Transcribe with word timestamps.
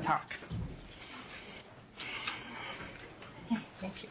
talk. 0.00 0.34
Thank 3.78 4.02
you. 4.02 4.08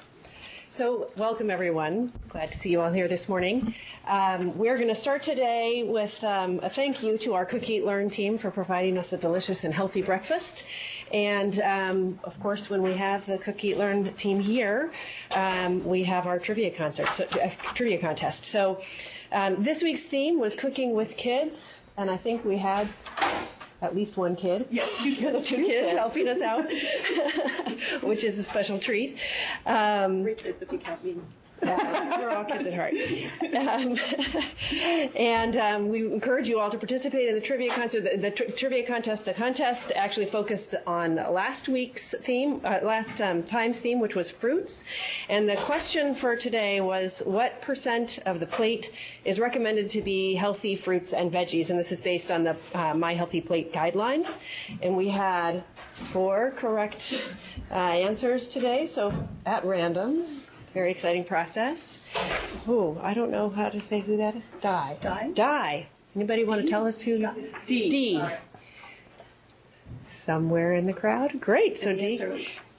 So, 0.71 1.09
welcome 1.17 1.49
everyone. 1.49 2.11
Glad 2.29 2.51
to 2.51 2.57
see 2.57 2.71
you 2.71 2.81
all 2.81 2.91
here 2.91 3.07
this 3.07 3.27
morning. 3.27 3.73
Um, 4.07 4.57
we're 4.57 4.75
going 4.75 4.87
to 4.87 4.95
start 4.95 5.21
today 5.21 5.83
with 5.83 6.23
um, 6.23 6.59
a 6.63 6.69
thank 6.69 7.03
you 7.03 7.17
to 7.19 7.33
our 7.33 7.45
Cook 7.45 7.69
Eat 7.69 7.85
Learn 7.85 8.09
team 8.09 8.37
for 8.37 8.49
providing 8.49 8.97
us 8.97 9.13
a 9.13 9.17
delicious 9.17 9.63
and 9.63 9.73
healthy 9.73 10.01
breakfast. 10.01 10.65
And 11.13 11.59
um, 11.59 12.19
of 12.23 12.39
course, 12.39 12.69
when 12.69 12.81
we 12.81 12.93
have 12.93 13.25
the 13.25 13.37
Cook 13.37 13.63
Eat 13.63 13.77
Learn 13.77 14.13
team 14.13 14.39
here, 14.39 14.91
um, 15.31 15.83
we 15.83 16.03
have 16.05 16.27
our 16.27 16.39
trivia 16.39 16.71
concert, 16.71 17.09
so, 17.09 17.25
uh, 17.25 17.49
trivia 17.73 17.99
contest. 17.99 18.45
So, 18.45 18.81
um, 19.31 19.63
this 19.63 19.83
week's 19.83 20.05
theme 20.05 20.39
was 20.39 20.55
cooking 20.55 20.95
with 20.95 21.17
kids, 21.17 21.79
and 21.97 22.09
I 22.09 22.17
think 22.17 22.43
we 22.43 22.57
had 22.57 22.87
at 23.81 23.95
least 23.95 24.17
one 24.17 24.35
kid. 24.35 24.67
Yes, 24.69 25.01
two 25.01 25.15
kids. 25.15 25.47
two, 25.49 25.63
kids, 25.65 25.97
helping 25.97 26.27
us 26.27 26.41
out, 26.41 26.65
which 28.03 28.23
is 28.23 28.37
a 28.37 28.43
special 28.43 28.77
treat. 28.77 29.17
Um, 29.65 30.23
Three 30.23 30.35
kids 30.35 30.61
if 30.61 30.71
you 30.71 30.77
count 30.77 31.03
me. 31.03 31.15
Uh, 31.61 32.17
we're 32.19 32.29
all 32.29 32.43
kids 32.43 32.67
at 32.67 32.73
heart. 32.73 32.93
Um, 33.59 33.97
and 35.15 35.57
um, 35.57 35.89
we 35.89 36.05
encourage 36.05 36.47
you 36.47 36.59
all 36.59 36.69
to 36.69 36.77
participate 36.77 37.27
in 37.27 37.35
the 37.35 37.41
trivia 37.41 37.69
contest. 37.71 38.03
The, 38.03 38.17
the 38.17 38.31
tr- 38.31 38.51
trivia 38.51 38.85
contest. 38.85 39.25
The 39.25 39.33
contest 39.33 39.91
actually 39.95 40.27
focused 40.27 40.75
on 40.87 41.15
last 41.15 41.67
week's 41.67 42.15
theme, 42.21 42.61
uh, 42.63 42.79
last 42.83 43.21
um, 43.21 43.43
time's 43.43 43.79
theme, 43.79 43.99
which 43.99 44.15
was 44.15 44.31
fruits. 44.31 44.83
And 45.27 45.49
the 45.49 45.55
question 45.57 46.13
for 46.13 46.35
today 46.35 46.79
was, 46.79 47.21
what 47.25 47.61
percent 47.61 48.19
of 48.25 48.39
the 48.39 48.45
plate 48.45 48.91
is 49.25 49.39
recommended 49.39 49.89
to 49.91 50.01
be 50.01 50.35
healthy 50.35 50.75
fruits 50.75 51.11
and 51.11 51.31
veggies? 51.31 51.69
And 51.69 51.77
this 51.77 51.91
is 51.91 52.01
based 52.01 52.31
on 52.31 52.43
the 52.43 52.55
uh, 52.73 52.93
My 52.93 53.13
Healthy 53.13 53.41
Plate 53.41 53.73
guidelines. 53.73 54.37
And 54.81 54.95
we 54.95 55.09
had 55.09 55.63
four 55.89 56.51
correct 56.51 57.27
uh, 57.71 57.73
answers 57.73 58.47
today. 58.47 58.87
So 58.87 59.13
at 59.45 59.65
random. 59.65 60.23
Very 60.73 60.91
exciting 60.91 61.23
process. 61.23 61.99
Oh, 62.67 62.99
I 63.01 63.13
don't 63.13 63.31
know 63.31 63.49
how 63.49 63.69
to 63.69 63.81
say 63.81 64.01
who 64.01 64.17
that 64.17 64.35
is. 64.35 64.43
Die. 64.61 64.97
Die? 65.01 65.31
Die. 65.33 65.87
Anybody 66.15 66.43
want 66.43 66.61
to 66.61 66.67
tell 66.67 66.85
us 66.85 67.01
who? 67.01 67.19
D. 67.65 67.89
D. 67.89 68.23
Somewhere 70.07 70.73
in 70.73 70.85
the 70.85 70.93
crowd. 70.93 71.39
Great. 71.41 71.77
So 71.77 71.95
D. 71.95 72.11
answer 72.11 72.37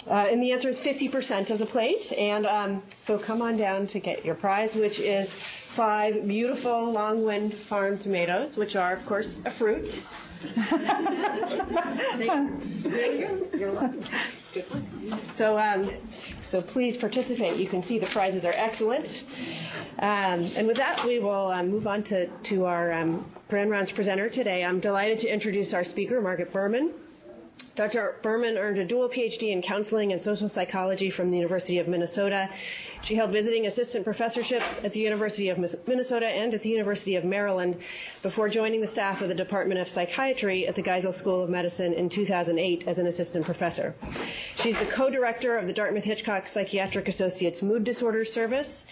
Uh, 0.09 0.29
and 0.31 0.43
the 0.43 0.51
answer 0.53 0.69
is 0.69 0.81
50% 0.81 1.51
of 1.51 1.59
the 1.59 1.67
plate. 1.67 2.13
And 2.13 2.47
um, 2.47 2.83
so 3.01 3.19
come 3.19 3.43
on 3.43 3.57
down 3.57 3.87
to 3.89 3.99
get 3.99 4.25
your 4.25 4.35
prize, 4.35 4.75
which 4.75 4.99
is 4.99 5.35
five 5.35 6.27
beautiful 6.27 6.91
Long 6.91 7.25
Wind 7.25 7.53
Farm 7.53 7.99
tomatoes, 7.99 8.57
which 8.57 8.77
are, 8.77 8.93
of 8.93 9.05
course, 9.05 9.37
a 9.45 9.51
fruit. 9.51 10.03
So, 15.33 15.59
um, 15.59 15.91
so 16.41 16.61
please 16.61 16.97
participate. 16.97 17.57
You 17.57 17.67
can 17.67 17.83
see 17.83 17.99
the 17.99 18.07
prizes 18.07 18.45
are 18.45 18.53
excellent. 18.57 19.25
Um, 19.99 20.47
and 20.57 20.67
with 20.67 20.77
that, 20.79 21.05
we 21.05 21.19
will 21.19 21.49
um, 21.49 21.69
move 21.69 21.87
on 21.87 22.03
to, 22.05 22.27
to 22.27 22.65
our 22.65 22.93
um, 22.93 23.25
Grand 23.49 23.71
Rounds 23.71 23.93
presenter 23.93 24.29
today. 24.29 24.65
I'm 24.65 24.81
delighted 24.81 25.19
to 25.21 25.29
introduce 25.29 25.73
our 25.75 25.85
speaker, 25.85 26.21
Margit 26.21 26.53
Berman. 26.53 26.93
Dr. 27.77 28.17
Berman 28.23 28.59
earned 28.59 28.79
a 28.79 28.85
dual 28.85 29.09
PhD 29.09 29.51
in 29.51 29.63
counseling 29.63 30.13
and 30.13 30.21
social 30.21 30.49
psychology 30.49 31.09
from 31.09 31.31
the 31.31 31.37
University 31.37 31.79
of 31.79 31.89
Minnesota. 31.89 32.51
She 33.03 33.15
held 33.15 33.31
visiting 33.31 33.67
assistant 33.67 34.05
professorships 34.05 34.83
at 34.85 34.93
the 34.93 35.01
University 35.01 35.49
of 35.49 35.59
Minnesota 35.87 36.27
and 36.27 36.53
at 36.53 36.63
the 36.63 36.69
University 36.69 37.17
of 37.17 37.25
Maryland 37.25 37.77
before 38.23 38.49
joining 38.49 38.81
the 38.81 38.87
staff 38.87 39.23
of 39.23 39.29
the 39.29 39.35
Department 39.35 39.81
of 39.81 39.89
Psychiatry 39.89 40.67
at 40.67 40.75
the 40.75 40.83
Geisel 40.83 41.15
School 41.15 41.43
of 41.43 41.49
Medicine 41.49 41.93
in 41.93 42.09
2008 42.09 42.85
as 42.87 42.99
an 42.99 43.07
assistant 43.07 43.45
professor. 43.45 43.95
She's 44.57 44.79
the 44.79 44.87
co-director 44.87 45.57
of 45.57 45.67
the 45.67 45.73
Dartmouth 45.73 46.05
Hitchcock 46.05 46.49
Psychiatric 46.49 47.09
Associates 47.09 47.63
Mood 47.63 47.85
Disorders 47.85 48.33
Service. 48.33 48.85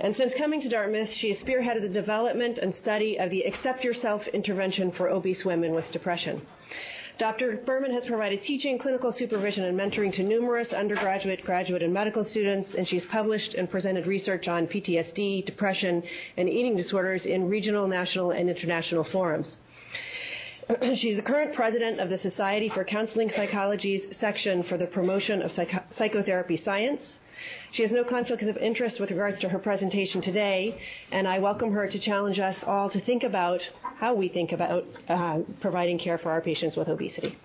And 0.00 0.16
since 0.16 0.34
coming 0.34 0.60
to 0.60 0.68
Dartmouth, 0.68 1.10
she 1.10 1.28
has 1.28 1.42
spearheaded 1.42 1.82
the 1.82 1.88
development 1.88 2.58
and 2.58 2.74
study 2.74 3.18
of 3.18 3.30
the 3.30 3.42
Accept 3.42 3.84
Yourself 3.84 4.28
intervention 4.28 4.90
for 4.90 5.08
obese 5.08 5.44
women 5.44 5.72
with 5.72 5.92
depression. 5.92 6.42
Dr. 7.18 7.56
Berman 7.56 7.92
has 7.92 8.04
provided 8.04 8.42
teaching, 8.42 8.76
clinical 8.76 9.10
supervision, 9.10 9.64
and 9.64 9.78
mentoring 9.78 10.12
to 10.12 10.22
numerous 10.22 10.74
undergraduate, 10.74 11.42
graduate, 11.42 11.82
and 11.82 11.90
medical 11.90 12.22
students, 12.22 12.74
and 12.74 12.86
she's 12.86 13.06
published 13.06 13.54
and 13.54 13.70
presented 13.70 14.06
research 14.06 14.48
on 14.48 14.66
PTSD, 14.66 15.42
depression, 15.42 16.02
and 16.36 16.46
eating 16.46 16.76
disorders 16.76 17.24
in 17.24 17.48
regional, 17.48 17.88
national, 17.88 18.32
and 18.32 18.50
international 18.50 19.02
forums. 19.02 19.56
She's 20.94 21.16
the 21.16 21.22
current 21.22 21.52
president 21.52 22.00
of 22.00 22.08
the 22.10 22.16
Society 22.16 22.68
for 22.68 22.84
Counseling 22.84 23.30
Psychology's 23.30 24.14
section 24.16 24.62
for 24.62 24.76
the 24.76 24.86
promotion 24.86 25.42
of 25.42 25.52
psycho- 25.52 25.84
psychotherapy 25.90 26.56
science. 26.56 27.20
She 27.70 27.82
has 27.82 27.92
no 27.92 28.02
conflicts 28.02 28.46
of 28.46 28.56
interest 28.56 28.98
with 28.98 29.10
regards 29.10 29.38
to 29.40 29.50
her 29.50 29.58
presentation 29.58 30.20
today, 30.20 30.80
and 31.12 31.28
I 31.28 31.38
welcome 31.38 31.72
her 31.72 31.86
to 31.86 31.98
challenge 31.98 32.40
us 32.40 32.64
all 32.64 32.88
to 32.88 32.98
think 32.98 33.22
about 33.22 33.70
how 33.98 34.14
we 34.14 34.28
think 34.28 34.52
about 34.52 34.86
uh, 35.08 35.40
providing 35.60 35.98
care 35.98 36.18
for 36.18 36.30
our 36.30 36.40
patients 36.40 36.76
with 36.76 36.88
obesity. 36.88 37.36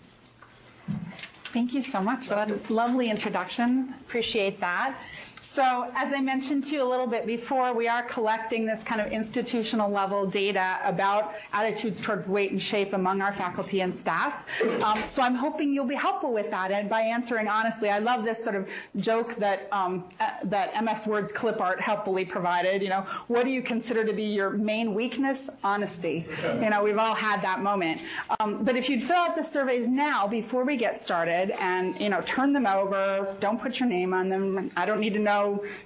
Thank 1.43 1.73
you 1.73 1.83
so 1.83 2.01
much 2.01 2.27
for 2.27 2.35
that 2.35 2.69
lovely 2.69 3.09
introduction. 3.09 3.93
Appreciate 4.01 4.61
that. 4.61 4.95
So, 5.41 5.91
as 5.95 6.13
I 6.13 6.21
mentioned 6.21 6.65
to 6.65 6.75
you 6.75 6.83
a 6.83 6.85
little 6.85 7.07
bit 7.07 7.25
before, 7.25 7.73
we 7.73 7.87
are 7.87 8.03
collecting 8.03 8.63
this 8.63 8.83
kind 8.83 9.01
of 9.01 9.11
institutional 9.11 9.89
level 9.89 10.27
data 10.27 10.77
about 10.83 11.33
attitudes 11.51 11.99
toward 11.99 12.29
weight 12.29 12.51
and 12.51 12.61
shape 12.61 12.93
among 12.93 13.23
our 13.23 13.33
faculty 13.33 13.81
and 13.81 13.93
staff. 13.93 14.61
Um, 14.83 15.01
so, 15.03 15.23
I'm 15.23 15.33
hoping 15.33 15.73
you'll 15.73 15.87
be 15.87 15.95
helpful 15.95 16.31
with 16.31 16.51
that 16.51 16.69
and 16.69 16.87
by 16.87 17.01
answering 17.01 17.47
honestly. 17.47 17.89
I 17.89 17.97
love 17.97 18.23
this 18.23 18.41
sort 18.41 18.55
of 18.55 18.69
joke 18.97 19.33
that 19.37 19.67
um, 19.71 20.05
uh, 20.19 20.29
that 20.43 20.79
MS 20.83 21.07
Word's 21.07 21.31
clip 21.31 21.59
art 21.59 21.81
helpfully 21.81 22.23
provided. 22.23 22.83
You 22.83 22.89
know, 22.89 23.01
what 23.27 23.43
do 23.43 23.49
you 23.49 23.63
consider 23.63 24.05
to 24.05 24.13
be 24.13 24.25
your 24.25 24.51
main 24.51 24.93
weakness? 24.93 25.49
Honesty. 25.63 26.27
You 26.43 26.69
know, 26.69 26.83
we've 26.83 26.99
all 26.99 27.15
had 27.15 27.41
that 27.41 27.63
moment. 27.63 28.03
Um, 28.39 28.63
but 28.63 28.75
if 28.75 28.89
you'd 28.89 29.01
fill 29.01 29.15
out 29.15 29.35
the 29.35 29.43
surveys 29.43 29.87
now 29.87 30.27
before 30.27 30.63
we 30.63 30.77
get 30.77 31.01
started, 31.01 31.49
and 31.59 31.99
you 31.99 32.09
know, 32.09 32.21
turn 32.21 32.53
them 32.53 32.67
over. 32.67 33.35
Don't 33.39 33.59
put 33.59 33.79
your 33.79 33.89
name 33.89 34.13
on 34.13 34.29
them. 34.29 34.69
I 34.77 34.85
don't 34.85 34.99
need 34.99 35.15
to 35.15 35.19
know. 35.19 35.30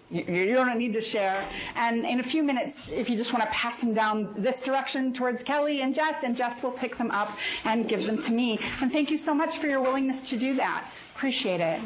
You, 0.10 0.24
you 0.24 0.54
don't 0.56 0.78
need 0.78 0.94
to 0.94 1.02
share. 1.02 1.44
And 1.76 2.06
in 2.06 2.20
a 2.20 2.24
few 2.24 2.44
minutes, 2.44 2.90
if 2.90 3.10
you 3.10 3.18
just 3.18 3.34
want 3.34 3.44
to 3.46 3.52
pass 3.52 3.82
them 3.82 3.94
down 3.94 4.34
this 4.36 4.62
direction 4.62 5.14
towards 5.14 5.44
Kelly 5.44 5.82
and 5.82 5.94
Jess, 5.94 6.24
and 6.24 6.36
Jess 6.36 6.64
will 6.64 6.72
pick 6.72 6.98
them 6.98 7.12
up 7.12 7.38
and 7.64 7.88
give 7.88 8.06
them 8.06 8.22
to 8.24 8.32
me. 8.32 8.60
And 8.82 8.92
thank 8.92 9.12
you 9.12 9.18
so 9.18 9.34
much 9.34 9.58
for 9.58 9.68
your 9.68 9.82
willingness 9.82 10.30
to 10.30 10.38
do 10.38 10.56
that. 10.56 10.90
Appreciate 11.16 11.62
it. 11.62 11.80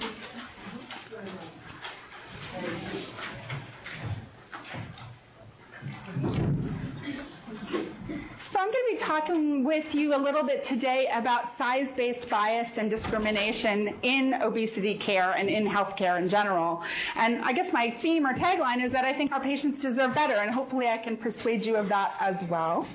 So 8.59 8.65
I'm 8.65 8.71
going 8.73 8.85
to 8.89 8.95
be 8.97 8.99
talking 8.99 9.63
with 9.63 9.95
you 9.95 10.13
a 10.13 10.17
little 10.17 10.43
bit 10.43 10.63
today 10.63 11.07
about 11.13 11.49
size-based 11.49 12.29
bias 12.29 12.77
and 12.77 12.89
discrimination 12.89 13.95
in 14.01 14.33
obesity 14.33 14.95
care 14.95 15.31
and 15.31 15.47
in 15.47 15.65
healthcare 15.65 16.19
in 16.19 16.27
general. 16.27 16.83
And 17.15 17.41
I 17.41 17.53
guess 17.53 17.71
my 17.71 17.89
theme 17.89 18.27
or 18.27 18.33
tagline 18.33 18.83
is 18.83 18.91
that 18.91 19.05
I 19.05 19.13
think 19.13 19.31
our 19.31 19.39
patients 19.39 19.79
deserve 19.79 20.13
better, 20.13 20.33
and 20.33 20.51
hopefully 20.51 20.89
I 20.89 20.97
can 20.97 21.15
persuade 21.15 21.65
you 21.65 21.77
of 21.77 21.87
that 21.87 22.17
as 22.19 22.49
well. 22.49 22.85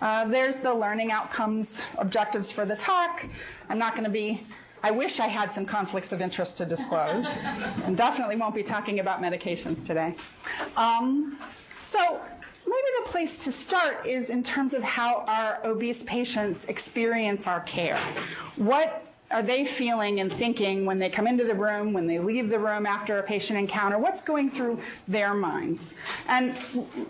Uh, 0.00 0.24
there's 0.24 0.56
the 0.56 0.74
learning 0.74 1.12
outcomes 1.12 1.80
objectives 1.98 2.50
for 2.50 2.66
the 2.66 2.74
talk. 2.74 3.24
I'm 3.68 3.78
not 3.78 3.92
going 3.92 4.04
to 4.04 4.10
be 4.10 4.42
I 4.82 4.90
wish 4.90 5.20
I 5.20 5.28
had 5.28 5.52
some 5.52 5.64
conflicts 5.64 6.10
of 6.10 6.20
interest 6.20 6.58
to 6.58 6.64
disclose, 6.64 7.24
and 7.84 7.96
definitely 7.96 8.34
won't 8.34 8.54
be 8.54 8.64
talking 8.64 8.98
about 8.98 9.22
medications 9.22 9.84
today. 9.84 10.16
Um, 10.76 11.38
so, 11.78 12.20
maybe 12.68 13.04
the 13.04 13.10
place 13.10 13.44
to 13.44 13.52
start 13.52 14.06
is 14.06 14.30
in 14.30 14.42
terms 14.42 14.74
of 14.74 14.82
how 14.82 15.24
our 15.26 15.58
obese 15.64 16.02
patients 16.02 16.66
experience 16.66 17.46
our 17.46 17.60
care. 17.60 17.98
What 18.56 19.07
are 19.30 19.42
they 19.42 19.64
feeling 19.64 20.20
and 20.20 20.32
thinking 20.32 20.86
when 20.86 20.98
they 20.98 21.10
come 21.10 21.26
into 21.26 21.44
the 21.44 21.54
room, 21.54 21.92
when 21.92 22.06
they 22.06 22.18
leave 22.18 22.48
the 22.48 22.58
room 22.58 22.86
after 22.86 23.18
a 23.18 23.22
patient 23.22 23.58
encounter? 23.58 23.98
What's 23.98 24.22
going 24.22 24.50
through 24.50 24.80
their 25.06 25.34
minds? 25.34 25.92
And 26.28 26.56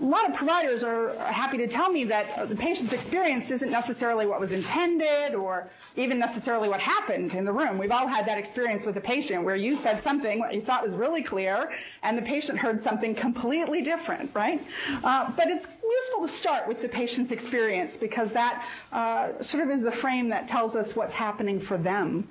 a 0.00 0.05
lot 0.05 0.29
of 0.29 0.35
providers 0.35 0.82
are 0.82 1.17
happy 1.19 1.59
to 1.59 1.69
tell 1.69 1.91
me 1.91 2.05
that 2.05 2.49
the 2.49 2.56
patient's 2.56 2.93
experience 2.93 3.50
isn't 3.53 3.70
necessarily 3.70 4.26
what 4.26 4.41
was 4.41 4.53
intended 4.53 5.37
or 5.37 5.70
even 5.97 6.19
necessarily 6.19 6.69
what 6.69 6.81
happened 6.81 7.35
in 7.35 7.44
the 7.44 7.53
room. 7.53 7.79
We've 7.79 7.93
all 7.93 8.09
had 8.09 8.26
that 8.26 8.38
experience 8.38 8.85
with 8.85 8.97
a 8.97 9.00
patient 9.00 9.44
where 9.44 9.56
you 9.56 9.76
said 9.76 10.03
something 10.03 10.41
what 10.41 10.55
you 10.55 10.61
thought 10.61 10.82
was 10.82 10.94
really 10.94 11.23
clear 11.23 11.70
and 12.03 12.19
the 12.19 12.23
patient 12.23 12.59
heard 12.59 12.81
something 12.82 13.15
completely 13.15 13.81
different, 13.82 14.35
right? 14.35 14.62
Uh, 15.05 15.31
but 15.37 15.49
it's 15.49 15.69
useful 15.90 16.23
to 16.23 16.29
start 16.29 16.69
with 16.69 16.82
the 16.82 16.88
patient's 16.88 17.32
experience 17.32 17.96
because 17.96 18.32
that 18.32 18.67
uh, 18.93 19.40
sort 19.43 19.62
of 19.62 19.70
is 19.70 19.82
the 19.82 19.93
frame 19.93 20.29
that 20.29 20.49
tells 20.49 20.75
us 20.76 20.94
what's 20.94 21.14
happening 21.14 21.61
for 21.61 21.76
them. 21.76 22.29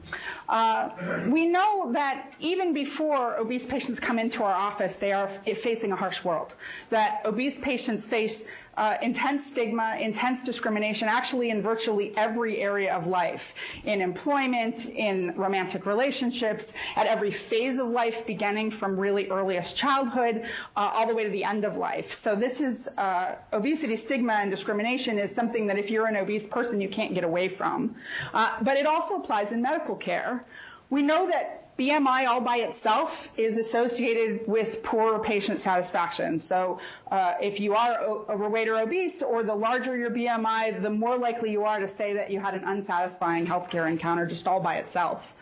Uh, 0.50 0.89
we 1.27 1.48
know 1.48 1.92
that 1.94 2.33
even 2.39 2.74
before 2.74 3.38
obese 3.38 3.65
patients 3.65 4.00
come 4.00 4.19
into 4.19 4.44
our 4.44 4.54
office, 4.54 4.95
they 4.95 5.12
are 5.12 5.27
facing 5.27 5.92
a 5.92 5.95
harsh 5.95 6.24
world. 6.24 6.56
That 6.89 7.21
obese 7.25 7.59
patients 7.59 8.06
face 8.06 8.45
uh, 8.77 8.97
intense 9.01 9.45
stigma, 9.45 9.97
intense 10.00 10.41
discrimination, 10.41 11.07
actually 11.07 11.50
in 11.50 11.62
virtually 11.62 12.15
every 12.15 12.59
area 12.59 12.95
of 12.95 13.07
life, 13.07 13.53
in 13.83 14.01
employment, 14.01 14.88
in 14.89 15.33
romantic 15.35 15.85
relationships, 15.85 16.74
at 16.95 17.07
every 17.07 17.31
phase 17.31 17.79
of 17.79 17.88
life, 17.88 18.25
beginning 18.25 18.71
from 18.71 18.97
really 18.97 19.29
earliest 19.29 19.75
childhood 19.75 20.45
uh, 20.75 20.91
all 20.94 21.07
the 21.07 21.15
way 21.15 21.24
to 21.24 21.29
the 21.29 21.44
end 21.44 21.65
of 21.65 21.75
life. 21.75 22.13
So 22.13 22.35
this 22.35 22.62
is 22.62 22.88
uh, 22.97 23.35
obesity 23.51 23.95
stigma 23.95 24.33
and 24.33 24.51
discrimination 24.51 25.18
is 25.18 25.33
something 25.33 25.68
that 25.68 25.77
if 25.77 25.89
you're 25.89 26.06
an 26.06 26.15
obese 26.15 26.47
person, 26.47 26.79
you 26.79 26.89
can't 26.89 27.13
get 27.13 27.24
away 27.24 27.50
from. 27.50 27.95
Uh, 28.33 28.57
but 28.62 28.77
it 28.77 28.85
also 28.85 29.15
applies 29.15 29.51
in 29.51 29.62
medical 29.62 29.95
care. 29.95 30.45
We 30.89 31.01
know 31.01 31.27
that 31.27 31.68
BMI 31.77 32.27
all 32.27 32.41
by 32.41 32.57
itself 32.57 33.31
is 33.38 33.57
associated 33.57 34.47
with 34.47 34.81
poor 34.81 35.19
patient 35.19 35.62
satisfaction. 35.62 36.39
So 36.39 36.79
uh, 37.12 37.36
if 37.42 37.59
you 37.59 37.74
are 37.74 38.01
overweight 38.01 38.68
or 38.68 38.80
obese, 38.80 39.21
or 39.21 39.44
the 39.44 39.56
larger 39.56 39.95
your 39.95 40.09
BMI, 40.09 40.81
the 40.81 40.89
more 40.89 41.18
likely 41.18 41.51
you 41.51 41.63
are 41.63 41.80
to 41.80 41.88
say 41.88 42.13
that 42.13 42.31
you 42.31 42.39
had 42.39 42.54
an 42.54 42.63
unsatisfying 42.63 43.45
healthcare 43.45 43.89
encounter 43.89 44.25
just 44.25 44.48
all 44.48 44.59
by 44.59 44.75
itself. 44.77 45.36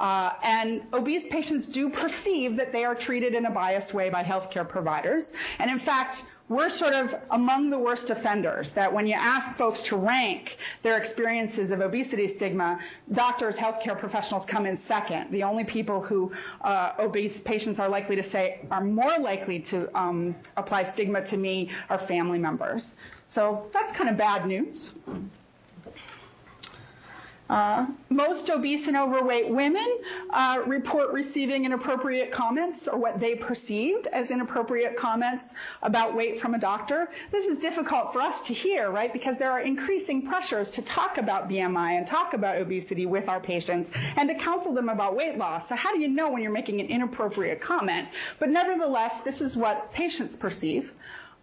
Uh, 0.00 0.30
and 0.42 0.82
obese 0.92 1.26
patients 1.26 1.66
do 1.66 1.88
perceive 1.88 2.56
that 2.56 2.72
they 2.72 2.84
are 2.84 2.94
treated 2.94 3.34
in 3.34 3.46
a 3.46 3.50
biased 3.50 3.94
way 3.94 4.10
by 4.10 4.22
healthcare 4.22 4.68
providers. 4.68 5.32
And 5.58 5.70
in 5.70 5.78
fact, 5.78 6.24
we're 6.48 6.68
sort 6.68 6.92
of 6.92 7.14
among 7.30 7.70
the 7.70 7.78
worst 7.78 8.10
offenders 8.10 8.72
that 8.72 8.92
when 8.92 9.06
you 9.06 9.14
ask 9.14 9.56
folks 9.56 9.80
to 9.80 9.96
rank 9.96 10.58
their 10.82 10.98
experiences 10.98 11.70
of 11.70 11.80
obesity 11.80 12.26
stigma, 12.26 12.78
doctors, 13.12 13.56
healthcare 13.56 13.98
professionals 13.98 14.44
come 14.44 14.66
in 14.66 14.76
second. 14.76 15.30
The 15.30 15.42
only 15.42 15.64
people 15.64 16.02
who 16.02 16.32
uh, 16.60 16.92
obese 16.98 17.40
patients 17.40 17.78
are 17.78 17.88
likely 17.88 18.14
to 18.16 18.22
say 18.22 18.60
are 18.70 18.84
more 18.84 19.18
likely 19.18 19.58
to 19.60 19.88
um, 19.98 20.36
apply 20.58 20.82
stigma 20.82 21.03
to 21.26 21.36
me 21.36 21.70
are 21.88 21.98
family 21.98 22.38
members. 22.38 22.96
So 23.28 23.68
that's 23.72 23.92
kind 23.92 24.08
of 24.08 24.16
bad 24.16 24.46
news. 24.46 24.94
Uh, 27.54 27.86
most 28.08 28.50
obese 28.50 28.88
and 28.88 28.96
overweight 28.96 29.48
women 29.48 29.86
uh, 30.30 30.60
report 30.66 31.12
receiving 31.12 31.64
inappropriate 31.64 32.32
comments 32.32 32.88
or 32.88 32.98
what 32.98 33.20
they 33.20 33.36
perceived 33.36 34.08
as 34.08 34.32
inappropriate 34.32 34.96
comments 34.96 35.54
about 35.80 36.16
weight 36.16 36.40
from 36.40 36.54
a 36.54 36.58
doctor. 36.58 37.08
This 37.30 37.46
is 37.46 37.56
difficult 37.56 38.12
for 38.12 38.20
us 38.20 38.40
to 38.42 38.52
hear, 38.52 38.90
right? 38.90 39.12
Because 39.12 39.38
there 39.38 39.52
are 39.52 39.60
increasing 39.60 40.26
pressures 40.26 40.68
to 40.72 40.82
talk 40.82 41.16
about 41.16 41.48
BMI 41.48 41.92
and 41.92 42.04
talk 42.04 42.34
about 42.34 42.56
obesity 42.56 43.06
with 43.06 43.28
our 43.28 43.38
patients 43.38 43.92
and 44.16 44.28
to 44.28 44.34
counsel 44.34 44.74
them 44.74 44.88
about 44.88 45.14
weight 45.14 45.38
loss. 45.38 45.68
So 45.68 45.76
how 45.76 45.94
do 45.94 46.00
you 46.00 46.08
know 46.08 46.32
when 46.32 46.42
you're 46.42 46.50
making 46.50 46.80
an 46.80 46.88
inappropriate 46.88 47.60
comment? 47.60 48.08
But 48.40 48.48
nevertheless, 48.48 49.20
this 49.20 49.40
is 49.40 49.56
what 49.56 49.92
patients 49.92 50.34
perceive. 50.34 50.92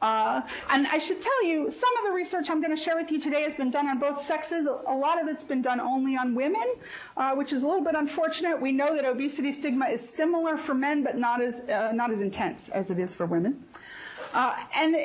Uh, 0.01 0.41
and 0.69 0.87
I 0.87 0.97
should 0.97 1.21
tell 1.21 1.43
you, 1.43 1.69
some 1.69 1.95
of 1.97 2.03
the 2.03 2.11
research 2.11 2.49
I'm 2.49 2.59
going 2.61 2.75
to 2.75 2.81
share 2.81 2.95
with 2.95 3.11
you 3.11 3.19
today 3.19 3.43
has 3.43 3.55
been 3.55 3.69
done 3.69 3.87
on 3.87 3.99
both 3.99 4.19
sexes. 4.19 4.65
A 4.65 4.95
lot 4.95 5.21
of 5.21 5.27
it's 5.27 5.43
been 5.43 5.61
done 5.61 5.79
only 5.79 6.17
on 6.17 6.33
women, 6.33 6.73
uh, 7.17 7.35
which 7.35 7.53
is 7.53 7.63
a 7.63 7.67
little 7.67 7.83
bit 7.83 7.95
unfortunate. 7.95 8.59
We 8.59 8.71
know 8.71 8.95
that 8.95 9.05
obesity 9.05 9.51
stigma 9.51 9.85
is 9.87 10.07
similar 10.07 10.57
for 10.57 10.73
men, 10.73 11.03
but 11.03 11.17
not 11.17 11.41
as, 11.41 11.61
uh, 11.61 11.91
not 11.93 12.11
as 12.11 12.21
intense 12.21 12.69
as 12.69 12.89
it 12.89 12.97
is 12.97 13.13
for 13.13 13.25
women. 13.25 13.63
Uh, 14.33 14.55
and 14.75 14.95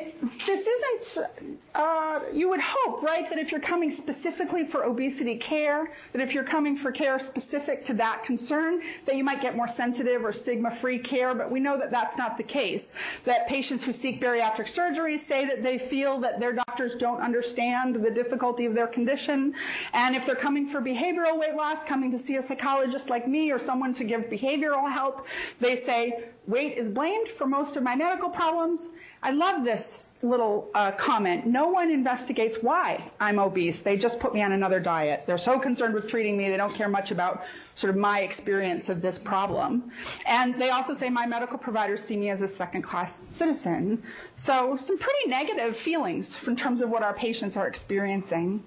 this 0.47 0.67
isn't, 0.67 1.27
uh, 1.75 2.21
you 2.33 2.49
would 2.49 2.61
hope, 2.61 3.03
right, 3.03 3.29
that 3.29 3.39
if 3.39 3.51
you're 3.51 3.61
coming 3.61 3.91
specifically 3.91 4.65
for 4.65 4.85
obesity 4.85 5.37
care, 5.37 5.93
that 6.13 6.23
if 6.23 6.35
you're 6.35 6.45
coming 6.45 6.77
for 6.77 6.93
care 6.93 7.19
specific 7.19 7.85
to 7.85 7.95
that 7.95 8.23
concern, 8.25 8.81
that 9.05 9.17
you 9.17 9.25
might 9.25 9.41
get 9.41 9.57
more 9.57 9.69
sensitive 9.69 10.25
or 10.25 10.33
stigma-free 10.33 10.99
care, 11.01 11.35
but 11.35 11.51
we 11.51 11.61
know 11.61 11.77
that 11.77 11.91
that's 11.91 12.17
not 12.17 12.37
the 12.37 12.43
case. 12.43 12.95
That 13.25 13.47
patients 13.47 13.85
who 13.85 13.93
seek 13.93 14.21
bariatric 14.21 14.69
surgery 14.69 15.19
say 15.19 15.45
that 15.47 15.63
they 15.63 15.79
feel 15.79 16.19
that 16.19 16.41
their 16.41 16.53
doctors 16.53 16.95
don't 16.95 17.21
understand 17.21 17.97
the 17.97 18.11
difficulty 18.11 18.65
of 18.67 18.75
their 18.75 18.87
condition. 18.87 19.55
And 19.93 20.15
if 20.15 20.25
they're 20.25 20.35
coming 20.35 20.69
for 20.69 20.81
behavioral 20.81 21.39
weight 21.39 21.55
loss, 21.55 21.85
coming 21.85 22.11
to 22.13 22.19
see 22.19 22.37
a 22.37 22.43
psychologist 22.43 23.11
like 23.11 23.27
me 23.27 23.51
or 23.51 23.59
someone 23.59 23.95
to 23.95 24.05
give 24.05 24.23
behavioral 24.23 24.91
help, 24.91 25.27
they 25.61 25.77
say, 25.77 26.25
weight 26.47 26.77
is 26.79 26.89
blamed 26.89 27.29
for 27.29 27.47
most 27.47 27.77
of 27.77 27.83
my 27.83 27.97
medical 27.97 28.31
problems 28.31 28.91
I 29.23 29.31
love 29.31 29.65
this 29.65 30.07
little 30.23 30.71
uh, 30.75 30.93
comment. 30.93 31.47
No 31.47 31.69
one 31.69 31.91
investigates 31.91 32.59
why 32.63 33.11
I'm 33.21 33.39
obese. 33.39 33.81
They 33.81 33.97
just 33.97 34.19
put 34.19 34.35
me 34.35 34.43
on 34.43 34.53
another 34.53 34.81
diet. 34.81 35.25
They're 35.27 35.39
so 35.39 35.59
concerned 35.59 35.95
with 35.95 36.09
treating 36.09 36.37
me, 36.37 36.49
they 36.49 36.57
don't 36.57 36.75
care 36.75 36.89
much 36.89 37.11
about 37.11 37.45
sort 37.75 37.91
of 37.91 37.97
my 37.97 38.21
experience 38.21 38.89
of 38.89 39.03
this 39.03 39.19
problem. 39.19 39.91
And 40.27 40.61
they 40.61 40.71
also 40.71 40.95
say 40.95 41.11
my 41.11 41.27
medical 41.27 41.59
providers 41.59 42.03
see 42.03 42.17
me 42.17 42.31
as 42.31 42.41
a 42.41 42.49
second 42.49 42.83
class 42.83 43.25
citizen. 43.29 44.03
So 44.35 44.77
some 44.77 44.99
pretty 44.99 45.29
negative 45.29 45.77
feelings 45.77 46.39
in 46.47 46.57
terms 46.57 46.81
of 46.81 46.89
what 46.89 47.03
our 47.03 47.15
patients 47.15 47.57
are 47.57 47.69
experiencing. 47.69 48.65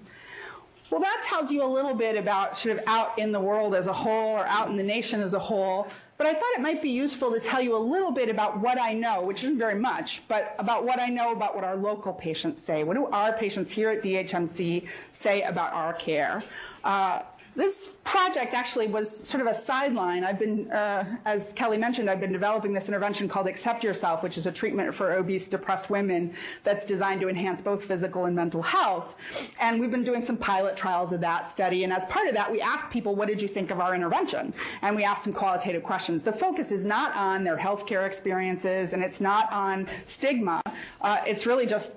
Well, 0.90 1.00
that 1.00 1.22
tells 1.24 1.52
you 1.52 1.62
a 1.62 1.66
little 1.66 1.94
bit 1.94 2.16
about 2.16 2.58
sort 2.58 2.76
of 2.76 2.84
out 2.86 3.18
in 3.18 3.32
the 3.32 3.40
world 3.40 3.74
as 3.74 3.86
a 3.86 3.92
whole 3.92 4.36
or 4.36 4.46
out 4.46 4.68
in 4.68 4.76
the 4.76 4.82
nation 4.82 5.20
as 5.20 5.34
a 5.34 5.38
whole 5.38 5.88
but 6.20 6.26
I 6.26 6.34
thought 6.34 6.50
it 6.54 6.60
might 6.60 6.82
be 6.82 6.90
useful 6.90 7.32
to 7.32 7.40
tell 7.40 7.62
you 7.62 7.74
a 7.74 7.78
little 7.78 8.10
bit 8.10 8.28
about 8.28 8.60
what 8.60 8.78
I 8.78 8.92
know, 8.92 9.22
which 9.22 9.42
isn't 9.42 9.56
very 9.56 9.78
much, 9.78 10.20
but 10.28 10.54
about 10.58 10.84
what 10.84 11.00
I 11.00 11.06
know 11.06 11.32
about 11.32 11.54
what 11.54 11.64
our 11.64 11.76
local 11.76 12.12
patients 12.12 12.60
say. 12.60 12.84
What 12.84 12.98
do 12.98 13.06
our 13.06 13.32
patients 13.32 13.72
here 13.72 13.88
at 13.88 14.02
DHMC 14.02 14.86
say 15.12 15.40
about 15.40 15.72
our 15.72 15.94
care? 15.94 16.42
Uh, 16.84 17.22
this 17.56 17.90
project 18.04 18.54
actually 18.54 18.86
was 18.86 19.10
sort 19.10 19.40
of 19.40 19.46
a 19.46 19.54
sideline. 19.54 20.24
I've 20.24 20.38
been, 20.38 20.70
uh, 20.70 21.04
as 21.24 21.52
Kelly 21.52 21.78
mentioned, 21.78 22.08
I've 22.08 22.20
been 22.20 22.32
developing 22.32 22.72
this 22.72 22.88
intervention 22.88 23.28
called 23.28 23.48
Accept 23.48 23.82
Yourself, 23.82 24.22
which 24.22 24.38
is 24.38 24.46
a 24.46 24.52
treatment 24.52 24.94
for 24.94 25.12
obese, 25.12 25.48
depressed 25.48 25.90
women 25.90 26.32
that's 26.62 26.84
designed 26.84 27.20
to 27.22 27.28
enhance 27.28 27.60
both 27.60 27.84
physical 27.84 28.26
and 28.26 28.36
mental 28.36 28.62
health. 28.62 29.54
And 29.60 29.80
we've 29.80 29.90
been 29.90 30.04
doing 30.04 30.22
some 30.22 30.36
pilot 30.36 30.76
trials 30.76 31.12
of 31.12 31.20
that 31.22 31.48
study. 31.48 31.84
And 31.84 31.92
as 31.92 32.04
part 32.06 32.28
of 32.28 32.34
that, 32.34 32.50
we 32.50 32.60
asked 32.60 32.90
people, 32.90 33.16
what 33.16 33.28
did 33.28 33.42
you 33.42 33.48
think 33.48 33.70
of 33.70 33.80
our 33.80 33.94
intervention? 33.94 34.54
And 34.82 34.94
we 34.94 35.04
asked 35.04 35.24
some 35.24 35.32
qualitative 35.32 35.82
questions. 35.82 36.22
The 36.22 36.32
focus 36.32 36.70
is 36.70 36.84
not 36.84 37.14
on 37.16 37.44
their 37.44 37.56
healthcare 37.56 38.06
experiences 38.06 38.92
and 38.92 39.02
it's 39.02 39.20
not 39.20 39.52
on 39.52 39.88
stigma. 40.06 40.62
Uh, 41.00 41.18
it's 41.26 41.46
really 41.46 41.66
just 41.66 41.92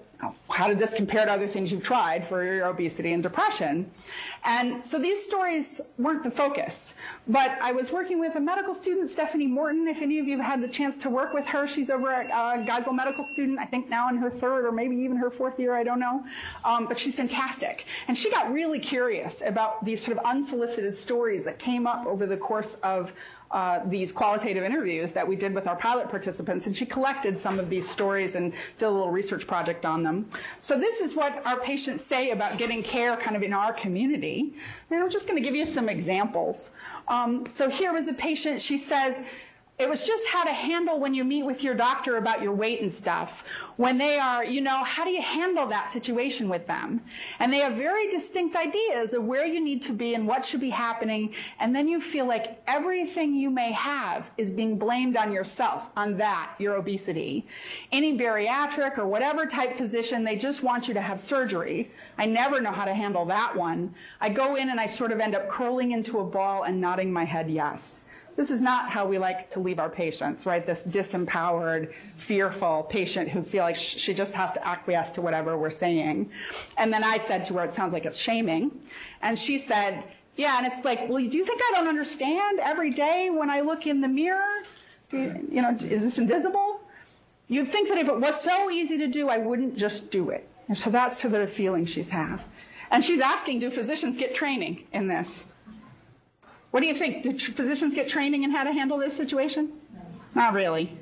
how 0.50 0.68
did 0.68 0.80
this 0.80 0.94
compare 0.94 1.26
to 1.26 1.32
other 1.32 1.48
things 1.48 1.72
you've 1.72 1.84
tried 1.84 2.28
for 2.28 2.44
your 2.44 2.68
obesity 2.68 3.14
and 3.14 3.24
depression? 3.24 3.90
And 4.44 4.86
so 4.86 5.00
these 5.00 5.24
stories 5.24 5.82
weren't 5.98 6.24
the 6.24 6.32
focus. 6.32 6.94
But 7.28 7.58
I 7.62 7.72
was 7.72 7.92
working 7.92 8.20
with 8.20 8.36
a 8.36 8.40
medical 8.40 8.74
student, 8.74 9.10
Stephanie 9.10 9.48
Morton. 9.48 9.88
If 9.88 10.02
any 10.02 10.20
of 10.20 10.28
you 10.28 10.38
have 10.38 10.46
had 10.46 10.62
the 10.62 10.68
chance 10.68 10.98
to 11.00 11.10
work 11.10 11.34
with 11.34 11.46
her, 11.48 11.68
she's 11.68 11.90
over 11.90 12.12
at 12.12 12.30
uh, 12.30 12.66
Geisel 12.66 12.94
Medical 12.94 13.24
Student, 13.24 13.60
I 13.60 13.66
think 13.66 13.90
now 13.90 14.10
in 14.10 14.18
her 14.18 14.30
third 14.30 14.66
or 14.66 14.72
maybe 14.72 14.96
even 14.98 15.18
her 15.18 15.32
fourth 15.32 15.60
year, 15.60 15.76
I 15.76 15.84
don't 15.84 16.00
know. 16.00 16.24
Um, 16.66 16.88
but 16.88 17.00
she's 17.00 17.16
fantastic. 17.16 17.86
And 18.08 18.18
she 18.18 18.30
got 18.30 18.52
really 18.52 18.80
curious 18.80 19.42
about 19.46 19.84
these 19.86 20.04
sort 20.04 20.18
of 20.18 20.26
unsolicited 20.26 20.94
stories 20.94 21.44
that 21.44 21.60
came 21.60 21.88
up 21.88 22.06
over 22.06 22.26
the 22.26 22.38
course 22.38 22.76
of 22.84 23.14
uh, 23.54 23.82
these 23.86 24.12
qualitative 24.12 24.64
interviews 24.64 25.12
that 25.12 25.28
we 25.28 25.36
did 25.36 25.54
with 25.54 25.68
our 25.68 25.76
pilot 25.76 26.10
participants, 26.10 26.66
and 26.66 26.76
she 26.76 26.86
collected 26.86 27.38
some 27.38 27.60
of 27.60 27.70
these 27.70 27.88
stories 27.88 28.34
and 28.36 28.52
did 28.80 28.86
a 28.86 28.90
little 28.90 29.12
research 29.12 29.46
project 29.48 29.86
on 29.86 30.02
them. 30.02 30.28
So 30.60 30.78
this 30.78 31.00
is 31.00 31.16
what 31.16 31.46
our 31.46 31.60
patients 31.60 32.04
say 32.04 32.32
about 32.32 32.58
getting 32.58 32.82
care 32.82 33.16
kind 33.16 33.36
of 33.36 33.44
in 33.44 33.54
our 33.54 33.72
community. 33.72 34.56
And 34.90 35.04
I'm 35.04 35.10
just 35.10 35.28
going 35.28 35.42
to 35.42 35.48
give 35.48 35.56
you 35.56 35.68
some 35.68 35.88
examples. 35.88 36.72
Um, 37.08 37.46
so 37.48 37.70
here 37.70 37.94
was 37.94 38.08
a 38.08 38.14
patient, 38.14 38.62
she 38.62 38.78
says, 38.78 39.22
it 39.80 39.90
was 39.90 40.06
just 40.06 40.28
how 40.28 40.44
to 40.44 40.54
handle 40.54 41.00
when 41.00 41.16
you 41.16 41.24
meet 41.24 41.44
with 41.44 41.64
your 41.64 41.74
doctor 41.74 42.18
about 42.18 42.44
your 42.44 42.54
weight 42.54 42.80
and 42.80 42.92
stuff. 42.92 43.44
When 43.76 43.98
they 43.98 44.20
are, 44.20 44.46
you 44.46 44.62
know, 44.62 44.84
how 44.84 45.04
do 45.04 45.10
you 45.10 45.22
handle 45.22 45.66
that 45.68 45.90
situation 45.90 46.48
with 46.48 46.68
them? 46.68 47.02
And 47.40 47.52
they 47.52 47.58
have 47.58 47.74
very 47.74 48.08
distinct 48.12 48.56
ideas 48.56 49.16
of 49.16 49.26
where 49.26 49.48
you 49.48 49.60
need 49.60 49.82
to 49.84 49.92
be 49.92 50.14
and 50.14 50.28
what 50.28 50.46
should 50.46 50.60
be 50.60 50.70
happening. 50.70 51.34
And 51.60 51.76
then 51.76 51.88
you 51.88 52.00
feel 52.00 52.28
like 52.28 52.62
everything 52.68 53.34
you 53.34 53.50
may 53.50 53.72
have 53.72 54.30
is 54.38 54.52
being 54.52 54.78
blamed 54.78 55.18
on 55.18 55.34
yourself, 55.34 55.90
on 55.98 56.18
that, 56.18 56.54
your 56.60 56.76
obesity. 56.76 57.48
Any 57.92 58.16
bariatric 58.16 59.00
or 59.00 59.08
whatever 59.08 59.48
type 59.48 59.76
physician, 59.76 60.24
they 60.24 60.36
just 60.36 60.62
want 60.62 60.88
you 60.88 60.94
to 60.94 61.02
have 61.02 61.20
surgery. 61.20 61.90
I 62.20 62.28
never 62.28 62.62
know 62.62 62.72
how 62.72 62.86
to 62.86 62.94
handle 62.94 63.26
that 63.26 63.56
one. 63.56 63.96
I 64.22 64.30
go 64.30 64.56
in 64.56 64.70
and 64.70 64.80
I 64.80 64.86
sort 64.86 65.12
of 65.12 65.20
end 65.20 65.34
up 65.34 65.50
curling 65.50 65.94
into 65.94 66.20
a 66.20 66.24
ball 66.24 66.62
and 66.64 66.80
nodding 66.80 67.12
my 67.12 67.26
head 67.26 67.50
yes. 67.50 68.03
This 68.36 68.50
is 68.50 68.62
not 68.62 68.90
how 68.90 69.06
we 69.06 69.20
like 69.20 69.52
to 69.52 69.60
leave 69.60 69.78
our 69.78 69.90
patients, 69.90 70.46
right? 70.46 70.66
This 70.66 70.84
disempowered, 70.84 71.94
fearful 72.16 72.84
patient 72.84 73.30
who 73.30 73.44
feel 73.44 73.64
like 73.64 73.76
she 73.76 74.14
just 74.14 74.34
has 74.34 74.52
to 74.54 74.68
acquiesce 74.68 75.12
to 75.12 75.22
whatever 75.22 75.58
we're 75.58 75.70
saying. 75.70 76.32
And 76.78 76.92
then 76.92 77.04
I 77.04 77.20
said 77.20 77.46
to 77.48 77.54
her, 77.56 77.66
it 77.66 77.74
sounds 77.74 77.94
like 77.94 78.06
it's 78.06 78.18
shaming. 78.18 78.72
And 79.22 79.38
she 79.38 79.58
said, 79.60 80.04
yeah, 80.36 80.58
and 80.58 80.66
it's 80.66 80.84
like, 80.84 81.08
well, 81.10 81.24
do 81.24 81.38
you 81.38 81.46
think 81.46 81.62
I 81.62 81.74
don't 81.76 81.88
understand 81.88 82.60
every 82.60 82.90
day 82.90 83.30
when 83.30 83.52
I 83.52 83.62
look 83.62 83.86
in 83.86 84.02
the 84.02 84.08
mirror? 84.08 84.64
You, 85.12 85.62
know, 85.62 85.78
is 85.80 86.02
this 86.02 86.18
invisible? 86.18 86.82
You'd 87.48 87.70
think 87.70 87.90
that 87.90 88.00
if 88.00 88.08
it 88.08 88.20
was 88.20 88.42
so 88.42 88.72
easy 88.72 88.98
to 88.98 89.08
do, 89.08 89.30
I 89.30 89.38
wouldn't 89.38 89.78
just 89.78 90.10
do 90.10 90.32
it. 90.32 90.50
And 90.68 90.76
so 90.76 90.90
that's 90.90 91.22
sort 91.22 91.36
of 91.36 91.42
the 91.42 91.48
feeling 91.48 91.86
she's 91.86 92.10
had. 92.10 92.42
And 92.90 93.06
she's 93.06 93.20
asking, 93.20 93.60
do 93.60 93.70
physicians 93.70 94.18
get 94.18 94.34
training 94.34 94.88
in 94.92 95.08
this? 95.08 95.46
What 96.74 96.80
do 96.80 96.88
you 96.88 96.96
think? 96.96 97.22
Do 97.22 97.38
physicians 97.38 97.94
get 97.94 98.10
training 98.10 98.42
in 98.42 98.50
how 98.50 98.64
to 98.64 98.74
handle 98.74 98.98
this 98.98 99.16
situation? 99.16 99.74
No. 99.94 100.42
Not 100.42 100.54
really. 100.54 100.98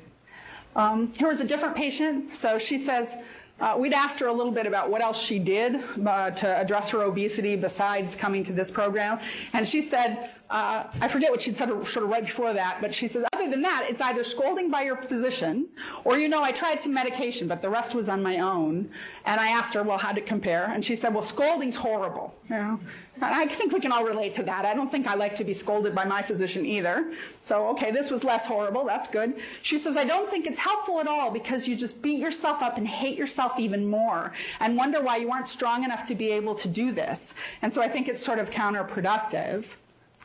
Um, 0.76 1.14
here 1.14 1.30
was 1.30 1.40
a 1.40 1.46
different 1.46 1.78
patient. 1.78 2.36
So 2.36 2.58
she 2.58 2.78
says, 2.78 3.16
uh, 3.62 3.76
we'd 3.78 3.94
asked 3.94 4.20
her 4.20 4.28
a 4.28 4.34
little 4.34 4.52
bit 4.52 4.66
about 4.66 4.90
what 4.90 5.02
else 5.02 5.18
she 5.18 5.40
did 5.40 5.82
uh, 6.06 6.32
to 6.32 6.58
address 6.58 6.90
her 6.90 7.04
obesity 7.04 7.56
besides 7.56 8.16
coming 8.16 8.44
to 8.44 8.52
this 8.52 8.70
program. 8.70 9.20
And 9.54 9.66
she 9.66 9.82
said, 9.82 10.32
uh, 10.50 10.84
I 11.00 11.08
forget 11.08 11.32
what 11.32 11.42
she'd 11.42 11.56
said 11.56 11.70
sort 11.88 12.04
of 12.04 12.10
right 12.10 12.26
before 12.26 12.52
that, 12.52 12.80
but 12.82 12.94
she 12.94 13.08
says, 13.08 13.24
other 13.32 13.50
than 13.50 13.62
that, 13.62 13.86
it's 13.88 14.02
either 14.02 14.26
scolding 14.26 14.70
by 14.70 14.82
your 14.82 14.98
physician 14.98 15.68
or, 16.04 16.18
you 16.18 16.28
know, 16.28 16.44
I 16.44 16.52
tried 16.52 16.82
some 16.82 16.94
medication, 16.94 17.48
but 17.48 17.62
the 17.62 17.70
rest 17.70 17.96
was 17.96 18.10
on 18.10 18.22
my 18.22 18.40
own. 18.40 18.90
And 19.26 19.40
I 19.40 19.48
asked 19.52 19.74
her, 19.76 19.84
well, 19.84 20.00
how'd 20.00 20.18
it 20.18 20.26
compare? 20.26 20.66
And 20.66 20.84
she 20.84 20.98
said, 20.98 21.14
well, 21.14 21.24
scolding's 21.24 21.78
horrible. 21.78 22.36
You 22.50 22.56
know? 22.58 22.80
I 23.22 23.46
think 23.46 23.72
we 23.72 23.80
can 23.80 23.92
all 23.92 24.04
relate 24.04 24.34
to 24.36 24.44
that. 24.44 24.66
I 24.66 24.74
don't 24.74 24.90
think 24.90 25.08
I 25.08 25.14
like 25.14 25.36
to 25.38 25.44
be 25.44 25.54
scolded 25.54 25.94
by 25.94 26.06
my 26.06 26.22
physician 26.22 26.66
either. 26.66 27.12
So, 27.42 27.68
okay, 27.70 27.92
this 27.92 28.10
was 28.10 28.24
less 28.24 28.46
horrible. 28.46 28.86
That's 28.86 29.08
good. 29.08 29.40
She 29.62 29.78
says, 29.78 29.98
I 29.98 30.04
don't 30.04 30.30
think 30.30 30.48
it's 30.48 30.60
helpful 30.60 31.00
at 31.00 31.08
all 31.08 31.32
because 31.32 31.68
you 31.68 31.76
just 31.76 32.02
beat 32.02 32.20
yourself 32.20 32.62
up 32.62 32.78
and 32.78 32.88
hate 32.88 33.18
yourself 33.18 33.60
even 33.60 33.86
more 33.86 34.32
and 34.60 34.76
wonder 34.76 35.02
why 35.02 35.18
you 35.18 35.32
aren't 35.32 35.48
strong 35.48 35.84
enough 35.84 36.04
to 36.06 36.16
be 36.16 36.32
able 36.32 36.56
to 36.56 36.68
do 36.68 36.92
this. 36.92 37.34
And 37.62 37.72
so 37.72 37.82
I 37.82 37.88
think 37.88 38.08
it's 38.08 38.24
sort 38.24 38.40
of 38.40 38.50
counterproductive. 38.50 39.76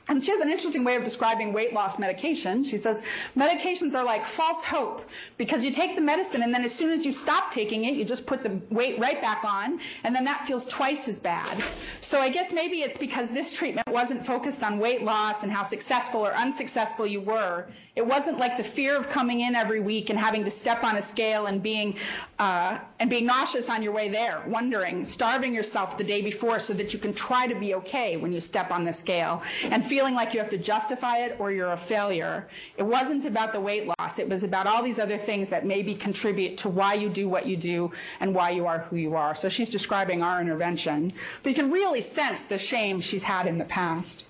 And 0.09 0.25
she 0.25 0.31
has 0.31 0.41
an 0.41 0.51
interesting 0.51 0.85
way 0.85 0.95
of 0.95 1.03
describing 1.03 1.53
weight 1.53 1.73
loss 1.73 1.99
medication. 1.99 2.63
She 2.63 2.79
says, 2.79 3.03
medications 3.37 3.95
are 3.95 4.05
like 4.05 4.25
false 4.25 4.65
hope 4.65 5.09
because 5.37 5.65
you 5.65 5.73
take 5.73 5.97
the 5.97 6.01
medicine 6.01 6.43
and 6.43 6.55
then 6.55 6.65
as 6.65 6.73
soon 6.73 6.91
as 6.91 7.05
you 7.05 7.13
stop 7.13 7.51
taking 7.51 7.85
it, 7.85 7.95
you 7.95 8.05
just 8.05 8.25
put 8.25 8.45
the 8.45 8.61
weight 8.71 8.99
right 9.01 9.21
back 9.21 9.45
on 9.45 9.81
and 10.05 10.15
then 10.15 10.25
that 10.25 10.47
feels 10.47 10.65
twice 10.65 11.09
as 11.09 11.19
bad. 11.19 11.63
So 12.01 12.21
I 12.21 12.29
guess 12.29 12.53
maybe 12.53 12.83
it's 12.83 12.97
because 12.97 13.31
this 13.31 13.53
treatment 13.53 13.89
wasn't 13.91 14.25
focused 14.25 14.63
on 14.63 14.79
weight 14.79 15.03
loss 15.03 15.43
and 15.43 15.51
how 15.51 15.65
successful 15.65 16.25
or 16.25 16.33
unsuccessful 16.35 17.07
you 17.07 17.21
were. 17.21 17.67
It 17.97 18.07
wasn't 18.07 18.39
like 18.39 18.57
the 18.57 18.65
fear 18.65 18.97
of 18.97 19.09
coming 19.09 19.41
in 19.41 19.57
every 19.57 19.81
week 19.81 20.11
and 20.11 20.19
having 20.19 20.45
to 20.45 20.51
step 20.51 20.85
on 20.85 20.97
a 20.97 21.03
scale 21.03 21.47
and 21.47 21.63
being, 21.63 21.97
uh, 22.39 22.79
and 22.99 23.11
being 23.11 23.27
nauseous 23.27 23.69
on 23.69 23.83
your 23.83 23.93
way 23.93 24.09
there, 24.09 24.43
wondering, 24.47 25.05
starving 25.05 25.55
yourself 25.55 25.99
the 25.99 26.05
day 26.05 26.23
before 26.23 26.59
so 26.59 26.73
that 26.75 26.93
you 26.93 26.99
can 26.99 27.13
try 27.13 27.47
to 27.47 27.55
be 27.55 27.75
okay 27.75 28.17
when 28.17 28.33
you 28.33 28.41
step 28.41 28.71
on 28.71 28.85
the 28.85 28.93
scale 28.93 29.43
and 29.65 29.85
feeling 29.85 30.15
like 30.15 30.33
you 30.33 30.41
have 30.41 30.49
to 30.51 30.59
justify 30.59 31.19
it 31.19 31.37
or 31.39 31.53
you're 31.53 31.73
a 31.73 31.77
failure. 31.77 32.49
It 32.77 32.83
wasn't 32.83 33.25
about 33.27 33.53
the 33.53 33.61
weight 33.61 33.87
loss. 33.99 34.19
It 34.19 34.29
was 34.29 34.43
about 34.43 34.67
all 34.67 34.83
these 34.83 34.99
other 34.99 35.19
things 35.19 35.49
that 35.51 35.67
maybe 35.67 35.95
contribute 35.95 36.57
to 36.59 36.69
why 36.69 36.95
you 36.95 37.09
do 37.09 37.29
what 37.29 37.47
you 37.47 37.57
do 37.57 37.93
and 38.21 38.35
why 38.35 38.51
you 38.51 38.67
are 38.67 38.81
who 38.81 38.97
you 38.97 39.15
are. 39.15 39.35
So 39.35 39.49
she's 39.49 39.71
describing 39.71 40.23
our 40.23 40.41
intervention. 40.41 41.13
But 41.43 41.51
you 41.51 41.57
can 41.57 41.71
really 41.71 42.01
sense 42.01 42.45
the 42.45 42.59
shame 42.59 43.01
she's 43.01 43.25
had 43.25 43.47
in 43.47 43.59
the 43.59 43.65
past. 43.65 44.25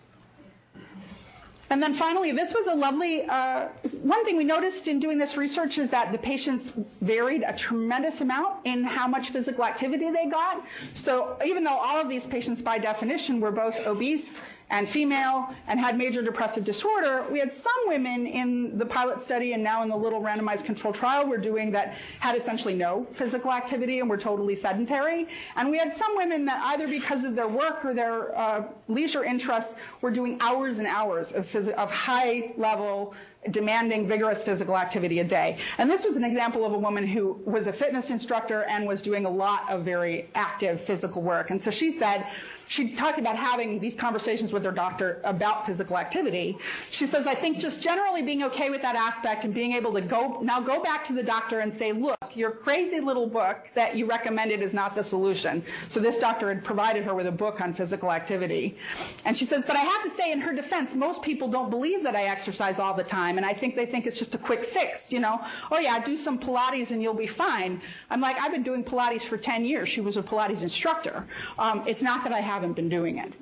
And 1.68 1.82
then 1.82 1.94
finally, 1.94 2.32
this 2.32 2.54
was 2.54 2.68
a 2.68 2.75
lovely, 2.75 3.25
uh, 3.25 3.68
one 4.02 4.25
thing 4.25 4.37
we 4.37 4.44
noticed 4.44 4.87
in 4.87 5.00
doing 5.00 5.18
this 5.18 5.37
research 5.37 5.78
is 5.78 5.90
that 5.90 6.12
the 6.12 6.18
patients 6.18 6.73
varied 7.00 7.42
a 7.46 7.52
tremendous 7.52 8.20
amount 8.20 8.58
in 8.64 8.85
how 8.85 9.08
much 9.08 9.30
physical 9.30 9.64
activity 9.64 10.11
they 10.11 10.26
got. 10.26 10.64
So 10.94 11.37
even 11.44 11.64
though 11.64 11.76
all 11.76 12.00
of 12.00 12.08
these 12.08 12.26
patients 12.26 12.62
by 12.62 12.78
definition 12.78 13.40
were 13.40 13.50
both 13.50 13.85
obese 13.87 14.40
and 14.70 14.88
female 14.88 15.54
and 15.68 15.78
had 15.78 15.96
major 15.96 16.23
depressive 16.23 16.64
disorder, 16.64 17.25
we 17.30 17.38
had 17.38 17.52
some 17.52 17.73
women 17.87 18.26
in 18.26 18.76
the 18.76 18.87
pilot 18.87 19.23
study 19.23 19.52
and 19.52 19.62
now 19.62 19.82
in 19.82 19.88
the 19.88 19.96
little 19.96 20.20
randomized 20.20 20.64
control 20.64 20.92
trial 20.92 21.28
we're 21.28 21.37
doing 21.37 21.70
that 21.70 21.94
had 22.18 22.37
essentially 22.37 22.75
no 22.75 23.06
physical 23.12 23.52
activity 23.52 24.00
and 24.00 24.11
were 24.11 24.16
totally 24.16 24.56
sedentary. 24.56 25.28
And 25.54 25.70
we 25.70 25.78
had 25.78 25.94
some 25.94 26.16
women 26.16 26.44
that 26.46 26.61
either 26.64 26.88
because 26.88 27.23
of 27.23 27.37
their 27.37 27.49
work 27.49 27.85
or 27.85 27.94
their 27.94 28.37
uh, 28.37 28.64
leisure 28.88 29.25
interests 29.25 29.76
were 30.00 30.11
doing 30.11 30.37
hours 30.40 30.78
and 30.78 30.88
hours 30.88 31.32
of, 31.32 31.54
of 31.54 31.90
high 31.90 32.52
level 32.56 33.14
demanding 33.50 34.07
vigorous 34.07 34.43
physical 34.43 34.76
activity 34.76 35.21
a 35.21 35.25
day. 35.25 35.59
And 35.79 35.91
this 35.91 36.05
was 36.05 36.17
an 36.17 36.25
example 36.25 36.65
of 36.65 36.73
a 36.73 36.79
woman 36.79 37.07
who 37.07 37.41
was 37.45 37.67
a 37.67 37.73
fitness 37.73 38.11
instructor 38.11 38.62
and 38.65 38.87
was 38.87 39.03
doing 39.03 39.26
a 39.26 39.31
lot 39.31 39.71
of 39.71 39.85
very 39.85 40.29
active 40.35 40.81
physical 40.81 41.23
work. 41.23 41.50
And 41.50 41.62
so 41.62 41.71
she 41.71 41.91
said, 41.91 42.26
she 42.69 42.95
talked 42.95 43.19
about 43.19 43.37
having 43.37 43.79
these 43.79 43.95
conversations 43.95 44.53
with 44.53 44.65
her 44.65 44.73
doctor 44.73 45.21
about 45.25 45.67
physical 45.67 45.97
activity. 45.97 46.59
She 46.91 47.07
says, 47.07 47.26
I 47.26 47.35
think 47.35 47.59
just 47.59 47.81
generally 47.83 48.23
being 48.23 48.43
okay 48.45 48.71
with 48.71 48.83
that 48.83 48.97
aspect 48.97 49.45
and 49.45 49.55
being 49.55 49.73
able 49.73 49.93
to 49.93 50.00
go, 50.00 50.41
now 50.43 50.61
go 50.61 50.83
back 50.83 51.05
to 51.05 51.12
the 51.12 51.23
doctor 51.23 51.61
and 51.61 51.73
say, 51.73 51.93
look, 51.93 52.17
your 52.35 52.50
crazy 52.50 53.00
little 53.00 53.26
book 53.26 53.69
that 53.75 53.97
you 53.97 54.07
recommended 54.07 54.62
is 54.62 54.75
not 54.75 54.97
the 54.97 55.05
solution. 55.05 55.65
So 55.88 56.00
this 56.00 56.19
doctor 56.19 56.49
had 56.49 56.65
provided 56.65 57.05
her 57.05 57.15
with 57.15 57.26
a 57.26 57.33
book 57.33 57.61
on 57.61 57.73
physical 57.73 58.11
activity. 58.11 58.76
And 59.25 59.37
she 59.37 59.45
says, 59.45 59.65
but 59.65 59.76
I 59.76 59.81
have 59.81 60.03
to 60.03 60.11
say 60.11 60.33
in 60.33 60.41
her 60.41 60.53
defense, 60.53 60.95
most 60.95 61.23
people 61.23 61.49
don't 61.49 61.71
believe 61.71 62.03
that 62.03 62.17
I 62.17 62.25
exercise 62.25 62.79
all 62.81 62.95
the 62.95 63.05
time. 63.05 63.36
And 63.37 63.47
I 63.47 63.52
think 63.52 63.76
they 63.76 63.87
think 63.87 64.07
it's 64.07 64.19
just 64.19 64.35
a 64.35 64.38
quick 64.38 64.64
fix, 64.64 65.12
you 65.12 65.21
know, 65.21 65.40
oh 65.71 65.78
yeah, 65.78 65.99
do 66.02 66.16
some 66.16 66.38
Pilates 66.38 66.93
and 66.93 67.02
you'll 67.02 67.14
be 67.14 67.26
fine. 67.26 67.81
I'm 68.11 68.21
like, 68.21 68.38
I've 68.40 68.52
been 68.52 68.62
doing 68.62 68.85
Pilates 68.85 69.23
for 69.23 69.37
10 69.37 69.64
years. 69.64 69.88
She 69.88 70.00
was 70.00 70.16
a 70.16 70.23
Pilates 70.23 70.62
instructor. 70.62 71.26
Um, 71.59 71.83
it's 71.87 72.02
not 72.02 72.25
that 72.25 72.33
I 72.33 72.40
haven't 72.40 72.75
been 72.75 72.88
doing 72.88 73.19
it. 73.19 73.33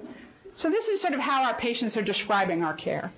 So 0.55 0.71
this 0.71 0.89
is 0.89 1.01
sort 1.01 1.15
of 1.15 1.21
how 1.21 1.45
our 1.45 1.55
patients 1.55 1.97
are 1.97 2.03
describing 2.03 2.63
our 2.63 2.75
care. 2.75 3.13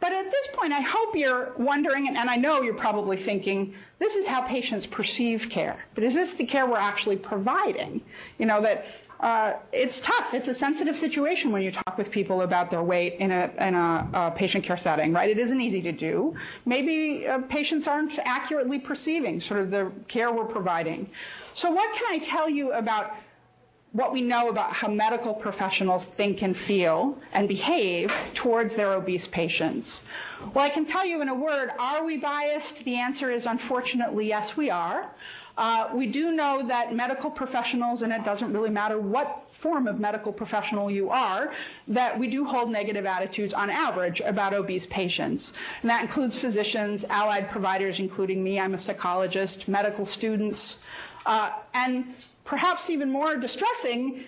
But 0.00 0.12
at 0.12 0.30
this 0.30 0.48
point, 0.52 0.72
I 0.72 0.80
hope 0.80 1.16
you're 1.16 1.52
wondering, 1.58 2.08
and 2.08 2.30
I 2.30 2.36
know 2.36 2.62
you're 2.62 2.74
probably 2.74 3.16
thinking, 3.16 3.74
this 3.98 4.14
is 4.14 4.26
how 4.26 4.42
patients 4.42 4.86
perceive 4.86 5.50
care. 5.50 5.86
But 5.94 6.04
is 6.04 6.14
this 6.14 6.34
the 6.34 6.46
care 6.46 6.66
we're 6.66 6.78
actually 6.78 7.16
providing? 7.16 8.00
You 8.38 8.46
know, 8.46 8.62
that 8.62 8.86
uh, 9.20 9.54
it's 9.72 10.00
tough. 10.00 10.32
It's 10.32 10.48
a 10.48 10.54
sensitive 10.54 10.96
situation 10.96 11.50
when 11.50 11.62
you 11.62 11.72
talk 11.72 11.98
with 11.98 12.10
people 12.10 12.42
about 12.42 12.70
their 12.70 12.82
weight 12.82 13.14
in 13.14 13.32
a, 13.32 13.50
in 13.58 13.74
a, 13.74 14.08
a 14.12 14.30
patient 14.30 14.64
care 14.64 14.76
setting, 14.76 15.12
right? 15.12 15.28
It 15.28 15.38
isn't 15.38 15.60
easy 15.60 15.82
to 15.82 15.92
do. 15.92 16.36
Maybe 16.64 17.26
uh, 17.26 17.38
patients 17.48 17.88
aren't 17.88 18.18
accurately 18.20 18.78
perceiving 18.78 19.40
sort 19.40 19.60
of 19.60 19.70
the 19.70 19.90
care 20.06 20.32
we're 20.32 20.44
providing. 20.44 21.10
So 21.52 21.70
what 21.70 21.92
can 21.94 22.06
I 22.12 22.18
tell 22.18 22.48
you 22.48 22.72
about 22.72 23.16
what 23.92 24.12
we 24.12 24.20
know 24.20 24.50
about 24.50 24.72
how 24.72 24.88
medical 24.88 25.32
professionals 25.32 26.04
think 26.04 26.42
and 26.42 26.56
feel 26.56 27.16
and 27.32 27.48
behave 27.48 28.14
towards 28.34 28.74
their 28.74 28.92
obese 28.92 29.26
patients. 29.26 30.04
Well, 30.52 30.64
I 30.64 30.68
can 30.68 30.84
tell 30.84 31.06
you 31.06 31.22
in 31.22 31.28
a 31.28 31.34
word, 31.34 31.70
are 31.78 32.04
we 32.04 32.18
biased? 32.18 32.84
The 32.84 32.96
answer 32.96 33.30
is 33.30 33.46
unfortunately 33.46 34.28
yes, 34.28 34.56
we 34.56 34.70
are. 34.70 35.10
Uh, 35.58 35.90
we 35.92 36.06
do 36.06 36.30
know 36.30 36.62
that 36.62 36.94
medical 36.94 37.28
professionals, 37.28 38.02
and 38.02 38.12
it 38.12 38.24
doesn't 38.24 38.52
really 38.52 38.70
matter 38.70 38.98
what 38.98 39.44
form 39.50 39.88
of 39.88 39.98
medical 39.98 40.32
professional 40.32 40.88
you 40.88 41.10
are, 41.10 41.52
that 41.88 42.16
we 42.16 42.28
do 42.28 42.44
hold 42.44 42.70
negative 42.70 43.04
attitudes 43.04 43.52
on 43.52 43.68
average 43.68 44.20
about 44.20 44.54
obese 44.54 44.86
patients. 44.86 45.52
And 45.82 45.90
that 45.90 46.00
includes 46.00 46.38
physicians, 46.38 47.04
allied 47.10 47.50
providers, 47.50 47.98
including 47.98 48.42
me, 48.44 48.60
I'm 48.60 48.72
a 48.72 48.78
psychologist, 48.78 49.66
medical 49.66 50.04
students. 50.04 50.78
Uh, 51.26 51.50
and 51.74 52.14
perhaps 52.44 52.88
even 52.88 53.10
more 53.10 53.36
distressing 53.36 54.24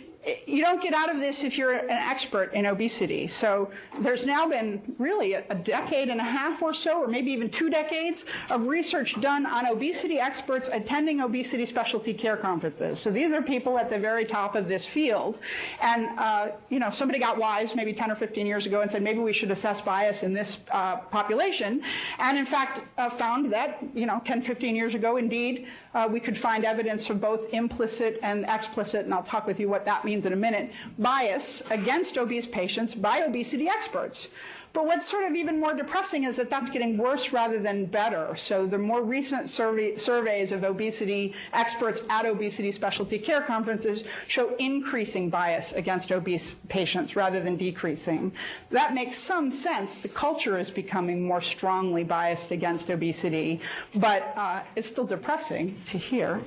you 0.47 0.63
don't 0.63 0.83
get 0.83 0.93
out 0.93 1.11
of 1.11 1.19
this 1.19 1.45
if 1.45 1.57
you're 1.57 1.73
an 1.73 1.91
expert 1.91 2.53
in 2.53 2.67
obesity. 2.67 3.27
So 3.27 3.71
there's 4.01 4.27
now 4.27 4.47
been 4.47 4.83
really 4.99 5.35
a, 5.35 5.55
decade 5.55 6.09
and 6.09 6.21
a 6.21 6.25
half 6.25 6.63
or 6.63 6.73
so, 6.73 7.03
or 7.03 7.07
maybe 7.07 7.31
even 7.33 7.49
two 7.49 7.71
decades 7.71 8.25
of 8.51 8.67
research 8.67 9.21
done 9.21 9.47
on 9.47 9.67
obesity 9.67 10.19
experts 10.19 10.69
attending 10.73 11.21
obesity 11.21 11.67
specialty 11.67 12.15
care 12.15 12.37
conferences. 12.37 12.99
So 12.99 13.11
these 13.11 13.33
are 13.33 13.43
people 13.43 13.79
at 13.79 13.91
the 13.91 13.99
very 13.99 14.25
top 14.25 14.55
of 14.55 14.69
this 14.69 14.87
field. 14.87 15.39
And, 15.83 16.09
uh, 16.19 16.49
you 16.71 16.79
know, 16.79 16.91
somebody 16.91 17.19
got 17.19 17.39
wise 17.39 17.75
maybe 17.75 17.93
10 17.93 18.11
or 18.11 18.15
15 18.15 18.47
years 18.47 18.67
ago 18.67 18.81
and 18.81 18.91
said 18.91 19.03
maybe 19.03 19.21
we 19.21 19.33
should 19.33 19.51
assess 19.51 19.81
bias 19.81 20.23
in 20.23 20.33
this 20.33 20.59
uh, 20.71 20.97
population. 20.97 21.83
And 22.19 22.39
in 22.39 22.47
fact, 22.47 22.81
uh, 22.99 23.11
found 23.11 23.53
that, 23.53 23.79
you 23.95 24.07
know, 24.07 24.21
10, 24.25 24.43
15 24.43 24.75
years 24.75 24.95
ago, 24.95 25.17
indeed, 25.19 25.67
uh, 25.95 26.09
we 26.11 26.21
could 26.21 26.39
find 26.39 26.65
evidence 26.65 27.11
of 27.11 27.21
both 27.21 27.53
implicit 27.53 28.19
and 28.23 28.45
explicit, 28.49 29.05
and 29.05 29.13
I'll 29.13 29.23
talk 29.23 29.47
with 29.47 29.59
you 29.59 29.69
what 29.69 29.85
that 29.87 30.05
means 30.05 30.21
means 30.21 30.27
in 30.27 30.33
a 30.33 30.37
minute, 30.37 30.73
bias 30.99 31.63
against 31.71 32.19
obese 32.19 32.47
patients 32.47 32.95
by 32.95 33.23
obesity 33.23 33.69
experts. 33.69 34.29
But 34.73 34.87
what's 34.87 35.07
sort 35.07 35.25
of 35.25 35.35
even 35.35 35.59
more 35.59 35.75
depressing 35.75 36.25
is 36.25 36.37
that 36.37 36.49
that's 36.49 36.71
getting 36.71 36.97
worse 36.97 37.33
rather 37.33 37.59
than 37.59 37.87
better. 37.87 38.37
So 38.37 38.67
the 38.67 38.79
more 38.79 39.03
recent 39.03 39.49
survey, 39.49 39.97
surveys 39.97 40.53
of 40.53 40.63
obesity 40.63 41.35
experts 41.53 42.03
at 42.09 42.25
obesity 42.25 42.71
specialty 42.71 43.19
care 43.19 43.41
conferences 43.41 44.05
show 44.29 44.55
increasing 44.57 45.29
bias 45.29 45.73
against 45.73 46.13
obese 46.13 46.55
patients 46.69 47.17
rather 47.17 47.41
than 47.41 47.57
decreasing. 47.57 48.33
That 48.71 48.95
makes 48.95 49.19
some 49.19 49.51
sense. 49.51 49.97
The 49.97 50.09
culture 50.09 50.59
is 50.59 50.71
becoming 50.71 51.27
more 51.27 51.41
strongly 51.41 52.05
biased 52.05 52.53
against 52.53 52.91
obesity, 52.91 53.61
but 53.95 54.33
uh, 54.37 54.61
it's 54.77 54.89
still 54.89 55.07
depressing 55.07 55.77
to 55.87 55.99
hear. 55.99 56.41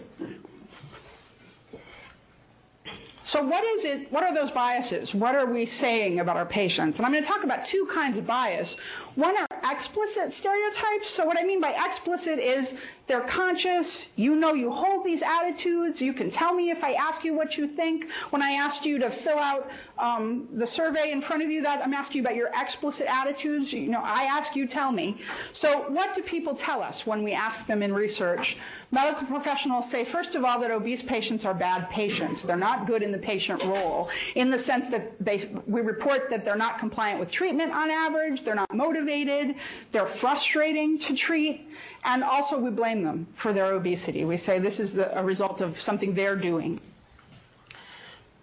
So, 3.25 3.41
what 3.41 3.63
is 3.63 3.85
it? 3.85 4.11
What 4.11 4.23
are 4.23 4.33
those 4.33 4.51
biases? 4.51 5.15
What 5.15 5.33
are 5.33 5.45
we 5.45 5.65
saying 5.65 6.19
about 6.19 6.35
our 6.35 6.45
patients? 6.45 6.99
And 6.99 7.05
I'm 7.05 7.13
going 7.13 7.23
to 7.23 7.29
talk 7.29 7.45
about 7.45 7.65
two 7.65 7.85
kinds 7.85 8.17
of 8.17 8.27
bias. 8.27 8.75
One 9.15 9.37
are 9.37 9.47
explicit 9.71 10.33
stereotypes. 10.33 11.09
So, 11.09 11.25
what 11.25 11.39
I 11.39 11.43
mean 11.43 11.61
by 11.61 11.71
explicit 11.85 12.39
is 12.39 12.75
they're 13.05 13.21
conscious. 13.21 14.07
You 14.15 14.35
know 14.35 14.53
you 14.53 14.71
hold 14.71 15.05
these 15.05 15.21
attitudes. 15.21 16.01
You 16.01 16.13
can 16.13 16.31
tell 16.31 16.53
me 16.53 16.71
if 16.71 16.83
I 16.83 16.93
ask 16.93 17.23
you 17.23 17.33
what 17.33 17.57
you 17.57 17.67
think. 17.67 18.11
When 18.31 18.41
I 18.41 18.51
asked 18.53 18.85
you 18.85 18.97
to 18.99 19.09
fill 19.09 19.37
out 19.37 19.69
um, 19.99 20.47
the 20.53 20.65
survey 20.65 21.11
in 21.11 21.21
front 21.21 21.43
of 21.43 21.51
you, 21.51 21.61
that 21.63 21.81
I'm 21.83 21.93
asking 21.93 22.19
you 22.19 22.23
about 22.23 22.35
your 22.35 22.49
explicit 22.55 23.07
attitudes. 23.07 23.71
You 23.71 23.89
know, 23.89 24.01
I 24.03 24.23
ask 24.23 24.55
you, 24.55 24.67
tell 24.67 24.91
me. 24.91 25.17
So, 25.51 25.89
what 25.89 26.15
do 26.15 26.23
people 26.23 26.55
tell 26.55 26.81
us 26.81 27.05
when 27.05 27.23
we 27.23 27.33
ask 27.33 27.67
them 27.67 27.83
in 27.83 27.93
research? 27.93 28.57
Medical 28.91 29.27
professionals 29.27 29.89
say, 29.89 30.03
first 30.05 30.35
of 30.35 30.43
all, 30.43 30.59
that 30.59 30.71
obese 30.71 31.03
patients 31.03 31.45
are 31.45 31.53
bad 31.53 31.89
patients. 31.89 32.43
They're 32.43 32.57
not 32.57 32.87
good 32.87 33.03
in 33.03 33.11
the 33.11 33.17
patient 33.17 33.63
role, 33.63 34.09
in 34.35 34.49
the 34.49 34.59
sense 34.59 34.87
that 34.89 35.23
they, 35.23 35.49
we 35.67 35.81
report 35.81 36.29
that 36.29 36.45
they're 36.45 36.55
not 36.55 36.79
compliant 36.79 37.19
with 37.19 37.29
treatment 37.29 37.71
on 37.73 37.91
average, 37.91 38.43
they're 38.43 38.55
not 38.55 38.73
motivated, 38.73 39.02
they're 39.03 40.05
frustrating 40.05 40.97
to 40.99 41.15
treat, 41.15 41.69
and 42.03 42.23
also 42.23 42.57
we 42.57 42.69
blame 42.69 43.03
them 43.03 43.27
for 43.33 43.53
their 43.53 43.73
obesity. 43.73 44.25
We 44.25 44.37
say 44.37 44.59
this 44.59 44.79
is 44.79 44.93
the, 44.93 45.17
a 45.17 45.23
result 45.23 45.61
of 45.61 45.79
something 45.79 46.13
they're 46.13 46.35
doing. 46.35 46.79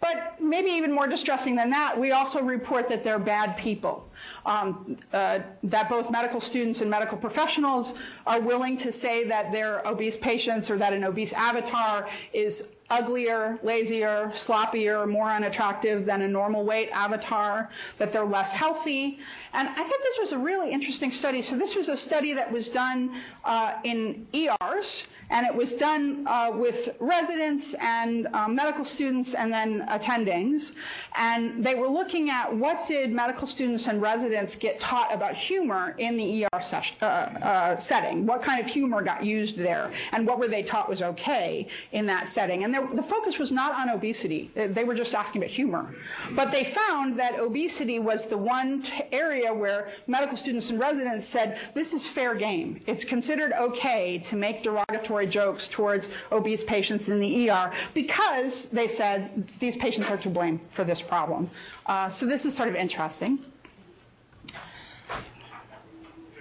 But 0.01 0.41
maybe 0.41 0.71
even 0.71 0.93
more 0.93 1.07
distressing 1.07 1.55
than 1.57 1.71
that, 1.71 1.99
we 1.99 2.13
also 2.13 2.43
report 2.43 2.89
that 2.89 3.05
they're 3.05 3.19
bad 3.19 3.57
people. 3.57 4.09
Um, 4.47 4.97
uh, 5.13 5.41
that 5.65 5.89
both 5.89 6.11
medical 6.11 6.41
students 6.41 6.81
and 6.81 6.91
medical 6.91 7.19
professionals 7.19 7.95
are 8.27 8.41
willing 8.41 8.77
to 8.79 8.93
say 8.93 9.25
that 9.25 9.53
they're 9.53 9.87
obese 9.87 10.17
patients 10.17 10.71
or 10.71 10.79
that 10.79 10.93
an 10.95 11.05
obese 11.05 11.35
avatar 11.35 12.09
is 12.33 12.69
uglier, 12.91 13.59
lazier, 13.63 14.31
sloppier, 14.33 15.09
more 15.09 15.31
unattractive 15.31 16.05
than 16.05 16.23
a 16.23 16.29
normal 16.29 16.65
weight 16.65 16.91
avatar, 16.91 17.71
that 17.99 18.13
they're 18.13 18.25
less 18.25 18.53
healthy. 18.53 19.19
And 19.53 19.69
I 19.69 19.83
think 19.83 20.03
this 20.03 20.19
was 20.19 20.33
a 20.33 20.39
really 20.39 20.71
interesting 20.71 21.11
study. 21.11 21.41
So 21.43 21.57
this 21.57 21.75
was 21.77 21.89
a 21.89 21.97
study 21.97 22.33
that 22.35 22.51
was 22.51 22.69
done 22.69 23.15
uh, 23.45 23.75
in 23.85 24.27
ERs, 24.35 25.05
and 25.31 25.47
it 25.47 25.55
was 25.55 25.73
done 25.73 26.27
uh, 26.27 26.51
with 26.53 26.97
residents 26.99 27.75
and 27.75 28.27
um, 28.35 28.55
medical 28.55 28.85
students 28.85 29.35
and 29.35 29.53
then 29.53 29.87
attendings. 29.89 30.75
And 31.17 31.65
they 31.65 31.75
were 31.75 31.89
looking 31.89 32.31
at 32.31 32.55
what 32.55 32.87
did 32.87 33.13
medical 33.13 33.47
students 33.47 33.87
and 33.87 34.03
residents 34.03 34.57
get 34.57 34.81
taught 34.81 35.13
about 35.15 35.35
humor 35.35 35.95
in 35.99 36.17
the 36.17 36.45
ER 36.45 36.49
uh, 36.53 37.05
uh, 37.05 37.77
setting? 37.77 38.27
What 38.27 38.43
kind 38.43 38.61
of 38.61 38.69
humor 38.69 39.03
got 39.03 39.25
used 39.25 39.57
there? 39.57 39.93
And 40.13 40.27
what 40.27 40.39
were 40.39 40.49
they 40.49 40.63
taught 40.63 40.89
was 40.89 41.03
okay 41.03 41.69
in 41.93 42.07
that 42.07 42.29
setting? 42.29 42.65
And 42.65 42.75
there, 42.75 42.87
the 42.93 43.03
focus 43.03 43.39
was 43.39 43.53
not 43.53 43.73
on 43.73 43.89
obesity. 43.89 44.51
They 44.55 44.85
were 44.85 44.95
just 44.95 45.15
asking 45.15 45.43
about 45.43 45.51
humor. 45.51 45.95
But 46.33 46.51
they 46.51 46.65
found 46.65 47.19
that 47.21 47.39
obesity 47.39 47.99
was 47.99 48.27
the 48.27 48.39
one 48.39 48.85
area 49.13 49.55
where 49.55 49.89
medical 50.07 50.37
students 50.37 50.71
and 50.71 50.81
residents 50.81 51.27
said, 51.27 51.59
this 51.75 51.93
is 51.93 52.07
fair 52.07 52.35
game. 52.35 52.81
It's 52.87 53.05
considered 53.05 53.53
okay 53.53 54.19
to 54.19 54.37
make 54.37 54.63
derogatory 54.63 55.20
jokes 55.27 55.69
towards 55.69 56.09
obese 56.33 56.65
patients 56.65 57.09
in 57.09 57.21
the 57.21 57.51
ER 57.51 57.73
because 57.95 58.67
they 58.67 58.89
said 58.89 59.49
these 59.59 59.77
patients 59.77 60.11
are 60.11 60.17
to 60.19 60.29
blame 60.29 60.59
for 60.59 60.85
this 60.85 61.03
problem. 61.03 61.51
Uh, 61.87 62.09
so 62.09 62.27
this 62.27 62.45
is 62.45 62.55
sort 62.55 62.69
of 62.69 62.75
interesting. 62.75 63.39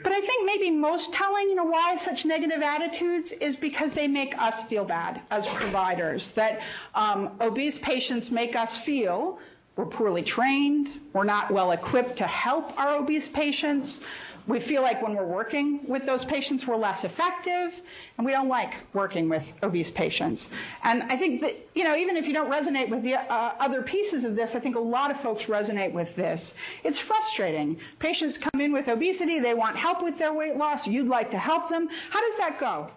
But 0.01 0.13
I 0.13 0.21
think 0.21 0.45
maybe 0.45 0.71
most 0.71 1.13
telling, 1.13 1.49
you 1.49 1.55
know, 1.55 1.65
why 1.65 1.95
such 1.95 2.25
negative 2.25 2.61
attitudes 2.61 3.31
is 3.33 3.55
because 3.55 3.93
they 3.93 4.07
make 4.07 4.37
us 4.41 4.63
feel 4.63 4.85
bad 4.85 5.21
as 5.29 5.45
providers. 5.47 6.31
That 6.31 6.61
um, 6.95 7.31
obese 7.41 7.77
patients 7.77 8.31
make 8.31 8.55
us 8.55 8.77
feel 8.77 9.39
we're 9.79 9.85
poorly 9.85 10.23
trained, 10.23 10.99
we're 11.13 11.23
not 11.23 11.51
well 11.51 11.71
equipped 11.71 12.17
to 12.17 12.27
help 12.27 12.77
our 12.77 12.97
obese 12.97 13.29
patients, 13.29 14.01
we 14.49 14.59
feel 14.59 14.81
like 14.81 14.99
when 15.03 15.13
we're 15.13 15.23
working 15.23 15.85
with 15.87 16.07
those 16.07 16.25
patients, 16.25 16.65
we're 16.65 16.75
less 16.75 17.03
effective, 17.03 17.81
and 18.17 18.25
we 18.25 18.31
don't 18.31 18.47
like 18.47 18.73
working 18.93 19.29
with 19.29 19.53
obese 19.61 19.91
patients. 19.91 20.49
And 20.83 21.03
I 21.03 21.17
think 21.17 21.41
that, 21.41 21.55
you 21.75 21.83
know, 21.83 21.95
even 21.95 22.17
if 22.17 22.25
you 22.25 22.33
don't 22.33 22.49
resonate 22.49 22.89
with 22.89 23.03
the 23.03 23.15
uh, 23.15 23.53
other 23.59 23.83
pieces 23.83 24.25
of 24.25 24.35
this, 24.35 24.55
I 24.55 24.59
think 24.59 24.75
a 24.75 24.79
lot 24.79 25.11
of 25.11 25.19
folks 25.19 25.45
resonate 25.45 25.93
with 25.93 26.15
this. 26.15 26.55
It's 26.83 26.97
frustrating. 26.97 27.77
Patients 27.99 28.39
come 28.39 28.59
in 28.59 28.73
with 28.73 28.87
obesity, 28.87 29.37
they 29.37 29.53
want 29.53 29.77
help 29.77 30.01
with 30.01 30.17
their 30.17 30.33
weight 30.33 30.55
loss, 30.55 30.87
you'd 30.87 31.07
like 31.07 31.29
to 31.29 31.37
help 31.37 31.69
them. 31.69 31.87
How 32.09 32.19
does 32.19 32.35
that 32.37 32.59
go? 32.59 32.89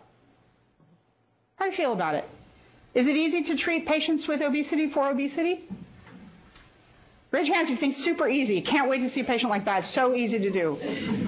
How 1.56 1.66
do 1.66 1.70
you 1.70 1.76
feel 1.76 1.92
about 1.92 2.14
it? 2.14 2.28
Is 2.94 3.06
it 3.06 3.16
easy 3.16 3.42
to 3.42 3.56
treat 3.56 3.84
patients 3.84 4.26
with 4.26 4.40
obesity 4.40 4.86
for 4.88 5.10
obesity? 5.10 5.68
Raise 7.32 7.48
your 7.48 7.56
hands 7.56 7.68
if 7.68 7.72
you 7.72 7.76
think 7.78 7.94
super 7.94 8.28
easy. 8.28 8.60
Can't 8.60 8.88
wait 8.88 8.98
to 8.98 9.08
see 9.08 9.22
a 9.22 9.24
patient 9.24 9.50
like 9.50 9.64
that. 9.64 9.84
So 9.84 10.14
easy 10.14 10.38
to 10.38 10.50
do. 10.50 10.78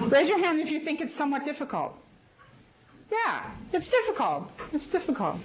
Raise 0.07 0.29
your 0.29 0.39
hand 0.39 0.59
if 0.59 0.71
you 0.71 0.79
think 0.79 1.01
it's 1.01 1.15
somewhat 1.15 1.43
difficult. 1.43 1.97
Yeah, 3.11 3.49
it's 3.73 3.89
difficult. 3.89 4.51
It's 4.71 4.87
difficult. 4.87 5.37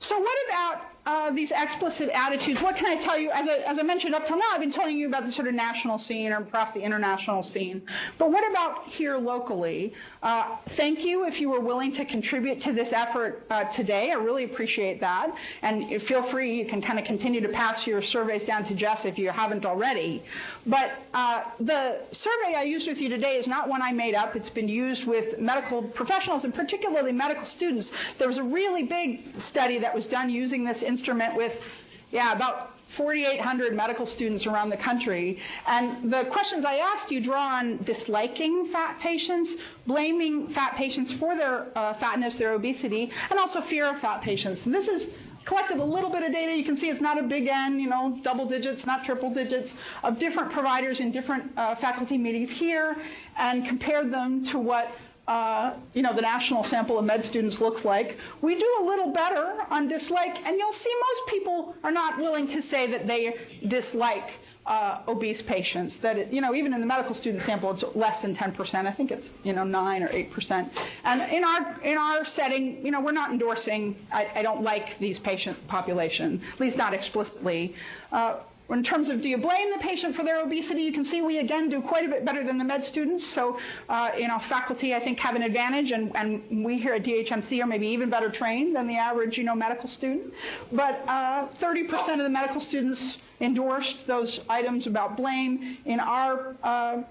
So 0.00 0.18
what 0.18 0.36
about 0.48 0.87
uh, 1.08 1.30
these 1.30 1.52
explicit 1.52 2.10
attitudes? 2.10 2.60
What 2.60 2.76
can 2.76 2.84
I 2.84 2.96
tell 3.00 3.18
you? 3.18 3.30
As 3.30 3.48
I, 3.48 3.56
as 3.60 3.78
I 3.78 3.82
mentioned 3.82 4.14
up 4.14 4.26
till 4.26 4.36
now, 4.36 4.44
I've 4.52 4.60
been 4.60 4.70
telling 4.70 4.98
you 4.98 5.06
about 5.06 5.24
the 5.24 5.32
sort 5.32 5.48
of 5.48 5.54
national 5.54 5.96
scene 5.96 6.30
or 6.32 6.42
perhaps 6.42 6.74
the 6.74 6.82
international 6.82 7.42
scene. 7.42 7.80
But 8.18 8.30
what 8.30 8.48
about 8.50 8.84
here 8.84 9.16
locally? 9.16 9.94
Uh, 10.22 10.56
thank 10.66 11.06
you 11.06 11.26
if 11.26 11.40
you 11.40 11.48
were 11.48 11.60
willing 11.60 11.92
to 11.92 12.04
contribute 12.04 12.60
to 12.60 12.74
this 12.74 12.92
effort 12.92 13.46
uh, 13.48 13.64
today. 13.64 14.10
I 14.10 14.16
really 14.16 14.44
appreciate 14.44 15.00
that. 15.00 15.34
And 15.62 16.00
feel 16.02 16.22
free, 16.22 16.54
you 16.54 16.66
can 16.66 16.82
kind 16.82 16.98
of 16.98 17.06
continue 17.06 17.40
to 17.40 17.48
pass 17.48 17.86
your 17.86 18.02
surveys 18.02 18.44
down 18.44 18.64
to 18.64 18.74
Jess 18.74 19.06
if 19.06 19.18
you 19.18 19.30
haven't 19.30 19.64
already. 19.64 20.22
But 20.66 21.02
uh, 21.14 21.44
the 21.58 22.00
survey 22.12 22.52
I 22.54 22.64
used 22.64 22.86
with 22.86 23.00
you 23.00 23.08
today 23.08 23.36
is 23.36 23.48
not 23.48 23.66
one 23.66 23.80
I 23.80 23.92
made 23.92 24.14
up. 24.14 24.36
It's 24.36 24.50
been 24.50 24.68
used 24.68 25.06
with 25.06 25.40
medical 25.40 25.82
professionals 25.82 26.44
and 26.44 26.52
particularly 26.52 27.12
medical 27.12 27.46
students. 27.46 27.92
There 28.18 28.28
was 28.28 28.36
a 28.36 28.44
really 28.44 28.82
big 28.82 29.40
study 29.40 29.78
that 29.78 29.94
was 29.94 30.04
done 30.04 30.28
using 30.28 30.64
this 30.64 30.82
instrument 30.98 31.36
with, 31.36 31.62
yeah, 32.10 32.32
about 32.32 32.74
4,800 32.88 33.74
medical 33.74 34.04
students 34.04 34.46
around 34.46 34.70
the 34.70 34.76
country. 34.76 35.38
And 35.68 36.10
the 36.10 36.24
questions 36.24 36.64
I 36.64 36.76
asked 36.76 37.10
you 37.10 37.20
draw 37.20 37.58
on 37.58 37.76
disliking 37.84 38.66
fat 38.66 38.98
patients, 38.98 39.56
blaming 39.86 40.48
fat 40.48 40.74
patients 40.74 41.12
for 41.12 41.36
their 41.36 41.66
uh, 41.76 41.92
fatness, 41.94 42.36
their 42.36 42.54
obesity, 42.54 43.12
and 43.30 43.38
also 43.38 43.60
fear 43.60 43.86
of 43.90 43.98
fat 43.98 44.22
patients. 44.22 44.66
And 44.66 44.74
this 44.74 44.88
is 44.88 45.10
collected 45.44 45.78
a 45.78 45.84
little 45.84 46.10
bit 46.10 46.24
of 46.24 46.32
data. 46.32 46.56
You 46.56 46.64
can 46.64 46.76
see 46.76 46.88
it's 46.90 47.00
not 47.00 47.18
a 47.18 47.22
big 47.22 47.46
N, 47.46 47.78
you 47.78 47.88
know, 47.88 48.18
double 48.22 48.46
digits, 48.46 48.84
not 48.84 49.04
triple 49.04 49.30
digits, 49.30 49.76
of 50.02 50.18
different 50.18 50.50
providers 50.50 50.98
in 51.00 51.12
different 51.12 51.52
uh, 51.56 51.74
faculty 51.74 52.18
meetings 52.18 52.50
here, 52.50 52.96
and 53.38 53.64
compared 53.64 54.10
them 54.10 54.44
to 54.46 54.58
what 54.58 54.90
uh, 55.28 55.74
you 55.92 56.00
know, 56.00 56.14
the 56.14 56.22
national 56.22 56.62
sample 56.64 56.98
of 56.98 57.04
med 57.04 57.22
students 57.22 57.60
looks 57.60 57.84
like. 57.84 58.16
We 58.40 58.54
do 58.58 58.76
a 58.80 58.82
little 58.82 59.12
better 59.12 59.58
on 59.70 59.86
dislike, 59.86 60.44
and 60.46 60.58
you'll 60.58 60.72
see 60.72 60.92
most 61.10 61.26
people 61.28 61.76
are 61.84 61.92
not 61.92 62.16
willing 62.16 62.46
to 62.48 62.62
say 62.62 62.86
that 62.86 63.06
they 63.06 63.36
dislike 63.66 64.30
uh, 64.64 65.00
obese 65.06 65.42
patients. 65.42 65.98
That 65.98 66.16
it, 66.16 66.32
you 66.32 66.40
know, 66.40 66.54
even 66.54 66.72
in 66.72 66.80
the 66.80 66.86
medical 66.86 67.14
student 67.14 67.42
sample, 67.42 67.70
it's 67.70 67.84
less 67.94 68.22
than 68.22 68.34
10%. 68.34 68.86
I 68.86 68.90
think 68.90 69.10
it's 69.10 69.28
you 69.42 69.52
know 69.52 69.64
nine 69.64 70.02
or 70.02 70.08
eight 70.12 70.30
percent. 70.30 70.72
And 71.04 71.20
in 71.30 71.44
our 71.44 71.78
in 71.82 71.98
our 71.98 72.24
setting, 72.24 72.84
you 72.84 72.90
know, 72.90 73.00
we're 73.02 73.12
not 73.12 73.30
endorsing. 73.30 73.96
I, 74.10 74.30
I 74.34 74.42
don't 74.42 74.62
like 74.62 74.98
these 74.98 75.18
patient 75.18 75.56
population, 75.68 76.40
at 76.54 76.58
least 76.58 76.78
not 76.78 76.94
explicitly. 76.94 77.74
Uh, 78.12 78.36
in 78.70 78.82
terms 78.82 79.08
of 79.08 79.22
do 79.22 79.28
you 79.28 79.38
blame 79.38 79.70
the 79.72 79.78
patient 79.78 80.14
for 80.14 80.22
their 80.22 80.40
obesity, 80.42 80.82
you 80.82 80.92
can 80.92 81.04
see 81.04 81.22
we 81.22 81.38
again 81.38 81.68
do 81.70 81.80
quite 81.80 82.04
a 82.04 82.08
bit 82.08 82.24
better 82.24 82.44
than 82.44 82.58
the 82.58 82.64
med 82.64 82.84
students. 82.84 83.26
So, 83.26 83.58
uh, 83.88 84.12
you 84.18 84.28
know, 84.28 84.38
faculty 84.38 84.94
I 84.94 85.00
think 85.00 85.18
have 85.20 85.36
an 85.36 85.42
advantage, 85.42 85.90
and, 85.90 86.14
and 86.14 86.64
we 86.64 86.78
here 86.78 86.94
at 86.94 87.02
DHMC 87.02 87.62
are 87.62 87.66
maybe 87.66 87.86
even 87.88 88.10
better 88.10 88.28
trained 88.30 88.76
than 88.76 88.86
the 88.86 88.96
average, 88.96 89.38
you 89.38 89.44
know, 89.44 89.54
medical 89.54 89.88
student. 89.88 90.34
But 90.70 91.02
uh, 91.08 91.48
30% 91.60 92.12
of 92.12 92.18
the 92.18 92.28
medical 92.28 92.60
students 92.60 93.18
endorsed 93.40 94.06
those 94.06 94.40
items 94.48 94.86
about 94.86 95.16
blame. 95.16 95.78
In 95.84 96.00
our 96.00 96.54
uh, 96.62 97.02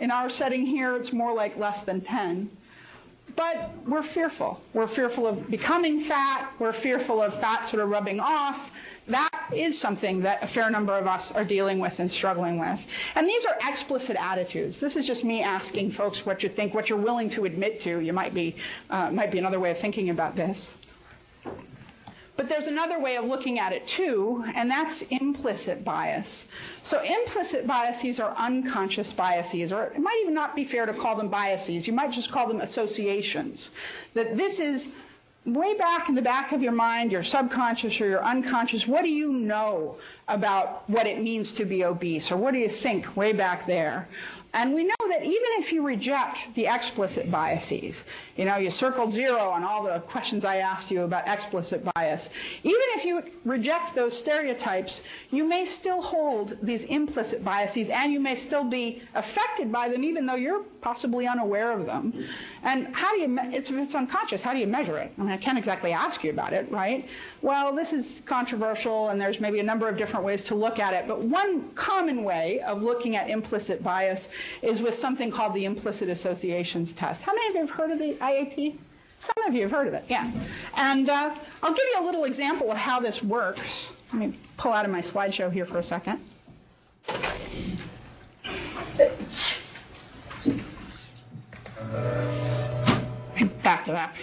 in 0.00 0.10
our 0.10 0.30
setting 0.30 0.66
here, 0.66 0.96
it's 0.96 1.12
more 1.12 1.34
like 1.34 1.58
less 1.58 1.82
than 1.82 2.00
10. 2.00 2.50
But 3.34 3.70
we're 3.86 4.02
fearful. 4.02 4.60
We're 4.74 4.86
fearful 4.86 5.26
of 5.26 5.50
becoming 5.50 6.00
fat. 6.00 6.52
We're 6.58 6.72
fearful 6.72 7.22
of 7.22 7.34
fat 7.34 7.68
sort 7.68 7.82
of 7.82 7.88
rubbing 7.88 8.20
off. 8.20 8.70
That 9.08 9.31
is 9.54 9.78
something 9.78 10.20
that 10.20 10.42
a 10.42 10.46
fair 10.46 10.70
number 10.70 10.96
of 10.96 11.06
us 11.06 11.32
are 11.32 11.44
dealing 11.44 11.78
with 11.78 11.98
and 11.98 12.10
struggling 12.10 12.58
with. 12.58 12.86
And 13.14 13.28
these 13.28 13.44
are 13.44 13.56
explicit 13.68 14.16
attitudes. 14.18 14.80
This 14.80 14.96
is 14.96 15.06
just 15.06 15.24
me 15.24 15.42
asking 15.42 15.92
folks 15.92 16.24
what 16.26 16.42
you 16.42 16.48
think, 16.48 16.74
what 16.74 16.88
you're 16.88 16.98
willing 16.98 17.28
to 17.30 17.44
admit 17.44 17.80
to. 17.80 18.00
You 18.00 18.12
might 18.12 18.34
be, 18.34 18.56
uh, 18.90 19.10
might 19.10 19.30
be 19.30 19.38
another 19.38 19.60
way 19.60 19.70
of 19.70 19.78
thinking 19.78 20.10
about 20.10 20.36
this. 20.36 20.76
But 22.36 22.48
there's 22.48 22.66
another 22.66 22.98
way 22.98 23.16
of 23.16 23.26
looking 23.26 23.58
at 23.58 23.72
it 23.72 23.86
too, 23.86 24.42
and 24.56 24.70
that's 24.70 25.02
implicit 25.02 25.84
bias. 25.84 26.46
So 26.80 27.00
implicit 27.02 27.66
biases 27.66 28.18
are 28.18 28.34
unconscious 28.36 29.12
biases, 29.12 29.70
or 29.70 29.84
it 29.84 30.00
might 30.00 30.18
even 30.22 30.34
not 30.34 30.56
be 30.56 30.64
fair 30.64 30.86
to 30.86 30.94
call 30.94 31.14
them 31.14 31.28
biases. 31.28 31.86
You 31.86 31.92
might 31.92 32.10
just 32.10 32.32
call 32.32 32.48
them 32.48 32.60
associations. 32.60 33.70
That 34.14 34.36
this 34.36 34.58
is 34.60 34.90
way 35.44 35.74
back 35.74 36.08
in 36.08 36.14
the 36.14 36.22
back 36.22 36.52
of 36.52 36.62
your 36.62 36.72
mind, 36.72 37.10
your 37.10 37.22
subconscious 37.22 38.00
or 38.00 38.06
your 38.06 38.24
unconscious, 38.24 38.86
what 38.86 39.02
do 39.02 39.08
you 39.08 39.32
know 39.32 39.96
about 40.28 40.88
what 40.88 41.06
it 41.06 41.20
means 41.20 41.52
to 41.52 41.64
be 41.64 41.84
obese? 41.84 42.30
Or 42.30 42.36
what 42.36 42.52
do 42.52 42.58
you 42.58 42.68
think 42.68 43.16
way 43.16 43.32
back 43.32 43.66
there? 43.66 44.08
And 44.54 44.74
we 44.74 44.84
know 44.84 45.08
that 45.08 45.22
even 45.22 45.48
if 45.58 45.72
you 45.72 45.84
reject 45.84 46.54
the 46.54 46.66
explicit 46.66 47.30
biases, 47.30 48.04
you 48.36 48.44
know, 48.44 48.56
you 48.56 48.70
circled 48.70 49.10
zero 49.10 49.38
on 49.38 49.64
all 49.64 49.82
the 49.82 50.00
questions 50.00 50.44
I 50.44 50.56
asked 50.56 50.90
you 50.90 51.02
about 51.02 51.26
explicit 51.26 51.82
bias, 51.94 52.28
even 52.62 52.82
if 52.90 53.04
you 53.04 53.22
reject 53.46 53.94
those 53.94 54.16
stereotypes, 54.16 55.02
you 55.30 55.44
may 55.48 55.64
still 55.64 56.02
hold 56.02 56.58
these 56.60 56.84
implicit 56.84 57.42
biases 57.42 57.88
and 57.88 58.12
you 58.12 58.20
may 58.20 58.34
still 58.34 58.64
be 58.64 59.02
affected 59.14 59.72
by 59.72 59.88
them 59.88 60.04
even 60.04 60.26
though 60.26 60.34
you're 60.34 60.64
possibly 60.82 61.26
unaware 61.26 61.72
of 61.72 61.86
them. 61.86 62.12
And 62.64 62.94
how 62.94 63.12
do 63.12 63.20
you, 63.20 63.38
it's, 63.52 63.70
it's 63.70 63.94
unconscious, 63.94 64.42
how 64.42 64.52
do 64.52 64.60
you 64.60 64.66
measure 64.66 64.96
it? 64.96 65.12
I 65.18 65.22
mean, 65.22 65.32
I 65.32 65.36
can't 65.36 65.58
exactly 65.58 65.92
ask 65.92 66.22
you 66.22 66.30
about 66.30 66.52
it, 66.52 66.70
right? 66.70 67.08
Well, 67.40 67.74
this 67.74 67.92
is 67.92 68.22
controversial 68.24 69.08
and 69.08 69.20
there's 69.20 69.40
maybe 69.40 69.58
a 69.58 69.64
number 69.64 69.88
of 69.88 69.96
different 69.96 70.24
ways 70.24 70.44
to 70.44 70.54
look 70.54 70.78
at 70.78 70.94
it, 70.94 71.08
but 71.08 71.20
one 71.20 71.70
common 71.70 72.22
way 72.22 72.60
of 72.60 72.82
looking 72.82 73.16
at 73.16 73.28
implicit 73.28 73.82
bias 73.82 74.28
is 74.62 74.80
with 74.80 74.94
something 74.94 75.30
called 75.30 75.54
the 75.54 75.64
implicit 75.64 76.08
associations 76.08 76.92
test. 76.92 77.22
How 77.22 77.34
many 77.34 77.48
of 77.48 77.54
you 77.54 77.60
have 77.62 77.70
heard 77.70 77.90
of 77.90 77.98
the 77.98 78.14
IAT? 78.14 78.76
Some 79.18 79.44
of 79.46 79.54
you 79.54 79.62
have 79.62 79.70
heard 79.70 79.88
of 79.88 79.94
it, 79.94 80.04
yeah. 80.08 80.30
And 80.76 81.08
uh, 81.08 81.34
I'll 81.62 81.74
give 81.74 81.84
you 81.94 82.02
a 82.02 82.04
little 82.04 82.24
example 82.24 82.70
of 82.70 82.76
how 82.76 82.98
this 82.98 83.22
works. 83.22 83.92
Let 84.12 84.18
me 84.20 84.38
pull 84.56 84.72
out 84.72 84.84
of 84.84 84.90
my 84.90 85.00
slideshow 85.00 85.52
here 85.52 85.64
for 85.64 85.78
a 85.78 85.82
second. 85.82 86.20
Back 93.62 93.88
it 93.88 93.94
up. 93.94 94.14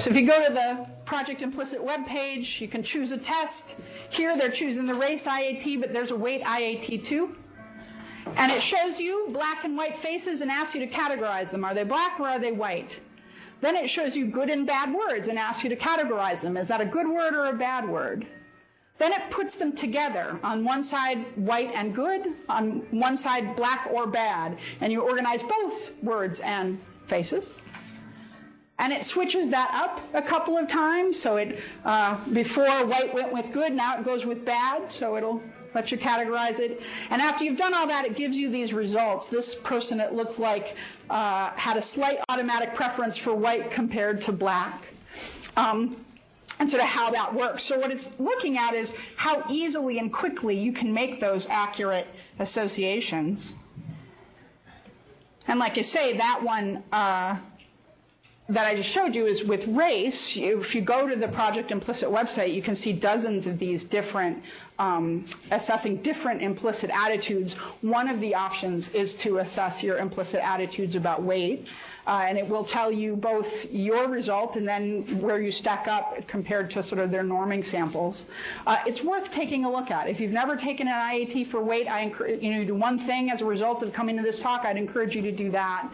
So 0.00 0.10
if 0.10 0.16
you 0.16 0.26
go 0.26 0.46
to 0.46 0.52
the 0.52 0.86
Project 1.04 1.42
Implicit 1.42 1.84
webpage, 1.84 2.60
you 2.60 2.68
can 2.68 2.82
choose 2.82 3.12
a 3.12 3.18
test. 3.18 3.76
Here 4.10 4.36
they're 4.36 4.50
choosing 4.50 4.86
the 4.86 4.94
race 4.94 5.26
IAT, 5.26 5.80
but 5.80 5.92
there's 5.92 6.10
a 6.10 6.16
weight 6.16 6.42
IAT 6.42 7.04
too. 7.04 7.36
And 8.36 8.50
it 8.50 8.62
shows 8.62 8.98
you 8.98 9.28
black 9.30 9.64
and 9.64 9.76
white 9.76 9.96
faces 9.96 10.40
and 10.40 10.50
asks 10.50 10.74
you 10.74 10.80
to 10.80 10.90
categorize 10.90 11.50
them. 11.50 11.64
Are 11.64 11.74
they 11.74 11.84
black 11.84 12.18
or 12.18 12.28
are 12.28 12.38
they 12.38 12.52
white? 12.52 13.00
Then 13.60 13.76
it 13.76 13.88
shows 13.88 14.16
you 14.16 14.26
good 14.26 14.50
and 14.50 14.66
bad 14.66 14.92
words 14.92 15.28
and 15.28 15.38
asks 15.38 15.62
you 15.62 15.70
to 15.70 15.76
categorize 15.76 16.40
them. 16.40 16.56
Is 16.56 16.68
that 16.68 16.80
a 16.80 16.86
good 16.86 17.08
word 17.08 17.34
or 17.34 17.46
a 17.46 17.52
bad 17.52 17.88
word? 17.88 18.26
Then 18.98 19.12
it 19.12 19.28
puts 19.30 19.56
them 19.56 19.72
together. 19.72 20.38
On 20.42 20.64
one 20.64 20.82
side, 20.82 21.24
white 21.36 21.72
and 21.74 21.94
good, 21.94 22.28
on 22.48 22.86
one 22.90 23.16
side, 23.16 23.56
black 23.56 23.88
or 23.90 24.06
bad. 24.06 24.58
And 24.80 24.92
you 24.92 25.00
organize 25.02 25.42
both 25.42 25.92
words 26.02 26.40
and 26.40 26.80
faces. 27.06 27.52
And 28.78 28.92
it 28.92 29.04
switches 29.04 29.48
that 29.48 29.70
up 29.72 30.00
a 30.14 30.22
couple 30.22 30.56
of 30.56 30.68
times. 30.68 31.18
So 31.18 31.36
it 31.36 31.60
uh, 31.84 32.18
before 32.32 32.66
white 32.86 33.12
went 33.14 33.32
with 33.32 33.52
good, 33.52 33.72
now 33.72 33.98
it 33.98 34.04
goes 34.04 34.26
with 34.26 34.44
bad. 34.44 34.90
So 34.90 35.16
it'll 35.16 35.42
let 35.74 35.90
you 35.90 35.98
categorize 35.98 36.60
it. 36.60 36.82
And 37.10 37.20
after 37.20 37.44
you've 37.44 37.58
done 37.58 37.74
all 37.74 37.86
that, 37.88 38.04
it 38.04 38.14
gives 38.14 38.36
you 38.36 38.48
these 38.48 38.72
results. 38.72 39.26
This 39.26 39.54
person, 39.56 39.98
it 40.00 40.12
looks 40.12 40.38
like, 40.38 40.76
uh, 41.10 41.50
had 41.56 41.76
a 41.76 41.82
slight 41.82 42.18
automatic 42.28 42.74
preference 42.74 43.16
for 43.16 43.34
white 43.34 43.72
compared 43.72 44.20
to 44.22 44.32
black. 44.32 44.86
Um, 45.56 46.03
and 46.64 46.70
sort 46.70 46.82
of 46.82 46.88
how 46.88 47.10
that 47.10 47.34
works. 47.34 47.62
So 47.62 47.78
what 47.78 47.90
it's 47.90 48.18
looking 48.18 48.56
at 48.56 48.72
is 48.72 48.94
how 49.16 49.44
easily 49.50 49.98
and 49.98 50.10
quickly 50.10 50.56
you 50.56 50.72
can 50.72 50.94
make 50.94 51.20
those 51.20 51.46
accurate 51.50 52.06
associations. 52.38 53.54
And 55.46 55.58
like 55.58 55.76
I 55.76 55.82
say, 55.82 56.16
that 56.16 56.42
one 56.42 56.82
uh, 56.90 57.36
that 58.48 58.66
I 58.66 58.74
just 58.76 58.88
showed 58.88 59.14
you 59.14 59.26
is 59.26 59.44
with 59.44 59.66
race. 59.68 60.38
If 60.38 60.74
you 60.74 60.80
go 60.80 61.06
to 61.06 61.16
the 61.16 61.28
Project 61.28 61.70
Implicit 61.70 62.08
website, 62.08 62.54
you 62.54 62.62
can 62.62 62.74
see 62.74 62.94
dozens 62.94 63.46
of 63.46 63.58
these 63.58 63.84
different, 63.84 64.42
um, 64.78 65.24
assessing 65.50 65.98
different 65.98 66.42
implicit 66.42 66.90
attitudes. 66.90 67.54
One 67.82 68.08
of 68.08 68.20
the 68.20 68.34
options 68.34 68.88
is 68.90 69.14
to 69.16 69.38
assess 69.38 69.82
your 69.82 69.98
implicit 69.98 70.40
attitudes 70.42 70.96
about 70.96 71.22
weight. 71.22 71.66
Uh, 72.06 72.24
and 72.26 72.36
it 72.36 72.46
will 72.46 72.64
tell 72.64 72.92
you 72.92 73.16
both 73.16 73.70
your 73.72 74.08
result 74.08 74.56
and 74.56 74.68
then 74.68 75.02
where 75.20 75.40
you 75.40 75.50
stack 75.50 75.88
up 75.88 76.26
compared 76.28 76.70
to 76.70 76.82
sort 76.82 77.00
of 77.00 77.10
their 77.10 77.22
norming 77.22 77.64
samples. 77.64 78.26
Uh, 78.66 78.76
it's 78.86 79.02
worth 79.02 79.32
taking 79.32 79.64
a 79.64 79.70
look 79.70 79.90
at. 79.90 80.06
If 80.06 80.20
you've 80.20 80.32
never 80.32 80.54
taken 80.54 80.86
an 80.86 80.92
IAT 80.92 81.46
for 81.46 81.62
weight, 81.62 81.88
I 81.88 82.00
encourage 82.00 82.42
you 82.42 82.52
know 82.52 82.60
you 82.60 82.66
do 82.66 82.74
one 82.74 82.98
thing 82.98 83.30
as 83.30 83.40
a 83.40 83.46
result 83.46 83.82
of 83.82 83.94
coming 83.94 84.18
to 84.18 84.22
this 84.22 84.42
talk. 84.42 84.66
I'd 84.66 84.76
encourage 84.76 85.16
you 85.16 85.22
to 85.22 85.32
do 85.32 85.50
that. 85.52 85.88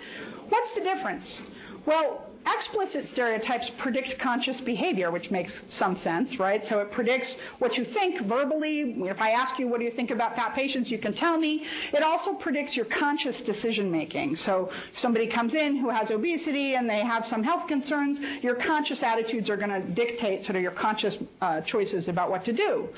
What's 0.48 0.72
the 0.72 0.80
difference? 0.80 1.42
Well, 1.86 2.29
explicit 2.46 3.06
stereotypes 3.06 3.70
predict 3.70 4.18
conscious 4.18 4.60
behavior, 4.60 5.10
which 5.10 5.30
makes 5.30 5.64
some 5.72 5.94
sense, 5.96 6.38
right? 6.38 6.64
So 6.64 6.80
it 6.80 6.90
predicts 6.90 7.38
what 7.58 7.76
you 7.76 7.84
think 7.84 8.20
verbally. 8.20 8.92
If 9.08 9.20
I 9.20 9.30
ask 9.30 9.58
you, 9.58 9.68
what 9.68 9.78
do 9.78 9.84
you 9.84 9.90
think 9.90 10.10
about 10.10 10.36
fat 10.36 10.54
patients, 10.54 10.90
you 10.90 10.98
can 10.98 11.12
tell 11.12 11.38
me. 11.38 11.64
It 11.92 12.02
also 12.02 12.34
predicts 12.34 12.76
your 12.76 12.86
conscious 12.86 13.42
decision 13.42 13.90
making. 13.90 14.36
So 14.36 14.70
if 14.90 14.98
somebody 14.98 15.26
comes 15.26 15.54
in 15.54 15.76
who 15.76 15.90
has 15.90 16.10
obesity 16.10 16.74
and 16.74 16.88
they 16.88 17.00
have 17.00 17.26
some 17.26 17.42
health 17.42 17.66
concerns, 17.66 18.20
your 18.42 18.54
conscious 18.54 19.02
attitudes 19.02 19.50
are 19.50 19.56
going 19.56 19.70
to 19.70 19.80
dictate 19.80 20.44
sort 20.44 20.56
of 20.56 20.62
your 20.62 20.72
conscious 20.72 21.18
uh, 21.40 21.60
choices 21.60 22.08
about 22.08 22.30
what 22.30 22.44
to 22.44 22.52
do. 22.52 22.88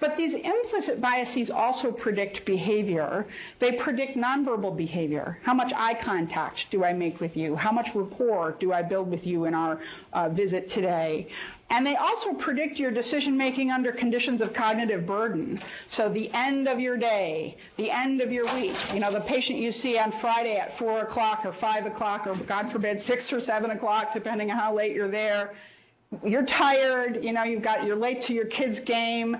But 0.00 0.16
these 0.16 0.34
implicit 0.34 1.00
biases 1.00 1.50
also 1.50 1.90
predict 1.90 2.44
behavior. 2.44 3.26
They 3.58 3.72
predict 3.72 4.16
nonverbal 4.16 4.76
behavior. 4.76 5.38
How 5.42 5.54
much 5.54 5.72
eye 5.74 5.94
contact 5.94 6.70
do 6.70 6.84
I 6.84 6.92
make 6.92 7.20
with 7.20 7.36
you? 7.36 7.56
How 7.56 7.72
much 7.72 7.94
rapport 7.94 8.56
do 8.60 8.72
I 8.72 8.82
build 8.82 9.10
with 9.10 9.26
you 9.26 9.46
in 9.46 9.54
our 9.54 9.80
uh, 10.12 10.28
visit 10.28 10.68
today? 10.68 11.28
And 11.70 11.84
they 11.84 11.96
also 11.96 12.32
predict 12.32 12.78
your 12.78 12.90
decision 12.90 13.36
making 13.36 13.70
under 13.70 13.92
conditions 13.92 14.40
of 14.40 14.54
cognitive 14.54 15.04
burden. 15.04 15.58
So 15.88 16.08
the 16.08 16.30
end 16.32 16.68
of 16.68 16.80
your 16.80 16.96
day, 16.96 17.56
the 17.76 17.90
end 17.90 18.20
of 18.20 18.32
your 18.32 18.46
week, 18.54 18.76
you 18.94 19.00
know, 19.00 19.10
the 19.10 19.20
patient 19.20 19.58
you 19.58 19.72
see 19.72 19.98
on 19.98 20.12
Friday 20.12 20.56
at 20.56 20.78
four 20.78 21.00
o'clock 21.00 21.44
or 21.44 21.52
five 21.52 21.86
o'clock 21.86 22.26
or 22.26 22.36
God 22.36 22.70
forbid 22.70 23.00
six 23.00 23.32
or 23.32 23.40
seven 23.40 23.72
o'clock, 23.72 24.12
depending 24.12 24.50
on 24.50 24.56
how 24.56 24.74
late 24.74 24.94
you're 24.94 25.08
there. 25.08 25.54
You're 26.24 26.46
tired, 26.46 27.22
you 27.22 27.34
know, 27.34 27.42
you've 27.42 27.60
got, 27.60 27.84
you're 27.84 27.96
late 27.96 28.22
to 28.22 28.32
your 28.32 28.46
kid's 28.46 28.80
game 28.80 29.36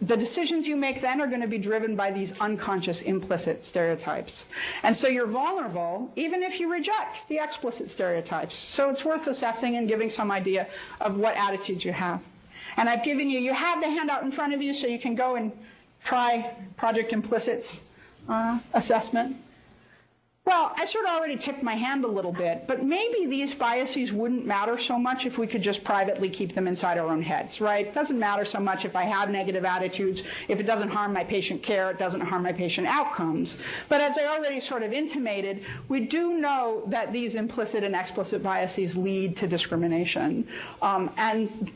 the 0.00 0.16
decisions 0.16 0.68
you 0.68 0.76
make 0.76 1.00
then 1.00 1.20
are 1.22 1.26
going 1.26 1.40
to 1.40 1.46
be 1.46 1.58
driven 1.58 1.96
by 1.96 2.10
these 2.10 2.38
unconscious 2.40 3.02
implicit 3.02 3.64
stereotypes. 3.64 4.46
And 4.82 4.94
so 4.94 5.08
you're 5.08 5.26
vulnerable 5.26 6.12
even 6.16 6.42
if 6.42 6.60
you 6.60 6.70
reject 6.70 7.26
the 7.28 7.38
explicit 7.38 7.88
stereotypes. 7.88 8.54
So 8.54 8.90
it's 8.90 9.04
worth 9.04 9.26
assessing 9.26 9.76
and 9.76 9.88
giving 9.88 10.10
some 10.10 10.30
idea 10.30 10.68
of 11.00 11.16
what 11.16 11.36
attitudes 11.36 11.84
you 11.84 11.92
have. 11.92 12.20
And 12.76 12.88
I've 12.90 13.02
given 13.02 13.30
you, 13.30 13.40
you 13.40 13.54
have 13.54 13.80
the 13.80 13.88
handout 13.88 14.22
in 14.22 14.30
front 14.30 14.52
of 14.52 14.60
you 14.60 14.74
so 14.74 14.86
you 14.86 14.98
can 14.98 15.14
go 15.14 15.36
and 15.36 15.50
try 16.04 16.54
Project 16.76 17.12
Implicit's 17.14 17.80
uh, 18.28 18.58
assessment. 18.74 19.36
Well, 20.46 20.72
I 20.76 20.84
sort 20.84 21.06
of 21.06 21.10
already 21.10 21.36
tipped 21.36 21.64
my 21.64 21.74
hand 21.74 22.04
a 22.04 22.06
little 22.06 22.30
bit, 22.30 22.68
but 22.68 22.84
maybe 22.84 23.26
these 23.26 23.52
biases 23.52 24.12
wouldn't 24.12 24.46
matter 24.46 24.78
so 24.78 24.96
much 24.96 25.26
if 25.26 25.38
we 25.38 25.48
could 25.48 25.60
just 25.60 25.82
privately 25.82 26.30
keep 26.30 26.52
them 26.52 26.68
inside 26.68 26.98
our 26.98 27.08
own 27.08 27.20
heads, 27.20 27.60
right? 27.60 27.88
It 27.88 27.92
doesn't 27.92 28.16
matter 28.16 28.44
so 28.44 28.60
much 28.60 28.84
if 28.84 28.94
I 28.94 29.02
have 29.02 29.28
negative 29.28 29.64
attitudes. 29.64 30.22
If 30.46 30.60
it 30.60 30.62
doesn't 30.62 30.90
harm 30.90 31.12
my 31.12 31.24
patient 31.24 31.64
care, 31.64 31.90
it 31.90 31.98
doesn't 31.98 32.20
harm 32.20 32.44
my 32.44 32.52
patient 32.52 32.86
outcomes. 32.86 33.56
But 33.88 34.00
as 34.00 34.18
I 34.18 34.26
already 34.26 34.60
sort 34.60 34.84
of 34.84 34.92
intimated, 34.92 35.64
we 35.88 35.98
do 36.06 36.38
know 36.38 36.84
that 36.86 37.12
these 37.12 37.34
implicit 37.34 37.82
and 37.82 37.96
explicit 37.96 38.40
biases 38.40 38.96
lead 38.96 39.36
to 39.38 39.48
discrimination. 39.48 40.46
Um, 40.80 41.10
and 41.16 41.72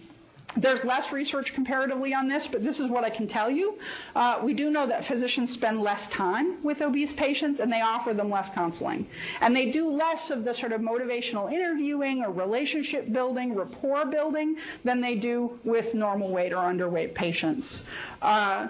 there's 0.57 0.85
less 0.85 1.13
research 1.13 1.55
comparatively 1.55 2.13
on 2.13 2.29
this, 2.29 2.49
but 2.49 2.65
this 2.65 2.81
is 2.81 2.91
what 2.91 3.05
I 3.05 3.11
can 3.11 3.27
tell 3.27 3.51
you. 3.51 3.79
Uh, 4.17 4.41
we 4.43 4.53
do 4.53 4.71
know 4.71 4.87
that 4.87 5.05
physicians 5.05 5.53
spend 5.53 5.81
less 5.81 6.07
time 6.09 6.63
with 6.63 6.83
obese 6.83 7.13
patients 7.13 7.61
and 7.61 7.73
they 7.73 7.81
offer 7.81 8.13
them 8.13 8.31
less 8.31 8.51
counseling. 8.51 9.07
And 9.41 9.55
they 9.55 9.71
do 9.71 9.89
less 9.89 10.31
of 10.31 10.45
the 10.45 10.53
sort 10.53 10.73
of 10.73 10.81
motivational 10.81 11.53
interviewing 11.53 12.23
or 12.23 12.33
relationship 12.33 13.13
building, 13.13 13.55
rapport 13.55 14.07
building, 14.07 14.57
than 14.85 15.01
they 15.01 15.15
do 15.15 15.59
with 15.65 15.95
normal 15.95 16.31
weight 16.31 16.53
or 16.53 16.59
underweight 16.59 17.15
patients. 17.15 17.85
Uh, 18.21 18.69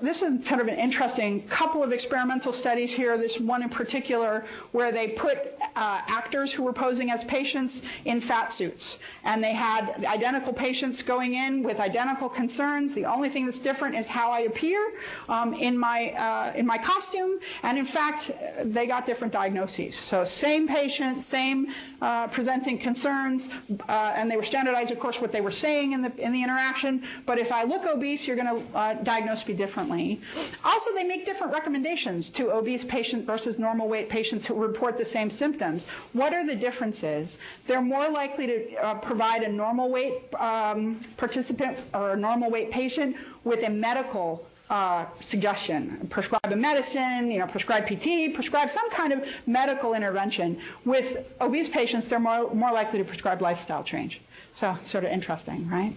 this 0.00 0.22
is 0.22 0.44
kind 0.44 0.60
of 0.60 0.66
an 0.66 0.74
interesting 0.74 1.46
couple 1.46 1.84
of 1.84 1.92
experimental 1.92 2.52
studies 2.52 2.92
here. 2.92 3.16
This 3.16 3.38
one 3.38 3.62
in 3.62 3.68
particular, 3.68 4.44
where 4.72 4.90
they 4.90 5.08
put 5.08 5.38
uh, 5.76 6.00
actors 6.08 6.52
who 6.52 6.64
were 6.64 6.72
posing 6.72 7.12
as 7.12 7.22
patients 7.24 7.82
in 8.04 8.20
fat 8.20 8.52
suits, 8.52 8.98
and 9.22 9.42
they 9.42 9.52
had 9.52 10.04
identical 10.04 10.52
patients 10.52 11.00
going 11.00 11.34
in 11.34 11.62
with 11.62 11.78
identical 11.78 12.28
concerns. 12.28 12.92
The 12.92 13.04
only 13.04 13.28
thing 13.28 13.44
that's 13.44 13.60
different 13.60 13.94
is 13.94 14.08
how 14.08 14.32
I 14.32 14.40
appear 14.40 14.80
um, 15.28 15.54
in 15.54 15.78
my 15.78 16.10
uh, 16.10 16.52
in 16.56 16.66
my 16.66 16.78
costume, 16.78 17.38
and 17.62 17.78
in 17.78 17.86
fact, 17.86 18.32
they 18.64 18.88
got 18.88 19.06
different 19.06 19.32
diagnoses. 19.32 19.94
So 19.94 20.24
same 20.24 20.66
patient, 20.66 21.22
same 21.22 21.68
uh, 22.02 22.26
presenting 22.26 22.78
concerns, 22.78 23.48
uh, 23.88 24.12
and 24.16 24.28
they 24.28 24.36
were 24.36 24.42
standardized, 24.42 24.90
of 24.90 24.98
course, 24.98 25.20
what 25.20 25.30
they 25.30 25.40
were 25.40 25.52
saying 25.52 25.92
in 25.92 26.02
the 26.02 26.12
in 26.20 26.32
the 26.32 26.42
interaction. 26.42 27.04
But 27.26 27.38
if 27.38 27.52
I 27.52 27.62
look 27.62 27.86
obese, 27.86 28.26
you're 28.26 28.36
going 28.36 28.56
to 28.56 28.76
uh, 28.76 28.94
diagnose 28.94 29.46
me 29.46 29.54
differently 29.54 29.83
differently. 29.84 30.20
Also, 30.64 30.92
they 30.94 31.04
make 31.04 31.24
different 31.24 31.52
recommendations 31.52 32.30
to 32.30 32.52
obese 32.52 32.84
patients 32.84 33.24
versus 33.24 33.58
normal 33.58 33.88
weight 33.88 34.08
patients 34.08 34.46
who 34.46 34.54
report 34.54 34.98
the 34.98 35.04
same 35.04 35.30
symptoms. 35.30 35.86
What 36.12 36.32
are 36.32 36.46
the 36.46 36.56
differences? 36.56 37.38
They're 37.66 37.82
more 37.82 38.08
likely 38.08 38.46
to 38.46 38.74
uh, 38.76 38.94
provide 38.94 39.42
a 39.42 39.48
normal 39.48 39.90
weight 39.90 40.34
um, 40.34 41.00
participant 41.16 41.78
or 41.92 42.12
a 42.12 42.16
normal 42.16 42.50
weight 42.50 42.70
patient 42.70 43.16
with 43.44 43.62
a 43.64 43.70
medical 43.70 44.46
uh, 44.70 45.04
suggestion, 45.20 46.06
prescribe 46.08 46.50
a 46.50 46.56
medicine, 46.56 47.30
you 47.30 47.38
know, 47.38 47.46
prescribe 47.46 47.86
PT, 47.86 48.34
prescribe 48.34 48.70
some 48.70 48.90
kind 48.90 49.12
of 49.12 49.28
medical 49.46 49.92
intervention. 49.92 50.58
With 50.86 51.30
obese 51.40 51.68
patients, 51.68 52.06
they're 52.06 52.18
more, 52.18 52.52
more 52.54 52.72
likely 52.72 52.98
to 52.98 53.04
prescribe 53.04 53.42
lifestyle 53.42 53.84
change. 53.84 54.20
So, 54.54 54.76
sort 54.82 55.04
of 55.04 55.10
interesting, 55.10 55.68
right? 55.68 55.92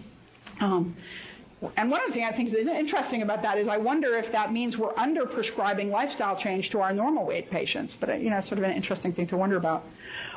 Um, 0.60 0.96
and 1.76 1.90
one 1.90 2.00
of 2.02 2.06
the 2.08 2.12
things 2.12 2.28
I 2.28 2.36
think 2.36 2.48
is 2.48 2.54
interesting 2.54 3.22
about 3.22 3.42
that 3.42 3.58
is 3.58 3.66
I 3.66 3.78
wonder 3.78 4.16
if 4.16 4.30
that 4.32 4.52
means 4.52 4.78
we're 4.78 4.96
under 4.96 5.26
prescribing 5.26 5.90
lifestyle 5.90 6.36
change 6.36 6.70
to 6.70 6.80
our 6.80 6.92
normal 6.92 7.26
weight 7.26 7.50
patients. 7.50 7.96
But 7.96 8.10
uh, 8.10 8.12
you 8.14 8.30
know, 8.30 8.38
it's 8.38 8.48
sort 8.48 8.58
of 8.58 8.64
an 8.64 8.72
interesting 8.72 9.12
thing 9.12 9.26
to 9.28 9.36
wonder 9.36 9.56
about. 9.56 9.84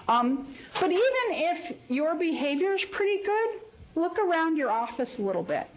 Um, 0.07 0.47
but 0.79 0.91
even 0.91 1.01
if 1.29 1.77
your 1.89 2.15
behavior 2.15 2.73
is 2.73 2.83
pretty 2.85 3.23
good, 3.23 3.49
look 3.95 4.17
around 4.17 4.57
your 4.57 4.71
office 4.71 5.19
a 5.19 5.21
little 5.21 5.43
bit 5.43 5.67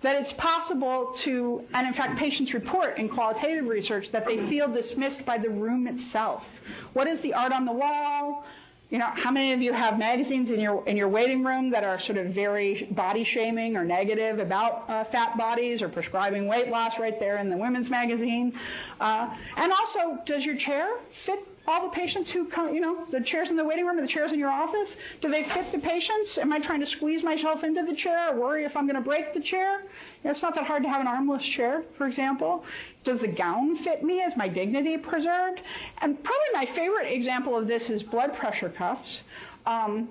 that 0.00 0.16
it's 0.16 0.32
possible 0.32 1.12
to, 1.16 1.64
and 1.74 1.86
in 1.86 1.92
fact, 1.92 2.18
patients 2.18 2.54
report 2.54 2.98
in 2.98 3.08
qualitative 3.08 3.66
research 3.66 4.10
that 4.10 4.26
they 4.26 4.38
feel 4.46 4.68
dismissed 4.68 5.26
by 5.26 5.36
the 5.38 5.50
room 5.50 5.86
itself. 5.86 6.60
What 6.92 7.06
is 7.06 7.20
the 7.20 7.34
art 7.34 7.52
on 7.52 7.64
the 7.64 7.72
wall? 7.72 8.46
You 8.90 8.96
know, 8.96 9.10
how 9.12 9.30
many 9.30 9.52
of 9.52 9.60
you 9.60 9.74
have 9.74 9.98
magazines 9.98 10.50
in 10.50 10.60
your 10.60 10.82
in 10.86 10.96
your 10.96 11.08
waiting 11.08 11.44
room 11.44 11.70
that 11.70 11.84
are 11.84 11.98
sort 11.98 12.16
of 12.16 12.28
very 12.28 12.88
body 12.90 13.22
shaming 13.22 13.76
or 13.76 13.84
negative 13.84 14.38
about 14.38 14.88
uh, 14.88 15.04
fat 15.04 15.36
bodies 15.36 15.82
or 15.82 15.90
prescribing 15.90 16.46
weight 16.46 16.70
loss 16.70 16.98
right 16.98 17.20
there 17.20 17.36
in 17.36 17.50
the 17.50 17.56
women's 17.56 17.90
magazine? 17.90 18.54
Uh, 18.98 19.28
and 19.56 19.72
also, 19.72 20.18
does 20.24 20.46
your 20.46 20.56
chair 20.56 20.88
fit 21.10 21.46
all 21.68 21.82
the 21.82 21.94
patients 21.94 22.30
who 22.30 22.46
come, 22.46 22.74
you 22.74 22.80
know, 22.80 23.04
the 23.10 23.20
chairs 23.20 23.50
in 23.50 23.56
the 23.56 23.64
waiting 23.64 23.84
room 23.84 23.98
and 23.98 24.06
the 24.06 24.10
chairs 24.10 24.32
in 24.32 24.38
your 24.38 24.50
office, 24.50 24.96
do 25.20 25.28
they 25.28 25.44
fit 25.44 25.70
the 25.70 25.78
patients? 25.78 26.38
Am 26.38 26.50
I 26.50 26.58
trying 26.58 26.80
to 26.80 26.86
squeeze 26.86 27.22
myself 27.22 27.62
into 27.62 27.84
the 27.84 27.94
chair 27.94 28.30
or 28.30 28.40
worry 28.40 28.64
if 28.64 28.74
I'm 28.76 28.86
going 28.86 28.96
to 28.96 29.02
break 29.02 29.34
the 29.34 29.40
chair? 29.40 29.80
You 29.80 29.86
know, 30.24 30.30
it's 30.30 30.42
not 30.42 30.54
that 30.54 30.64
hard 30.64 30.82
to 30.84 30.88
have 30.88 31.02
an 31.02 31.06
armless 31.06 31.44
chair, 31.44 31.82
for 31.94 32.06
example. 32.06 32.64
Does 33.04 33.20
the 33.20 33.28
gown 33.28 33.76
fit 33.76 34.02
me? 34.02 34.20
Is 34.20 34.36
my 34.36 34.48
dignity 34.48 34.96
preserved? 34.96 35.60
And 36.00 36.22
probably 36.24 36.48
my 36.54 36.64
favorite 36.64 37.06
example 37.06 37.56
of 37.56 37.66
this 37.66 37.90
is 37.90 38.02
blood 38.02 38.34
pressure 38.34 38.70
cuffs. 38.70 39.22
Um, 39.66 40.08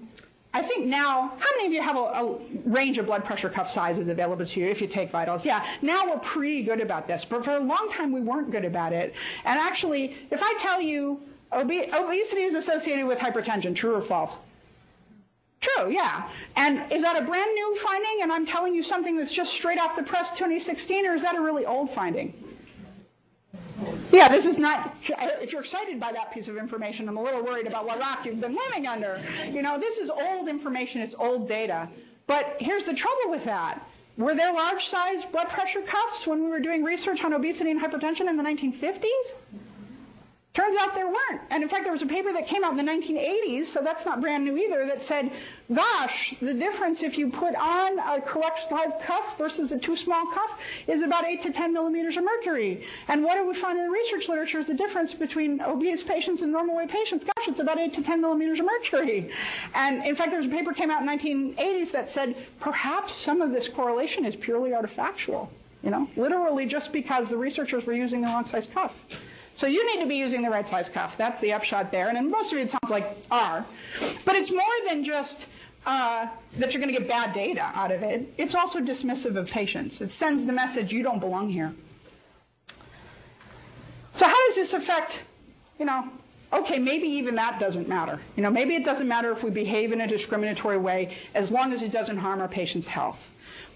I 0.54 0.62
think 0.62 0.86
now, 0.86 1.34
how 1.38 1.56
many 1.58 1.68
of 1.68 1.74
you 1.74 1.82
have 1.82 1.98
a, 1.98 2.00
a, 2.00 2.38
range 2.66 2.98
of 2.98 3.06
blood 3.06 3.26
pressure 3.26 3.50
cuff 3.50 3.70
sizes 3.70 4.08
available 4.08 4.46
to 4.46 4.60
you 4.60 4.68
if 4.68 4.82
you 4.82 4.88
take 4.88 5.12
vitals? 5.12 5.46
Yeah, 5.46 5.66
now 5.82 6.08
we're 6.08 6.20
pretty 6.20 6.64
good 6.64 6.82
about 6.82 7.08
this, 7.08 7.26
but 7.26 7.44
for 7.44 7.52
a 7.52 7.60
long 7.60 7.90
time 7.92 8.12
we 8.12 8.22
weren't 8.22 8.50
good 8.50 8.66
about 8.66 8.94
it. 8.94 9.14
And 9.46 9.60
actually, 9.60 10.16
if 10.32 10.42
I 10.42 10.54
tell 10.60 10.82
you 10.82 11.20
Obe- 11.52 11.90
obesity 11.94 12.42
is 12.42 12.56
associated 12.56 13.06
with 13.06 13.20
hypertension, 13.20 13.76
true 13.76 13.96
or 13.96 14.02
false? 14.02 14.38
True, 15.60 15.90
yeah. 15.90 16.30
And 16.56 16.92
is 16.92 17.02
that 17.02 17.22
a 17.22 17.26
brand 17.26 17.54
new 17.54 17.76
finding 17.78 18.22
and 18.22 18.32
I'm 18.32 18.46
telling 18.46 18.76
you 18.76 18.84
something 18.84 19.18
that's 19.18 19.34
just 19.34 19.54
straight 19.54 19.80
off 19.80 19.96
the 19.96 20.04
press 20.04 20.32
2016, 20.32 21.06
or 21.06 21.14
is 21.14 21.24
that 21.24 21.36
a 21.36 21.42
really 21.42 21.66
old 21.66 21.90
finding? 21.90 22.34
Yeah, 24.12 24.28
this 24.28 24.46
is 24.46 24.58
not, 24.58 24.96
if 25.42 25.52
you're 25.52 25.62
excited 25.62 26.00
by 26.00 26.12
that 26.12 26.32
piece 26.32 26.48
of 26.48 26.58
information, 26.58 27.08
I'm 27.08 27.18
a 27.18 27.22
little 27.22 27.44
worried 27.44 27.68
about 27.68 27.86
what 27.86 28.00
rock 28.00 28.26
you've 28.26 28.42
been 28.42 28.56
living 28.56 28.88
under. 28.88 29.22
You 29.52 29.62
know, 29.62 29.80
this 29.80 29.98
is 29.98 30.10
old 30.10 30.48
information, 30.48 31.02
it's 31.02 31.16
old 31.18 31.48
data. 31.48 31.88
But 32.26 32.58
here's 32.60 32.84
the 32.86 32.94
trouble 32.94 33.30
with 33.30 33.44
that. 33.46 33.88
Were 34.18 34.34
there 34.34 34.52
large 34.52 34.86
sized 34.86 35.32
blood 35.32 35.50
pressure 35.50 35.82
cuffs 35.82 36.26
when 36.26 36.44
we 36.44 36.50
were 36.50 36.60
doing 36.60 36.84
research 36.84 37.24
on 37.24 37.34
obesity 37.34 37.70
and 37.70 37.80
hypertension 37.80 38.28
in 38.28 38.36
the 38.36 38.44
1950s? 38.44 39.34
Turns 40.58 40.76
out 40.82 40.96
there 40.96 41.06
weren't. 41.06 41.42
And 41.52 41.62
in 41.62 41.70
fact, 41.70 41.84
there 41.84 41.92
was 41.92 42.02
a 42.02 42.08
paper 42.08 42.34
that 42.34 42.48
came 42.48 42.64
out 42.64 42.72
in 42.72 42.84
the 42.84 42.92
1980s, 42.92 43.66
so 43.66 43.80
that's 43.84 44.08
not 44.08 44.22
brand 44.22 44.44
new 44.44 44.58
either, 44.58 44.88
that 44.88 45.04
said, 45.04 45.30
gosh, 45.72 46.34
the 46.42 46.52
difference 46.52 47.04
if 47.04 47.16
you 47.16 47.30
put 47.30 47.54
on 47.54 48.00
a 48.00 48.20
correct 48.20 48.68
size 48.68 48.90
cuff 49.04 49.38
versus 49.38 49.72
a 49.72 49.78
too 49.78 49.96
small 49.96 50.26
cuff 50.34 50.60
is 50.88 51.04
about 51.04 51.26
8 51.26 51.44
to 51.44 51.52
10 51.52 51.74
millimeters 51.74 52.18
of 52.18 52.24
mercury. 52.24 52.84
And 53.08 53.24
what 53.24 53.36
do 53.36 53.48
we 53.48 53.54
find 53.54 53.78
in 53.78 53.86
the 53.86 53.92
research 53.92 54.30
literature 54.30 54.58
is 54.58 54.66
the 54.66 54.74
difference 54.74 55.14
between 55.14 55.62
obese 55.62 56.02
patients 56.02 56.42
and 56.42 56.52
normal 56.52 56.76
weight 56.76 56.90
patients. 56.90 57.24
Gosh, 57.24 57.48
it's 57.48 57.60
about 57.60 57.78
8 57.78 57.94
to 57.94 58.02
10 58.02 58.20
millimeters 58.20 58.60
of 58.60 58.66
mercury. 58.66 59.30
And 59.76 60.04
in 60.08 60.16
fact, 60.16 60.32
there 60.32 60.40
was 60.40 60.48
a 60.48 60.50
paper 60.50 60.74
came 60.74 60.90
out 60.90 61.02
in 61.02 61.06
the 61.06 61.12
1980s 61.14 61.92
that 61.92 62.10
said 62.10 62.36
perhaps 62.60 63.14
some 63.14 63.42
of 63.42 63.52
this 63.52 63.68
correlation 63.68 64.26
is 64.26 64.36
purely 64.36 64.72
artifactual. 64.72 65.50
You 65.84 65.92
know, 65.92 66.10
literally 66.18 66.66
just 66.66 66.92
because 66.92 67.30
the 67.30 67.38
researchers 67.38 67.86
were 67.86 67.94
using 67.94 68.22
the 68.22 68.28
wrong 68.28 68.46
size 68.46 68.66
cuff. 68.66 68.96
So 69.58 69.66
you 69.66 69.92
need 69.92 70.04
to 70.04 70.08
be 70.08 70.16
using 70.16 70.44
the 70.44 70.52
right 70.52 70.68
size 70.68 70.88
cuff. 70.88 71.18
That's 71.18 71.40
the 71.40 71.52
upshot 71.52 71.92
there. 71.92 72.10
And 72.10 72.18
in 72.18 72.30
most 72.30 72.54
of 72.54 72.60
it 72.60 72.70
sounds 72.70 72.92
like 72.92 73.18
are. 73.32 73.66
But 74.24 74.36
it's 74.36 74.52
more 74.52 74.62
than 74.88 75.04
just 75.04 75.48
uh, 75.88 76.28
that 76.60 76.74
you're 76.74 76.82
going 76.82 76.94
to 76.94 77.00
get 77.00 77.10
bad 77.10 77.34
data 77.34 77.72
out 77.74 77.92
of 77.92 78.04
it. 78.04 78.32
It's 78.38 78.54
also 78.54 78.80
dismissive 78.80 79.36
of 79.36 79.50
patients. 79.50 80.00
It 80.00 80.12
sends 80.12 80.46
the 80.46 80.54
message 80.54 80.94
you 80.94 81.02
don't 81.02 81.20
belong 81.20 81.50
here. 81.50 81.74
So 84.12 84.28
how 84.28 84.46
does 84.46 84.56
this 84.56 84.74
affect, 84.74 85.24
you 85.80 85.86
know, 85.86 86.08
okay, 86.54 86.78
maybe 86.78 87.08
even 87.08 87.34
that 87.34 87.60
doesn't 87.60 87.88
matter. 87.88 88.20
You 88.36 88.44
know, 88.44 88.52
maybe 88.52 88.76
it 88.76 88.86
doesn't 88.86 89.08
matter 89.08 89.32
if 89.32 89.44
we 89.44 89.50
behave 89.50 89.92
in 89.92 90.02
a 90.02 90.08
discriminatory 90.08 90.78
way 90.78 91.16
as 91.34 91.52
long 91.52 91.74
as 91.74 91.82
it 91.82 91.92
doesn't 91.92 92.18
harm 92.18 92.42
our 92.42 92.48
patient's 92.48 92.86
health. 92.86 93.28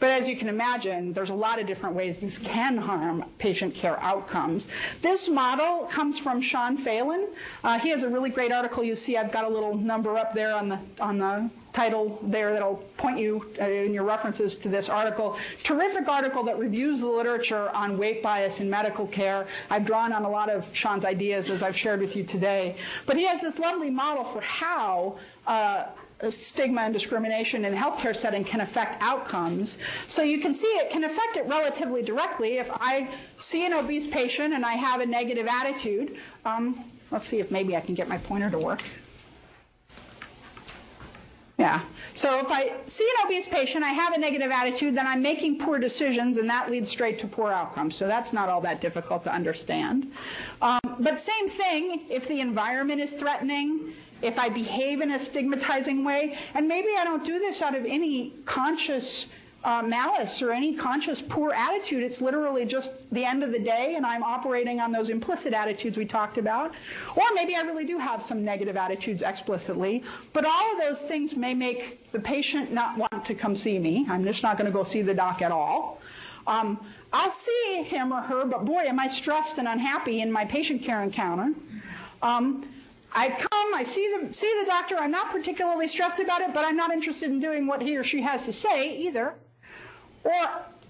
But 0.02 0.10
as 0.10 0.28
you 0.28 0.36
can 0.36 0.50
imagine, 0.50 1.14
there's 1.14 1.30
a 1.30 1.36
lot 1.36 1.60
of 1.60 1.68
different 1.68 1.96
ways 1.96 2.18
these 2.18 2.40
can 2.40 2.76
harm 2.76 3.24
patient 3.38 3.76
care 3.76 4.00
outcomes. 4.02 4.68
This 5.04 5.30
model 5.30 5.86
comes 5.86 6.18
from 6.18 6.42
Sean 6.42 6.76
Phelan. 6.76 7.30
Uh, 7.64 7.78
he 7.78 7.90
has 7.90 8.02
a 8.02 8.10
really 8.10 8.32
great 8.32 8.52
article. 8.52 8.84
You 8.84 8.96
see, 8.96 9.16
I've 9.16 9.32
got 9.32 9.46
a 9.46 9.50
little 9.50 9.78
number 9.78 10.18
up 10.18 10.34
there 10.34 10.56
on 10.56 10.70
the 10.70 10.80
on 11.00 11.20
the 11.20 11.52
title 11.72 12.20
there 12.24 12.52
that'll 12.52 12.78
point 12.98 13.20
you 13.20 13.50
uh, 13.62 13.66
in 13.66 13.94
your 13.94 14.04
references 14.04 14.58
to 14.58 14.70
this 14.70 14.90
article. 14.90 15.38
Terrific 15.64 16.08
article 16.08 16.44
that 16.44 16.58
reviews 16.58 17.02
the 17.02 17.08
literature 17.08 17.70
on 17.70 17.98
weight 17.98 18.24
bias 18.24 18.60
in 18.60 18.70
medical 18.70 19.06
care. 19.06 19.46
I've 19.70 19.86
drawn 19.86 20.12
on 20.14 20.26
a 20.26 20.30
lot 20.30 20.50
of 20.50 20.68
Sean's 20.74 21.06
ideas 21.06 21.50
as 21.52 21.62
I've 21.62 21.78
shared 21.78 22.00
with 22.00 22.16
you 22.16 22.24
today. 22.24 22.76
But 23.06 23.18
he 23.18 23.26
has 23.28 23.40
this 23.40 23.60
lovely 23.60 23.92
model 23.92 24.24
for 24.24 24.42
how 24.42 25.18
uh, 25.46 25.86
stigma 26.30 26.82
and 26.82 26.94
discrimination 26.94 27.66
in 27.66 27.74
healthcare 27.74 28.16
setting 28.16 28.44
can 28.44 28.62
affect 28.62 29.02
outcomes. 29.02 29.80
So 30.08 30.22
you 30.22 30.40
can 30.40 30.54
see 30.54 30.68
it 30.68 30.92
can 30.92 31.04
affect 31.04 31.38
it 31.38 31.48
relatively 31.48 32.02
directly. 32.02 32.58
If 32.58 32.70
I 32.74 33.10
see 33.38 33.66
an 33.66 33.74
obese 33.74 34.08
patient 34.08 34.54
and 34.54 34.66
I 34.66 34.74
have 34.74 35.02
a 35.02 35.06
negative 35.06 35.48
attitude, 35.48 36.18
um, 36.46 36.84
let's 37.10 37.26
see 37.26 37.40
if 37.40 37.50
maybe 37.50 37.76
I 37.76 37.82
can 37.82 37.96
get 37.96 38.08
my 38.08 38.18
pointer 38.18 38.52
to 38.52 38.60
work. 38.60 38.84
Yeah. 41.58 41.82
So 42.16 42.40
if 42.40 42.48
I 42.50 42.74
see 42.88 43.08
an 43.20 43.28
obese 43.28 43.48
patient, 43.48 43.84
I 43.84 43.92
have 43.92 44.14
a 44.14 44.18
negative 44.18 44.50
attitude, 44.52 44.96
then 44.96 45.06
I'm 45.06 45.22
making 45.22 45.60
poor 45.60 45.78
decisions, 45.78 46.38
and 46.38 46.50
that 46.50 46.72
leads 46.72 46.90
straight 46.90 47.20
to 47.20 47.28
poor 47.28 47.52
outcomes. 47.52 47.96
So 47.96 48.08
that's 48.08 48.34
not 48.34 48.50
all 48.50 48.62
that 48.62 48.82
difficult 48.82 49.24
to 49.26 49.34
understand. 49.34 50.12
Um, 50.60 50.80
but 51.00 51.20
same 51.22 51.48
thing, 51.48 52.02
if 52.10 52.28
the 52.28 52.40
environment 52.40 53.00
is 53.00 53.14
threatening, 53.14 53.94
if 54.22 54.40
I 54.40 54.50
behave 54.50 55.02
in 55.02 55.12
a 55.12 55.20
stigmatizing 55.20 56.04
way, 56.04 56.38
and 56.54 56.68
maybe 56.68 56.90
I 56.98 57.04
don't 57.04 57.26
do 57.26 57.40
this 57.40 57.62
out 57.62 57.76
of 57.76 57.86
any 57.86 58.34
conscious 58.46 59.28
uh, 59.64 59.84
malice 59.84 60.42
or 60.42 60.52
any 60.52 60.74
conscious 60.74 61.22
poor 61.22 61.54
attitude. 61.54 62.04
It's 62.04 62.22
literally 62.22 62.66
just 62.66 63.10
the 63.12 63.24
end 63.24 63.44
of 63.44 63.52
the 63.52 63.60
day, 63.60 63.96
and 63.96 64.06
I'm 64.06 64.24
operating 64.24 64.80
on 64.80 64.92
those 64.92 65.10
implicit 65.10 65.54
attitudes 65.54 65.98
we 65.98 66.06
talked 66.06 66.38
about. 66.38 66.74
Or 67.16 67.24
maybe 67.36 67.56
I 67.56 67.62
really 67.62 67.86
do 67.86 68.00
have 68.00 68.24
some 68.24 68.44
negative 68.44 68.76
attitudes 68.76 69.22
explicitly. 69.22 70.04
But 70.34 70.46
all 70.46 70.74
of 70.74 70.80
those 70.80 71.02
things 71.02 71.36
may 71.36 71.54
make 71.54 72.12
the 72.12 72.20
patient 72.20 72.72
not 72.72 72.98
want 72.98 73.26
to 73.26 73.36
come 73.36 73.56
see 73.56 73.78
me. 73.78 74.06
I'm 74.10 74.24
just 74.24 74.42
not 74.42 74.58
going 74.58 74.72
to 74.72 74.76
go 74.76 74.84
see 74.84 75.02
the 75.02 75.14
doc 75.14 75.42
at 75.42 75.52
all. 75.52 76.02
Um, 76.48 76.84
I'll 77.14 77.30
see 77.30 77.84
him 77.84 78.12
or 78.12 78.22
her, 78.22 78.46
but 78.46 78.66
boy, 78.66 78.84
am 78.88 79.00
I 79.00 79.08
stressed 79.08 79.60
and 79.60 79.68
unhappy 79.68 80.22
in 80.22 80.32
my 80.32 80.46
patient 80.46 80.82
care 80.82 81.04
encounter. 81.04 81.54
Um, 82.24 82.68
I 83.14 83.30
come, 83.30 83.74
I 83.76 83.84
see 83.84 84.16
the, 84.16 84.34
see 84.34 84.54
the 84.62 84.66
doctor, 84.66 84.96
I'm 84.98 85.12
not 85.12 85.32
particularly 85.32 85.88
stressed 85.88 86.20
about 86.20 86.42
it, 86.42 86.54
but 86.54 86.64
I'm 86.64 86.78
not 86.78 86.92
interested 86.92 87.30
in 87.30 87.40
doing 87.40 87.68
what 87.68 87.82
he 87.82 87.98
or 87.98 88.04
she 88.04 88.22
has 88.22 88.46
to 88.46 88.54
say 88.54 88.96
either. 88.98 89.34
Or 90.24 90.34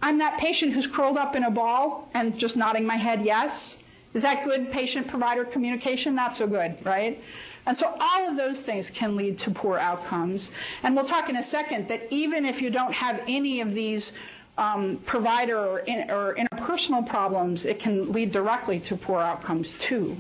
I'm 0.02 0.18
that 0.20 0.40
patient 0.40 0.74
who's 0.74 0.88
curled 0.88 1.18
up 1.18 1.36
in 1.36 1.44
a 1.44 1.52
ball 1.52 2.10
and 2.14 2.38
just 2.38 2.56
nodding 2.56 2.86
my 2.86 2.96
head 2.96 3.24
yes. 3.24 3.80
Is 4.14 4.24
that 4.24 4.44
good 4.44 4.72
patient 4.72 5.08
provider 5.08 5.46
communication? 5.46 6.14
Not 6.14 6.36
so 6.36 6.46
good, 6.46 6.78
right? 6.86 7.24
And 7.66 7.78
so 7.78 7.96
all 8.00 8.30
of 8.30 8.38
those 8.38 8.62
things 8.62 8.90
can 8.90 9.16
lead 9.16 9.38
to 9.40 9.52
poor 9.52 9.78
outcomes. 9.78 10.52
And 10.84 10.96
we'll 10.96 11.06
talk 11.06 11.30
in 11.30 11.38
a 11.38 11.44
second 11.44 11.88
that 11.88 12.08
even 12.12 12.46
if 12.46 12.62
you 12.62 12.70
don't 12.70 12.94
have 12.94 13.22
any 13.28 13.62
of 13.62 13.74
these 13.74 14.14
um, 14.58 14.98
provider 15.06 15.58
or, 15.58 15.80
in, 15.80 16.12
or 16.12 16.36
interpersonal 16.36 17.08
problems, 17.08 17.66
it 17.66 17.80
can 17.80 18.12
lead 18.12 18.32
directly 18.32 18.80
to 18.82 18.96
poor 18.96 19.22
outcomes 19.22 19.74
too. 19.74 20.18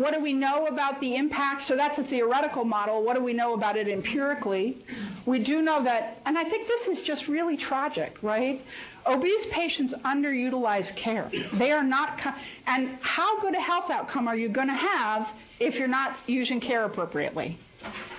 What 0.00 0.14
do 0.14 0.20
we 0.20 0.32
know 0.32 0.64
about 0.64 0.98
the 0.98 1.14
impact? 1.16 1.60
So 1.60 1.76
that's 1.76 1.98
a 1.98 2.02
theoretical 2.02 2.64
model. 2.64 3.02
What 3.02 3.16
do 3.16 3.22
we 3.22 3.34
know 3.34 3.52
about 3.52 3.76
it 3.76 3.86
empirically? 3.86 4.78
We 5.26 5.40
do 5.40 5.60
know 5.60 5.82
that, 5.82 6.22
and 6.24 6.38
I 6.38 6.44
think 6.44 6.66
this 6.66 6.88
is 6.88 7.02
just 7.02 7.28
really 7.28 7.54
tragic, 7.58 8.16
right? 8.22 8.64
Obese 9.06 9.44
patients 9.50 9.92
underutilize 10.02 10.96
care. 10.96 11.30
They 11.52 11.70
are 11.70 11.82
not, 11.82 12.18
and 12.66 12.96
how 13.02 13.40
good 13.42 13.54
a 13.54 13.60
health 13.60 13.90
outcome 13.90 14.26
are 14.26 14.36
you 14.36 14.48
going 14.48 14.68
to 14.68 14.72
have 14.72 15.34
if 15.58 15.78
you're 15.78 15.86
not 15.86 16.16
using 16.26 16.60
care 16.60 16.84
appropriately? 16.86 17.58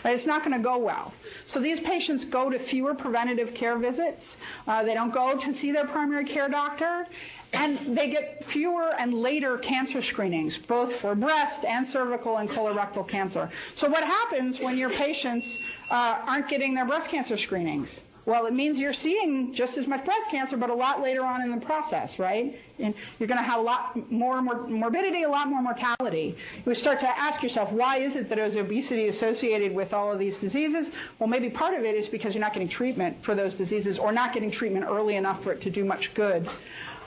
It's 0.05 0.27
not 0.27 0.43
going 0.43 0.55
to 0.55 0.63
go 0.63 0.77
well. 0.77 1.13
So 1.47 1.59
these 1.59 1.79
patients 1.79 2.25
go 2.25 2.49
to 2.51 2.59
fewer 2.59 2.93
preventative 2.93 3.55
care 3.55 3.77
visits. 3.77 4.37
Uh, 4.67 4.83
they 4.83 4.93
don't 4.93 5.13
go 5.13 5.35
to 5.35 5.53
see 5.53 5.71
their 5.71 5.85
primary 5.85 6.25
care 6.25 6.49
doctor. 6.49 7.07
And 7.53 7.97
they 7.97 8.09
get 8.09 8.45
fewer 8.45 8.93
and 8.97 9.13
later 9.13 9.57
cancer 9.57 10.01
screenings, 10.01 10.57
both 10.57 10.93
for 10.93 11.15
breast 11.15 11.65
and 11.65 11.85
cervical 11.85 12.37
and 12.37 12.49
colorectal 12.49 13.05
cancer. 13.05 13.49
So 13.75 13.89
what 13.89 14.03
happens 14.03 14.59
when 14.59 14.77
your 14.77 14.89
patients 14.89 15.59
uh, 15.89 16.21
aren't 16.25 16.47
getting 16.47 16.73
their 16.73 16.85
breast 16.85 17.09
cancer 17.09 17.35
screenings? 17.35 18.01
Well, 18.23 18.45
it 18.45 18.53
means 18.53 18.79
you're 18.79 18.93
seeing 18.93 19.51
just 19.51 19.79
as 19.79 19.87
much 19.87 20.05
breast 20.05 20.29
cancer, 20.29 20.55
but 20.55 20.69
a 20.69 20.73
lot 20.75 21.01
later 21.01 21.25
on 21.25 21.41
in 21.41 21.49
the 21.49 21.57
process, 21.57 22.19
right? 22.19 22.55
And 22.77 22.93
you're 23.17 23.27
going 23.27 23.39
to 23.39 23.43
have 23.43 23.59
a 23.59 23.63
lot 23.63 24.11
more 24.11 24.41
morbidity, 24.41 25.23
a 25.23 25.29
lot 25.29 25.47
more 25.47 25.61
mortality. 25.61 26.37
You 26.65 26.75
start 26.75 26.99
to 26.99 27.09
ask 27.09 27.41
yourself, 27.41 27.71
why 27.71 27.97
is 27.97 28.15
it 28.15 28.29
that 28.29 28.35
there's 28.35 28.57
obesity 28.57 29.07
associated 29.07 29.73
with 29.73 29.91
all 29.91 30.11
of 30.11 30.19
these 30.19 30.37
diseases? 30.37 30.91
Well, 31.17 31.27
maybe 31.27 31.49
part 31.49 31.73
of 31.73 31.83
it 31.83 31.95
is 31.95 32.07
because 32.07 32.35
you're 32.35 32.43
not 32.43 32.53
getting 32.53 32.69
treatment 32.69 33.23
for 33.23 33.33
those 33.33 33.55
diseases 33.55 33.97
or 33.97 34.11
not 34.11 34.33
getting 34.33 34.51
treatment 34.51 34.85
early 34.85 35.15
enough 35.15 35.41
for 35.41 35.51
it 35.51 35.61
to 35.61 35.71
do 35.71 35.83
much 35.83 36.13
good. 36.13 36.47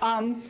Um, 0.05 0.43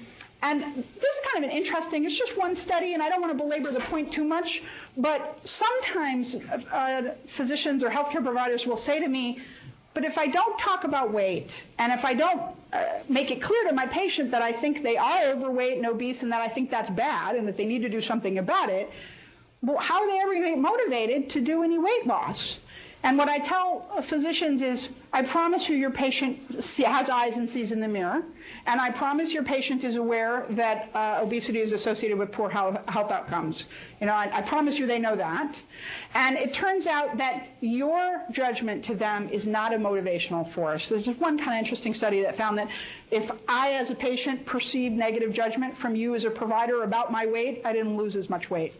and 0.42 0.62
this 0.62 1.16
is 1.16 1.20
kind 1.32 1.44
of 1.44 1.50
an 1.50 1.56
interesting, 1.56 2.04
it's 2.04 2.18
just 2.18 2.36
one 2.36 2.54
study, 2.56 2.92
and 2.92 3.02
I 3.02 3.08
don't 3.08 3.20
want 3.20 3.32
to 3.32 3.38
belabor 3.38 3.70
the 3.70 3.80
point 3.80 4.12
too 4.12 4.24
much, 4.24 4.62
but 4.96 5.38
sometimes 5.46 6.34
uh, 6.34 7.14
physicians 7.26 7.84
or 7.84 7.88
healthcare 7.88 8.22
providers 8.22 8.66
will 8.66 8.76
say 8.76 8.98
to 8.98 9.08
me, 9.08 9.40
but 9.94 10.04
if 10.04 10.18
I 10.18 10.26
don't 10.26 10.58
talk 10.58 10.82
about 10.82 11.12
weight, 11.12 11.64
and 11.78 11.92
if 11.92 12.04
I 12.04 12.14
don't 12.14 12.42
uh, 12.72 12.84
make 13.08 13.30
it 13.30 13.40
clear 13.40 13.64
to 13.68 13.72
my 13.72 13.86
patient 13.86 14.32
that 14.32 14.42
I 14.42 14.50
think 14.50 14.82
they 14.82 14.96
are 14.96 15.28
overweight 15.28 15.78
and 15.78 15.86
obese 15.86 16.24
and 16.24 16.32
that 16.32 16.40
I 16.40 16.48
think 16.48 16.68
that's 16.68 16.90
bad 16.90 17.36
and 17.36 17.46
that 17.46 17.56
they 17.56 17.64
need 17.64 17.82
to 17.82 17.88
do 17.88 18.00
something 18.00 18.38
about 18.38 18.70
it, 18.70 18.90
well, 19.62 19.78
how 19.78 20.02
are 20.02 20.08
they 20.08 20.18
ever 20.18 20.32
going 20.32 20.42
to 20.42 20.50
get 20.50 20.58
motivated 20.58 21.30
to 21.30 21.40
do 21.40 21.62
any 21.62 21.78
weight 21.78 22.06
loss? 22.06 22.58
And 23.04 23.18
what 23.18 23.28
I 23.28 23.38
tell 23.38 24.00
physicians 24.00 24.62
is, 24.62 24.88
I 25.12 25.20
promise 25.20 25.68
you 25.68 25.76
your 25.76 25.90
patient 25.90 26.38
has 26.54 27.10
eyes 27.10 27.36
and 27.36 27.46
sees 27.46 27.70
in 27.70 27.80
the 27.80 27.86
mirror, 27.86 28.22
and 28.66 28.80
I 28.80 28.88
promise 28.88 29.34
your 29.34 29.42
patient 29.42 29.84
is 29.84 29.96
aware 29.96 30.46
that 30.50 30.88
uh, 30.94 31.18
obesity 31.20 31.60
is 31.60 31.74
associated 31.74 32.16
with 32.16 32.32
poor 32.32 32.48
health, 32.48 32.78
health 32.88 33.12
outcomes. 33.12 33.66
You 34.00 34.06
know, 34.06 34.14
I, 34.14 34.30
I, 34.32 34.40
promise 34.40 34.78
you 34.78 34.86
they 34.86 34.98
know 34.98 35.16
that. 35.16 35.54
And 36.14 36.38
it 36.38 36.54
turns 36.54 36.86
out 36.86 37.18
that 37.18 37.48
your 37.60 38.22
judgment 38.30 38.82
to 38.86 38.94
them 38.94 39.28
is 39.28 39.46
not 39.46 39.74
a 39.74 39.76
motivational 39.76 40.48
force. 40.48 40.88
There's 40.88 41.02
just 41.02 41.20
one 41.20 41.36
kind 41.36 41.50
of 41.50 41.58
interesting 41.58 41.92
study 41.92 42.22
that 42.22 42.34
found 42.34 42.56
that 42.56 42.70
if 43.10 43.30
I, 43.46 43.72
as 43.72 43.90
a 43.90 43.94
patient, 43.94 44.46
perceived 44.46 44.96
negative 44.96 45.34
judgment 45.34 45.76
from 45.76 45.94
you 45.94 46.14
as 46.14 46.24
a 46.24 46.30
provider 46.30 46.84
about 46.84 47.12
my 47.12 47.26
weight, 47.26 47.60
I 47.66 47.74
didn't 47.74 47.98
lose 47.98 48.16
as 48.16 48.30
much 48.30 48.48
weight. 48.48 48.72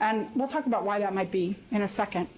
And 0.00 0.28
we'll 0.34 0.48
talk 0.48 0.66
about 0.66 0.84
why 0.84 0.98
that 0.98 1.14
might 1.14 1.30
be 1.30 1.56
in 1.70 1.80
a 1.80 1.88
second. 1.88 2.28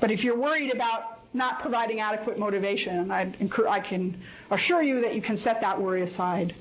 But 0.00 0.10
if 0.10 0.24
you're 0.24 0.38
worried 0.38 0.72
about 0.72 1.18
not 1.34 1.58
providing 1.58 2.00
adequate 2.00 2.38
motivation, 2.38 3.10
I, 3.10 3.32
I 3.68 3.80
can 3.80 4.16
assure 4.50 4.82
you 4.82 5.02
that 5.02 5.14
you 5.14 5.22
can 5.22 5.36
set 5.36 5.60
that 5.60 5.80
worry 5.80 6.02
aside. 6.02 6.54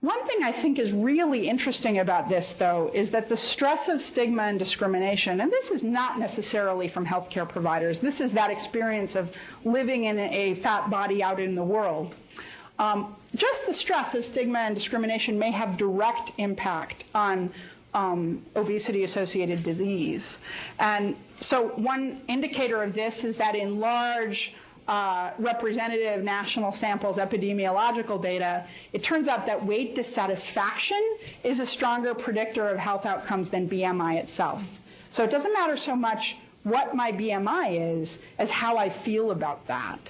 One 0.00 0.24
thing 0.26 0.42
I 0.42 0.52
think 0.52 0.78
is 0.78 0.92
really 0.92 1.48
interesting 1.48 1.98
about 1.98 2.28
this, 2.28 2.52
though, 2.52 2.90
is 2.94 3.10
that 3.10 3.28
the 3.28 3.36
stress 3.36 3.88
of 3.88 4.02
stigma 4.02 4.42
and 4.42 4.58
discrimination, 4.58 5.40
and 5.40 5.50
this 5.50 5.70
is 5.70 5.82
not 5.82 6.18
necessarily 6.18 6.86
from 6.86 7.06
healthcare 7.06 7.48
providers, 7.48 8.00
this 8.00 8.20
is 8.20 8.34
that 8.34 8.50
experience 8.50 9.16
of 9.16 9.36
living 9.64 10.04
in 10.04 10.18
a 10.18 10.54
fat 10.54 10.90
body 10.90 11.22
out 11.22 11.40
in 11.40 11.54
the 11.54 11.64
world. 11.64 12.14
Um, 12.78 13.16
just 13.34 13.66
the 13.66 13.74
stress 13.74 14.14
of 14.14 14.24
stigma 14.24 14.60
and 14.60 14.74
discrimination 14.74 15.38
may 15.38 15.50
have 15.50 15.76
direct 15.76 16.30
impact 16.38 17.04
on 17.14 17.50
um, 17.94 18.44
obesity 18.54 19.02
associated 19.02 19.64
disease. 19.64 20.38
And 20.78 21.16
so, 21.40 21.68
one 21.68 22.20
indicator 22.28 22.82
of 22.82 22.94
this 22.94 23.24
is 23.24 23.36
that 23.36 23.54
in 23.54 23.78
large 23.78 24.54
uh, 24.88 25.32
representative 25.38 26.24
national 26.24 26.72
samples 26.72 27.18
epidemiological 27.18 28.20
data, 28.20 28.64
it 28.92 29.02
turns 29.02 29.28
out 29.28 29.46
that 29.46 29.64
weight 29.64 29.94
dissatisfaction 29.94 31.16
is 31.44 31.60
a 31.60 31.66
stronger 31.66 32.14
predictor 32.14 32.68
of 32.68 32.78
health 32.78 33.04
outcomes 33.04 33.50
than 33.50 33.68
BMI 33.68 34.16
itself. 34.16 34.80
So, 35.10 35.24
it 35.24 35.30
doesn't 35.30 35.52
matter 35.52 35.76
so 35.76 35.94
much 35.94 36.36
what 36.62 36.94
my 36.94 37.12
BMI 37.12 38.00
is 38.00 38.18
as 38.38 38.50
how 38.50 38.76
I 38.76 38.88
feel 38.88 39.30
about 39.30 39.66
that. 39.66 40.00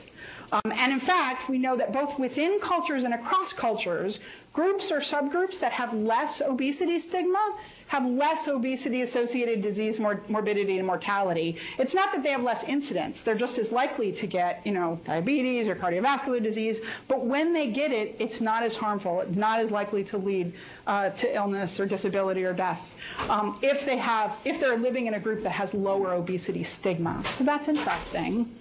Um, 0.53 0.73
and 0.73 0.93
in 0.93 1.01
fact, 1.01 1.49
we 1.49 1.59
know 1.59 1.77
that 1.77 1.93
both 1.93 2.19
within 2.19 2.61
cultures 2.61 3.05
and 3.05 3.13
across 3.13 3.53
cultures, 3.53 4.21
groups 4.53 4.91
or 4.91 5.01
subgroups 5.01 5.61
that 5.61 5.73
have 5.73 5.93
less 5.93 6.41
obesity 6.41 6.99
stigma 6.99 7.57
have 7.89 8.05
less 8.05 8.49
obesity 8.49 9.03
associated 9.03 9.63
disease 9.63 9.99
mor- 9.99 10.23
morbidity 10.29 10.79
and 10.79 10.87
mortality. 10.87 11.57
It's 11.79 11.95
not 11.95 12.13
that 12.13 12.23
they 12.23 12.31
have 12.31 12.43
less 12.43 12.65
incidence. 12.65 13.21
They're 13.21 13.35
just 13.35 13.59
as 13.59 13.73
likely 13.73 14.13
to 14.13 14.27
get, 14.27 14.61
you 14.65 14.73
know, 14.73 15.01
diabetes 15.05 15.69
or 15.69 15.77
cardiovascular 15.77 16.43
disease, 16.43 16.81
but 17.09 17.25
when 17.25 17.53
they 17.53 17.69
get 17.71 17.93
it, 17.93 18.17
it's 18.19 18.41
not 18.41 18.63
as 18.63 18.75
harmful. 18.75 19.21
It's 19.21 19.39
not 19.39 19.61
as 19.61 19.71
likely 19.71 20.05
to 20.05 20.19
lead 20.19 20.53
uh, 20.87 21.11
to 21.11 21.35
illness 21.35 21.79
or 21.79 21.87
disability 21.87 22.45
or 22.45 22.53
death 22.53 22.95
um, 23.29 23.59
if 23.63 23.85
they 23.85 23.97
have 23.97 24.37
if 24.45 24.61
they're 24.61 24.79
living 24.79 25.07
in 25.07 25.15
a 25.15 25.21
group 25.21 25.43
that 25.43 25.51
has 25.51 25.75
lower 25.75 26.15
obesity 26.15 26.63
stigma. 26.63 27.23
So 27.33 27.45
that's 27.45 27.69
interesting. 27.69 28.53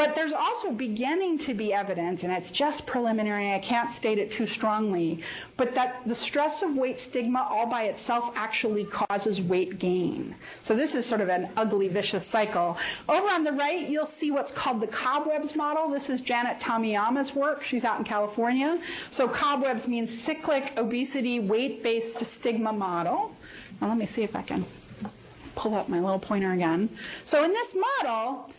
But 0.00 0.14
there's 0.14 0.32
also 0.32 0.72
beginning 0.72 1.36
to 1.40 1.52
be 1.52 1.74
evidence, 1.74 2.22
and 2.22 2.32
it's 2.32 2.50
just 2.50 2.86
preliminary, 2.86 3.52
I 3.52 3.58
can't 3.58 3.92
state 3.92 4.16
it 4.16 4.32
too 4.32 4.46
strongly, 4.46 5.22
but 5.58 5.74
that 5.74 6.00
the 6.06 6.14
stress 6.14 6.62
of 6.62 6.74
weight 6.74 6.98
stigma 6.98 7.46
all 7.50 7.66
by 7.66 7.82
itself 7.82 8.32
actually 8.34 8.86
causes 8.86 9.42
weight 9.42 9.78
gain. 9.78 10.34
So 10.62 10.74
this 10.74 10.94
is 10.94 11.04
sort 11.04 11.20
of 11.20 11.28
an 11.28 11.50
ugly, 11.54 11.88
vicious 11.88 12.26
cycle. 12.26 12.78
Over 13.10 13.26
on 13.26 13.44
the 13.44 13.52
right, 13.52 13.90
you'll 13.90 14.06
see 14.06 14.30
what's 14.30 14.50
called 14.50 14.80
the 14.80 14.86
cobwebs 14.86 15.54
model. 15.54 15.90
This 15.90 16.08
is 16.08 16.22
Janet 16.22 16.60
Tomiyama's 16.60 17.34
work. 17.34 17.62
She's 17.62 17.84
out 17.84 17.98
in 17.98 18.04
California. 18.06 18.80
So 19.10 19.28
cobwebs 19.28 19.86
means 19.86 20.18
cyclic 20.18 20.78
obesity 20.78 21.40
weight-based 21.40 22.24
stigma 22.24 22.72
model. 22.72 23.36
Now 23.82 23.88
let 23.88 23.98
me 23.98 24.06
see 24.06 24.22
if 24.22 24.34
I 24.34 24.40
can 24.40 24.64
pull 25.56 25.74
up 25.74 25.90
my 25.90 26.00
little 26.00 26.18
pointer 26.18 26.52
again. 26.52 26.88
So 27.24 27.44
in 27.44 27.52
this 27.52 27.76
model, 27.76 28.50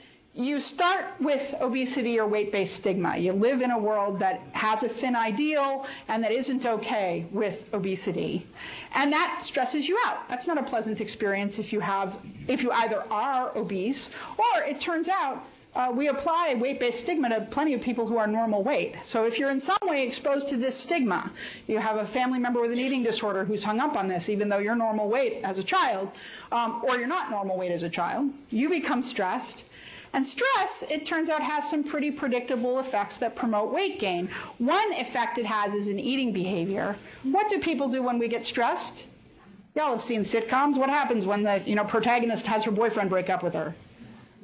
you 0.44 0.60
start 0.60 1.06
with 1.20 1.54
obesity 1.62 2.20
or 2.20 2.28
weight 2.28 2.52
based 2.52 2.76
stigma. 2.76 3.18
You 3.18 3.34
live 3.34 3.62
in 3.62 3.72
a 3.72 3.78
world 3.78 4.20
that 4.20 4.42
has 4.54 4.84
a 4.84 4.90
thin 4.90 5.16
ideal 5.16 5.86
and 6.08 6.24
that 6.24 6.32
isn't 6.32 6.66
okay 6.66 7.26
with 7.32 7.66
obesity. 7.74 8.48
And 8.94 9.12
that 9.14 9.40
stresses 9.44 9.88
you 9.88 9.98
out. 10.06 10.28
That's 10.30 10.48
not 10.48 10.58
a 10.58 10.64
pleasant 10.64 11.02
experience 11.02 11.60
if 11.60 11.72
you 11.72 11.80
have 11.80 12.18
if 12.48 12.64
you 12.64 12.72
either 12.72 13.04
are 13.12 13.56
obese 13.58 14.12
or 14.38 14.64
it 14.64 14.82
turns 14.82 15.08
out 15.08 15.46
uh, 15.74 15.92
we 15.96 16.10
apply 16.10 16.54
weight-based 16.56 17.00
stigma 17.00 17.30
to 17.30 17.42
plenty 17.50 17.74
of 17.74 17.82
people 17.82 18.06
who 18.06 18.18
are 18.18 18.28
normal 18.28 18.62
weight. 18.62 18.96
So 19.04 19.26
if 19.26 19.40
you're 19.40 19.52
in 19.52 19.60
some 19.60 19.78
way 19.84 20.06
exposed 20.06 20.50
to 20.50 20.58
this 20.58 20.78
stigma, 20.78 21.32
you 21.68 21.80
have 21.80 21.96
a 21.96 22.06
family 22.06 22.40
member 22.40 22.62
with 22.62 22.72
an 22.72 22.80
eating 22.80 23.04
disorder 23.04 23.46
who's 23.46 23.64
hung 23.64 23.80
up 23.80 23.96
on 23.96 24.10
this, 24.10 24.28
even 24.28 24.50
though 24.50 24.58
you're 24.58 24.76
normal 24.76 25.08
weight 25.08 25.40
as 25.44 25.58
a 25.60 25.64
child, 25.64 26.12
um, 26.52 26.82
or 26.84 26.98
you're 26.98 27.08
not 27.08 27.30
normal 27.30 27.58
weight 27.58 27.72
as 27.72 27.84
a 27.84 27.90
child, 27.90 28.32
you 28.50 28.70
become 28.70 29.02
stressed 29.02 29.64
and 30.14 30.26
stress, 30.26 30.84
it 30.90 31.06
turns 31.06 31.30
out, 31.30 31.42
has 31.42 31.70
some 31.70 31.84
pretty 31.84 32.12
predictable 32.12 32.80
effects 32.80 33.18
that 33.18 33.36
promote 33.36 33.74
weight 33.74 34.00
gain. 34.00 34.28
One 34.58 34.94
effect 34.94 35.38
it 35.38 35.46
has 35.46 35.74
is 35.74 35.88
in 35.88 36.00
eating 36.00 36.34
behavior. 36.34 36.98
What 37.24 37.50
do 37.50 37.60
people 37.60 37.88
do 37.88 38.04
when 38.04 38.20
we 38.20 38.28
get 38.28 38.46
stressed? 38.46 39.06
Y'all 39.76 39.92
have 39.92 40.02
seen 40.02 40.22
sitcoms. 40.22 40.78
What 40.78 40.90
happens 40.90 41.26
when 41.26 41.44
the 41.44 41.62
you 41.66 41.76
know 41.76 41.86
protagonist 41.86 42.46
has 42.48 42.66
her 42.66 42.72
boyfriend 42.72 43.10
break 43.10 43.30
up 43.30 43.42
with 43.42 43.54
her? 43.54 43.74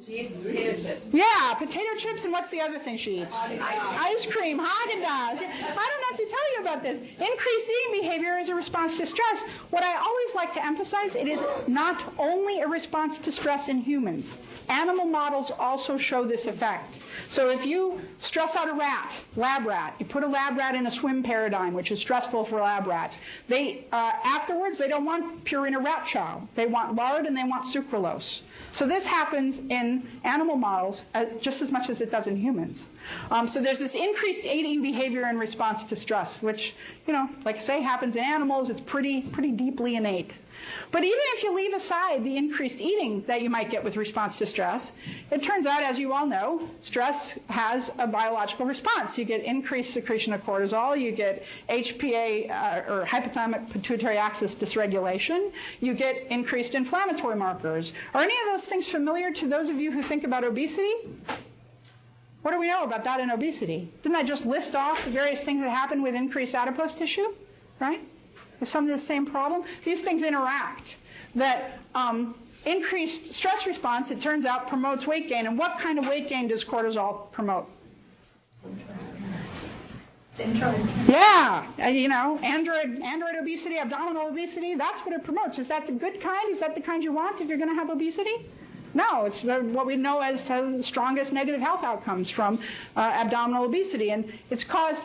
She 0.06 0.20
eats 0.20 0.32
potato 0.32 0.82
chips. 0.82 1.12
Yeah, 1.12 1.54
potato 1.58 1.94
chips, 1.98 2.24
and 2.24 2.32
what's 2.32 2.48
the 2.48 2.62
other 2.62 2.78
thing 2.78 2.96
she 2.96 3.20
eats? 3.20 3.34
Ice 3.36 4.24
cream, 4.24 4.58
Haagen 4.58 5.02
Dazs. 5.02 5.42
I 5.42 5.90
don't 5.90 6.04
have 6.07 6.07
tell 6.28 6.54
you 6.54 6.60
about 6.60 6.82
this. 6.82 7.00
Increased 7.00 7.70
eating 7.70 8.02
behavior 8.02 8.38
is 8.38 8.48
a 8.48 8.54
response 8.54 8.96
to 8.98 9.06
stress. 9.06 9.42
What 9.70 9.82
I 9.82 9.96
always 9.96 10.34
like 10.34 10.52
to 10.54 10.64
emphasize, 10.64 11.16
it 11.16 11.26
is 11.26 11.44
not 11.66 12.02
only 12.18 12.60
a 12.60 12.68
response 12.68 13.18
to 13.18 13.32
stress 13.32 13.68
in 13.68 13.78
humans. 13.80 14.36
Animal 14.68 15.06
models 15.06 15.50
also 15.58 15.96
show 15.96 16.24
this 16.24 16.46
effect. 16.46 16.98
So 17.28 17.50
if 17.50 17.64
you 17.64 18.00
stress 18.18 18.54
out 18.56 18.68
a 18.68 18.74
rat, 18.74 19.24
lab 19.36 19.66
rat, 19.66 19.94
you 19.98 20.06
put 20.06 20.22
a 20.22 20.26
lab 20.26 20.56
rat 20.56 20.74
in 20.74 20.86
a 20.86 20.90
swim 20.90 21.22
paradigm, 21.22 21.72
which 21.72 21.90
is 21.90 22.00
stressful 22.00 22.44
for 22.44 22.60
lab 22.60 22.86
rats. 22.86 23.18
They 23.48 23.84
uh, 23.92 24.12
afterwards 24.24 24.78
they 24.78 24.88
don't 24.88 25.04
want 25.04 25.44
Purina 25.44 25.82
rat 25.82 26.04
chow. 26.06 26.46
They 26.54 26.66
want 26.66 26.94
lard 26.94 27.26
and 27.26 27.36
they 27.36 27.44
want 27.44 27.64
sucralose. 27.64 28.42
So 28.74 28.86
this 28.86 29.06
happens 29.06 29.60
in 29.70 30.06
animal 30.24 30.56
models 30.56 31.04
uh, 31.14 31.26
just 31.40 31.62
as 31.62 31.70
much 31.70 31.88
as 31.88 32.00
it 32.00 32.10
does 32.10 32.26
in 32.26 32.36
humans. 32.36 32.88
Um, 33.30 33.48
so 33.48 33.60
there's 33.60 33.78
this 33.78 33.94
increased 33.94 34.46
eating 34.46 34.82
behavior 34.82 35.26
in 35.28 35.38
response 35.38 35.84
to 35.84 35.96
stress. 35.96 36.17
Which, 36.42 36.74
you 37.06 37.12
know, 37.12 37.28
like 37.44 37.56
I 37.56 37.60
say, 37.60 37.82
happens 37.82 38.16
in 38.16 38.24
animals. 38.24 38.70
It's 38.70 38.80
pretty, 38.80 39.22
pretty 39.22 39.52
deeply 39.52 39.96
innate. 39.96 40.36
But 40.90 41.04
even 41.04 41.18
if 41.34 41.42
you 41.42 41.54
leave 41.54 41.72
aside 41.72 42.24
the 42.24 42.36
increased 42.36 42.80
eating 42.80 43.22
that 43.26 43.42
you 43.42 43.50
might 43.50 43.70
get 43.70 43.84
with 43.84 43.96
response 43.96 44.36
to 44.36 44.46
stress, 44.46 44.92
it 45.30 45.42
turns 45.42 45.66
out, 45.66 45.82
as 45.82 45.98
you 45.98 46.12
all 46.12 46.26
know, 46.26 46.68
stress 46.80 47.38
has 47.48 47.92
a 47.98 48.06
biological 48.06 48.66
response. 48.66 49.18
You 49.18 49.24
get 49.24 49.44
increased 49.44 49.92
secretion 49.92 50.32
of 50.32 50.44
cortisol, 50.44 50.98
you 50.98 51.12
get 51.12 51.44
HPA 51.68 52.50
uh, 52.50 52.92
or 52.92 53.04
hypothalamic 53.04 53.70
pituitary 53.70 54.18
axis 54.18 54.54
dysregulation, 54.54 55.52
you 55.80 55.94
get 55.94 56.26
increased 56.30 56.74
inflammatory 56.74 57.36
markers. 57.36 57.92
Are 58.14 58.22
any 58.22 58.34
of 58.42 58.52
those 58.52 58.64
things 58.64 58.88
familiar 58.88 59.32
to 59.32 59.48
those 59.48 59.68
of 59.68 59.76
you 59.76 59.92
who 59.92 60.02
think 60.02 60.24
about 60.24 60.44
obesity? 60.44 60.92
What 62.42 62.52
do 62.52 62.60
we 62.60 62.68
know 62.68 62.84
about 62.84 63.04
that 63.04 63.20
in 63.20 63.30
obesity? 63.30 63.90
Didn't 64.02 64.16
I 64.16 64.22
just 64.22 64.46
list 64.46 64.76
off 64.76 65.04
the 65.04 65.10
various 65.10 65.42
things 65.42 65.60
that 65.60 65.70
happen 65.70 66.02
with 66.02 66.14
increased 66.14 66.54
adipose 66.54 66.94
tissue? 66.94 67.34
Right? 67.80 68.00
Is 68.60 68.68
some 68.68 68.84
of 68.84 68.90
the 68.90 68.98
same 68.98 69.26
problem? 69.26 69.64
These 69.84 70.00
things 70.00 70.22
interact. 70.22 70.96
That 71.34 71.78
um, 71.94 72.34
increased 72.64 73.34
stress 73.34 73.66
response, 73.66 74.10
it 74.10 74.20
turns 74.20 74.46
out, 74.46 74.68
promotes 74.68 75.06
weight 75.06 75.28
gain. 75.28 75.46
And 75.46 75.58
what 75.58 75.78
kind 75.78 75.98
of 75.98 76.08
weight 76.08 76.28
gain 76.28 76.48
does 76.48 76.64
cortisol 76.64 77.30
promote? 77.32 77.68
Syndrome. 80.30 80.88
Yeah, 81.08 81.66
uh, 81.82 81.86
you 81.88 82.08
know, 82.08 82.38
android, 82.42 83.00
android 83.02 83.34
obesity, 83.40 83.76
abdominal 83.78 84.28
obesity, 84.28 84.76
that's 84.76 85.00
what 85.00 85.12
it 85.12 85.24
promotes. 85.24 85.58
Is 85.58 85.66
that 85.68 85.86
the 85.86 85.92
good 85.92 86.20
kind? 86.20 86.50
Is 86.50 86.60
that 86.60 86.76
the 86.76 86.80
kind 86.80 87.02
you 87.02 87.12
want 87.12 87.40
if 87.40 87.48
you're 87.48 87.58
going 87.58 87.70
to 87.70 87.74
have 87.74 87.90
obesity? 87.90 88.46
No, 88.94 89.24
it's 89.24 89.42
what 89.44 89.86
we 89.86 89.96
know 89.96 90.20
as 90.20 90.48
the 90.48 90.82
strongest 90.82 91.32
negative 91.32 91.60
health 91.60 91.82
outcomes 91.82 92.30
from 92.30 92.58
uh, 92.96 93.00
abdominal 93.00 93.64
obesity. 93.64 94.10
And 94.10 94.32
it's 94.50 94.64
caused 94.64 95.02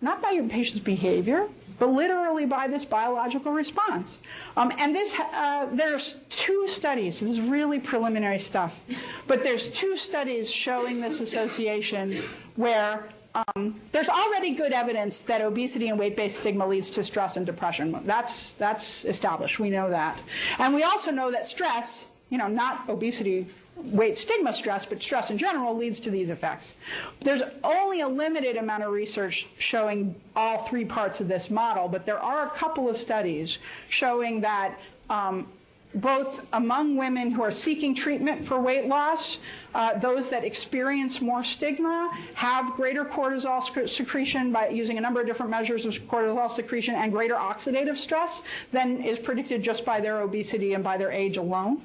not 0.00 0.22
by 0.22 0.30
your 0.30 0.48
patient's 0.48 0.84
behavior, 0.84 1.48
but 1.78 1.90
literally 1.90 2.46
by 2.46 2.66
this 2.66 2.84
biological 2.84 3.52
response. 3.52 4.18
Um, 4.56 4.72
and 4.78 4.94
this, 4.94 5.14
uh, 5.18 5.68
there's 5.72 6.16
two 6.28 6.66
studies. 6.68 7.20
This 7.20 7.30
is 7.30 7.40
really 7.40 7.78
preliminary 7.78 8.38
stuff, 8.40 8.84
but 9.26 9.42
there's 9.42 9.68
two 9.68 9.96
studies 9.96 10.50
showing 10.50 11.00
this 11.00 11.20
association 11.20 12.22
where 12.56 13.08
um, 13.34 13.80
there's 13.92 14.08
already 14.08 14.50
good 14.50 14.72
evidence 14.72 15.20
that 15.20 15.40
obesity 15.40 15.88
and 15.88 15.98
weight-based 15.98 16.38
stigma 16.38 16.66
leads 16.66 16.90
to 16.90 17.04
stress 17.04 17.36
and 17.36 17.46
depression. 17.46 17.96
That's 18.04 18.54
that's 18.54 19.04
established. 19.04 19.60
We 19.60 19.70
know 19.70 19.90
that, 19.90 20.18
and 20.58 20.74
we 20.74 20.82
also 20.82 21.12
know 21.12 21.30
that 21.30 21.46
stress, 21.46 22.08
you 22.30 22.38
know, 22.38 22.48
not 22.48 22.88
obesity 22.88 23.46
weight 23.76 24.18
stigma 24.18 24.52
stress, 24.52 24.84
but 24.84 25.00
stress 25.00 25.30
in 25.30 25.38
general 25.38 25.76
leads 25.76 26.00
to 26.00 26.10
these 26.10 26.30
effects. 26.30 26.76
There's 27.20 27.42
only 27.62 28.00
a 28.00 28.08
limited 28.08 28.56
amount 28.56 28.82
of 28.82 28.92
research 28.92 29.46
showing 29.58 30.14
all 30.34 30.58
three 30.58 30.84
parts 30.84 31.20
of 31.20 31.28
this 31.28 31.48
model, 31.48 31.88
but 31.88 32.04
there 32.04 32.18
are 32.18 32.46
a 32.46 32.50
couple 32.50 32.88
of 32.88 32.96
studies 32.96 33.58
showing 33.88 34.40
that 34.40 34.78
um, 35.08 35.46
both 35.94 36.46
among 36.52 36.96
women 36.96 37.30
who 37.30 37.42
are 37.42 37.50
seeking 37.50 37.94
treatment 37.94 38.46
for 38.46 38.60
weight 38.60 38.86
loss, 38.86 39.38
uh, 39.74 39.98
those 39.98 40.28
that 40.28 40.44
experience 40.44 41.20
more 41.20 41.42
stigma 41.42 42.10
have 42.34 42.74
greater 42.74 43.04
cortisol 43.04 43.88
secretion 43.88 44.52
by 44.52 44.68
using 44.68 44.98
a 44.98 45.00
number 45.00 45.20
of 45.20 45.26
different 45.26 45.50
measures 45.50 45.86
of 45.86 45.94
cortisol 46.08 46.50
secretion 46.50 46.94
and 46.94 47.10
greater 47.10 47.34
oxidative 47.34 47.96
stress 47.96 48.42
than 48.70 49.02
is 49.02 49.18
predicted 49.18 49.62
just 49.62 49.84
by 49.84 50.00
their 50.00 50.20
obesity 50.20 50.74
and 50.74 50.84
by 50.84 50.96
their 50.96 51.10
age 51.10 51.36
alone. 51.38 51.80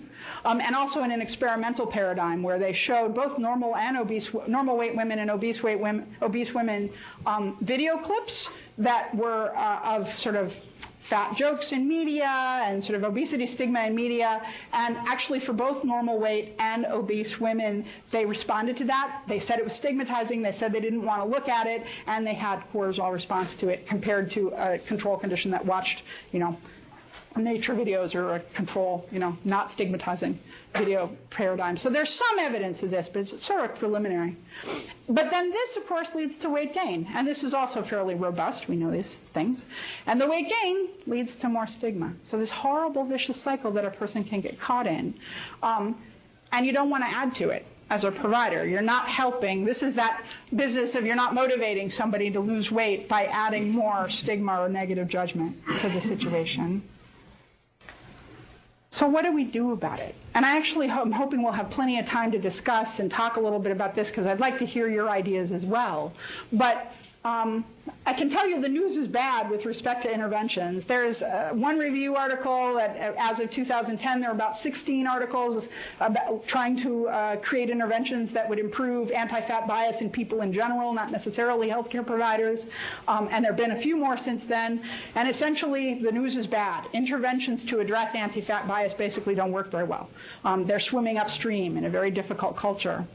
Um, 0.45 0.61
and 0.61 0.75
also 0.75 1.03
in 1.03 1.11
an 1.11 1.21
experimental 1.21 1.85
paradigm 1.85 2.43
where 2.43 2.59
they 2.59 2.73
showed 2.73 3.13
both 3.13 3.37
normal 3.37 3.75
and 3.75 3.97
obese, 3.97 4.33
normal 4.47 4.77
weight 4.77 4.95
women 4.95 5.19
and 5.19 5.31
obese 5.31 5.63
weight 5.63 5.79
women, 5.79 6.15
obese 6.21 6.53
women 6.53 6.89
um, 7.25 7.57
video 7.61 7.97
clips 7.97 8.49
that 8.77 9.13
were 9.15 9.55
uh, 9.55 9.97
of 9.97 10.13
sort 10.17 10.35
of 10.35 10.59
fat 11.03 11.35
jokes 11.35 11.73
in 11.73 11.85
media 11.85 12.61
and 12.63 12.81
sort 12.81 12.95
of 12.95 13.03
obesity 13.03 13.45
stigma 13.45 13.81
in 13.81 13.93
media. 13.93 14.41
And 14.71 14.95
actually, 14.97 15.41
for 15.41 15.51
both 15.51 15.83
normal 15.83 16.17
weight 16.17 16.55
and 16.59 16.85
obese 16.85 17.41
women, 17.41 17.85
they 18.11 18.25
responded 18.25 18.77
to 18.77 18.85
that. 18.85 19.21
They 19.27 19.39
said 19.39 19.59
it 19.59 19.65
was 19.65 19.73
stigmatizing. 19.73 20.41
They 20.41 20.53
said 20.53 20.71
they 20.71 20.79
didn't 20.79 21.03
want 21.03 21.21
to 21.21 21.27
look 21.27 21.49
at 21.49 21.67
it, 21.67 21.85
and 22.07 22.25
they 22.25 22.33
had 22.33 22.63
cortisol 22.71 23.11
response 23.11 23.53
to 23.55 23.67
it 23.67 23.85
compared 23.85 24.31
to 24.31 24.53
a 24.55 24.77
control 24.79 25.17
condition 25.17 25.51
that 25.51 25.65
watched, 25.65 26.03
you 26.31 26.39
know, 26.39 26.57
nature 27.35 27.73
videos 27.73 28.15
or 28.15 28.35
a 28.35 28.39
control, 28.53 29.07
you 29.11 29.19
know, 29.19 29.37
not 29.43 29.71
stigmatizing 29.71 30.39
video 30.73 31.15
paradigm. 31.29 31.77
So 31.77 31.89
there's 31.89 32.09
some 32.09 32.39
evidence 32.39 32.83
of 32.83 32.91
this, 32.91 33.09
but 33.09 33.19
it's 33.21 33.45
sort 33.45 33.65
of 33.65 33.77
preliminary. 33.77 34.35
But 35.09 35.31
then 35.31 35.49
this, 35.49 35.75
of 35.75 35.87
course, 35.87 36.15
leads 36.15 36.37
to 36.39 36.49
weight 36.49 36.73
gain. 36.73 37.07
And 37.13 37.27
this 37.27 37.43
is 37.43 37.53
also 37.53 37.81
fairly 37.81 38.15
robust. 38.15 38.67
We 38.67 38.75
know 38.75 38.91
these 38.91 39.17
things. 39.17 39.65
And 40.05 40.21
the 40.21 40.27
weight 40.27 40.49
gain 40.49 40.89
leads 41.07 41.35
to 41.37 41.49
more 41.49 41.67
stigma. 41.67 42.13
So 42.23 42.37
this 42.37 42.51
horrible 42.51 43.03
vicious 43.03 43.39
cycle 43.39 43.71
that 43.71 43.85
a 43.85 43.91
person 43.91 44.23
can 44.23 44.41
get 44.41 44.59
caught 44.59 44.87
in. 44.87 45.15
Um, 45.61 45.97
and 46.51 46.65
you 46.65 46.71
don't 46.71 46.89
want 46.89 47.03
to 47.03 47.09
add 47.09 47.35
to 47.35 47.49
it 47.49 47.65
as 47.89 48.03
a 48.03 48.11
provider. 48.11 48.65
You're 48.65 48.81
not 48.81 49.07
helping. 49.07 49.65
This 49.65 49.83
is 49.83 49.95
that 49.95 50.23
business 50.55 50.95
of 50.95 51.05
you're 51.05 51.15
not 51.15 51.33
motivating 51.33 51.89
somebody 51.89 52.31
to 52.31 52.39
lose 52.39 52.71
weight 52.71 53.09
by 53.09 53.25
adding 53.25 53.71
more 53.71 54.09
stigma 54.09 54.61
or 54.61 54.69
negative 54.69 55.07
judgment 55.07 55.57
to 55.81 55.89
the 55.89 56.01
situation. 56.01 56.81
So 58.93 59.07
what 59.07 59.23
do 59.23 59.31
we 59.31 59.43
do 59.43 59.71
about 59.71 59.99
it? 59.99 60.13
And 60.35 60.45
I 60.45 60.55
actually 60.55 60.87
am 60.87 61.11
hoping 61.11 61.41
we'll 61.41 61.51
have 61.53 61.71
plenty 61.71 61.97
of 61.97 62.05
time 62.05 62.31
to 62.31 62.37
discuss 62.37 62.99
and 62.99 63.09
talk 63.09 63.37
a 63.37 63.39
little 63.39 63.57
bit 63.57 63.71
about 63.71 63.95
this 63.95 64.11
because 64.11 64.27
I'd 64.27 64.39
like 64.39 64.59
to 64.59 64.67
hear 64.67 64.87
your 64.87 65.09
ideas 65.09 65.51
as 65.51 65.65
well. 65.65 66.13
But 66.51 66.93
um, 67.25 67.65
I 68.05 68.11
can 68.11 68.29
tell 68.29 68.47
you 68.47 68.59
the 68.59 68.69
news 68.69 68.97
is 68.97 69.07
bad 69.07 69.49
with 69.49 69.65
respect 69.65 70.03
to 70.03 70.13
interventions. 70.13 70.83
There's 70.83 71.23
uh, 71.23 71.51
one 71.53 71.79
review 71.79 72.15
article 72.15 72.75
that, 72.75 72.97
uh, 72.97 73.13
as 73.17 73.39
of 73.39 73.49
2010, 73.49 74.19
there 74.19 74.29
are 74.29 74.33
about 74.33 74.57
16 74.57 75.07
articles 75.07 75.69
about 76.01 76.45
trying 76.45 76.75
to 76.77 77.07
uh, 77.07 77.35
create 77.37 77.69
interventions 77.69 78.33
that 78.33 78.47
would 78.47 78.59
improve 78.59 79.09
anti-fat 79.11 79.67
bias 79.67 80.01
in 80.01 80.09
people 80.09 80.41
in 80.41 80.51
general, 80.51 80.93
not 80.93 81.11
necessarily 81.11 81.69
healthcare 81.69 82.05
providers. 82.05 82.67
Um, 83.07 83.29
and 83.31 83.43
there 83.43 83.53
have 83.53 83.57
been 83.57 83.71
a 83.71 83.81
few 83.81 83.95
more 83.95 84.17
since 84.17 84.45
then. 84.45 84.81
And 85.15 85.29
essentially, 85.29 85.95
the 85.95 86.11
news 86.11 86.35
is 86.35 86.45
bad. 86.45 86.87
Interventions 86.91 87.63
to 87.65 87.79
address 87.79 88.15
anti-fat 88.15 88.67
bias 88.67 88.93
basically 88.93 89.33
don't 89.33 89.53
work 89.53 89.71
very 89.71 89.85
well. 89.85 90.09
Um, 90.43 90.65
they're 90.65 90.79
swimming 90.79 91.17
upstream 91.17 91.77
in 91.77 91.85
a 91.85 91.89
very 91.89 92.11
difficult 92.11 92.57
culture. 92.57 93.07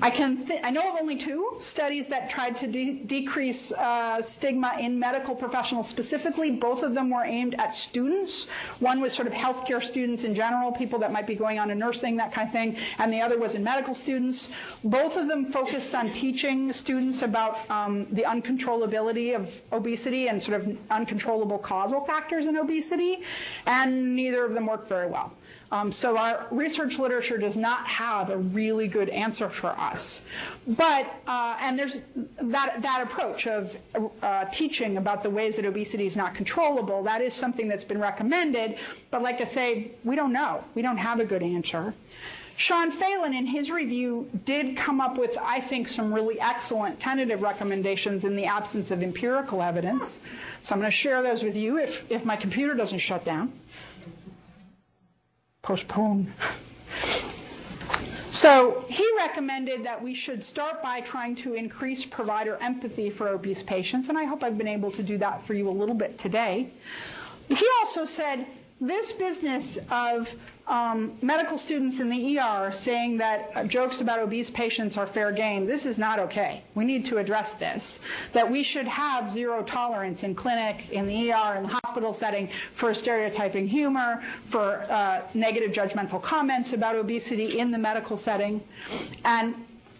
I 0.00 0.10
can 0.10 0.46
I 0.62 0.70
know 0.70 0.92
of 0.92 1.00
only 1.00 1.16
two 1.16 1.54
studies 1.58 2.06
that 2.08 2.30
tried 2.30 2.54
to 2.56 2.66
de 2.66 2.94
decrease. 2.94 3.72
Uh, 3.72 4.05
stigma 4.22 4.76
in 4.80 4.98
medical 4.98 5.34
professionals 5.34 5.88
specifically. 5.88 6.50
Both 6.50 6.82
of 6.82 6.94
them 6.94 7.10
were 7.10 7.24
aimed 7.24 7.54
at 7.54 7.74
students. 7.74 8.46
One 8.80 9.00
was 9.00 9.12
sort 9.12 9.28
of 9.28 9.34
healthcare 9.34 9.82
students 9.82 10.24
in 10.24 10.34
general, 10.34 10.72
people 10.72 10.98
that 11.00 11.12
might 11.12 11.26
be 11.26 11.34
going 11.34 11.58
on 11.58 11.68
to 11.68 11.74
nursing, 11.74 12.16
that 12.16 12.32
kind 12.32 12.46
of 12.46 12.52
thing, 12.52 12.76
and 12.98 13.12
the 13.12 13.20
other 13.20 13.38
was 13.38 13.54
in 13.54 13.62
medical 13.64 13.94
students. 13.94 14.48
Both 14.84 15.16
of 15.16 15.28
them 15.28 15.46
focused 15.52 15.94
on 15.94 16.10
teaching 16.12 16.72
students 16.72 17.22
about 17.22 17.68
um, 17.70 18.06
the 18.10 18.22
uncontrollability 18.22 19.34
of 19.34 19.60
obesity 19.72 20.28
and 20.28 20.42
sort 20.42 20.60
of 20.60 20.78
uncontrollable 20.90 21.58
causal 21.58 22.00
factors 22.00 22.46
in 22.46 22.56
obesity, 22.56 23.22
and 23.66 24.16
neither 24.16 24.44
of 24.44 24.54
them 24.54 24.66
worked 24.66 24.88
very 24.88 25.08
well. 25.08 25.32
Um, 25.72 25.90
so 25.90 26.16
our 26.16 26.46
research 26.50 26.98
literature 26.98 27.38
does 27.38 27.56
not 27.56 27.86
have 27.86 28.30
a 28.30 28.36
really 28.36 28.86
good 28.86 29.08
answer 29.08 29.48
for 29.48 29.70
us. 29.70 30.22
But, 30.66 31.12
uh, 31.26 31.58
and 31.60 31.78
there's 31.78 32.02
that, 32.40 32.82
that 32.82 33.02
approach 33.02 33.46
of 33.46 33.76
uh, 34.22 34.44
teaching 34.46 34.96
about 34.96 35.22
the 35.22 35.30
ways 35.30 35.56
that 35.56 35.64
obesity 35.64 36.06
is 36.06 36.16
not 36.16 36.34
controllable, 36.34 37.02
that 37.04 37.20
is 37.20 37.34
something 37.34 37.66
that's 37.66 37.84
been 37.84 38.00
recommended. 38.00 38.78
But 39.10 39.22
like 39.22 39.40
I 39.40 39.44
say, 39.44 39.90
we 40.04 40.14
don't 40.14 40.32
know. 40.32 40.62
We 40.74 40.82
don't 40.82 40.98
have 40.98 41.18
a 41.18 41.24
good 41.24 41.42
answer. 41.42 41.94
Sean 42.58 42.90
Phelan, 42.90 43.34
in 43.34 43.44
his 43.44 43.70
review, 43.70 44.30
did 44.46 44.78
come 44.78 44.98
up 44.98 45.18
with, 45.18 45.36
I 45.42 45.60
think, 45.60 45.88
some 45.88 46.14
really 46.14 46.40
excellent 46.40 46.98
tentative 46.98 47.42
recommendations 47.42 48.24
in 48.24 48.34
the 48.34 48.46
absence 48.46 48.90
of 48.90 49.02
empirical 49.02 49.60
evidence. 49.60 50.22
So 50.62 50.74
I'm 50.74 50.80
going 50.80 50.90
to 50.90 50.96
share 50.96 51.22
those 51.22 51.42
with 51.42 51.54
you 51.54 51.76
if, 51.78 52.10
if 52.10 52.24
my 52.24 52.34
computer 52.34 52.72
doesn't 52.72 53.00
shut 53.00 53.26
down 53.26 53.52
postpone. 55.66 56.32
So 58.30 58.84
he 58.90 59.08
recommended 59.16 59.82
that 59.84 60.02
we 60.02 60.12
should 60.12 60.44
start 60.44 60.82
by 60.82 61.00
trying 61.00 61.36
to 61.36 61.54
increase 61.54 62.04
provider 62.04 62.58
empathy 62.60 63.08
for 63.08 63.28
obese 63.28 63.62
patients, 63.62 64.10
and 64.10 64.18
I 64.18 64.24
hope 64.24 64.44
I've 64.44 64.58
been 64.58 64.68
able 64.68 64.90
to 64.90 65.02
do 65.02 65.16
that 65.16 65.42
for 65.46 65.54
you 65.54 65.66
a 65.70 65.70
little 65.70 65.94
bit 65.94 66.18
today. 66.18 66.68
He 67.48 67.66
also 67.80 68.04
said 68.04 68.46
this 68.80 69.12
business 69.12 69.78
of 69.90 70.34
um, 70.68 71.16
medical 71.22 71.56
students 71.56 72.00
in 72.00 72.08
the 72.08 72.38
ER 72.38 72.72
saying 72.72 73.18
that 73.18 73.50
uh, 73.54 73.64
jokes 73.64 74.00
about 74.00 74.18
obese 74.18 74.50
patients 74.50 74.96
are 74.96 75.06
fair 75.06 75.30
game. 75.30 75.66
This 75.66 75.86
is 75.86 75.98
not 75.98 76.18
okay. 76.18 76.62
We 76.74 76.84
need 76.84 77.04
to 77.06 77.18
address 77.18 77.54
this. 77.54 78.00
That 78.32 78.50
we 78.50 78.62
should 78.62 78.86
have 78.86 79.30
zero 79.30 79.62
tolerance 79.62 80.24
in 80.24 80.34
clinic, 80.34 80.90
in 80.90 81.06
the 81.06 81.32
ER, 81.32 81.54
in 81.54 81.62
the 81.62 81.78
hospital 81.84 82.12
setting 82.12 82.48
for 82.72 82.92
stereotyping 82.94 83.68
humor, 83.68 84.20
for 84.46 84.84
uh, 84.90 85.22
negative 85.34 85.72
judgmental 85.72 86.20
comments 86.20 86.72
about 86.72 86.96
obesity 86.96 87.58
in 87.60 87.70
the 87.70 87.78
medical 87.78 88.16
setting. 88.16 88.60
And 89.24 89.54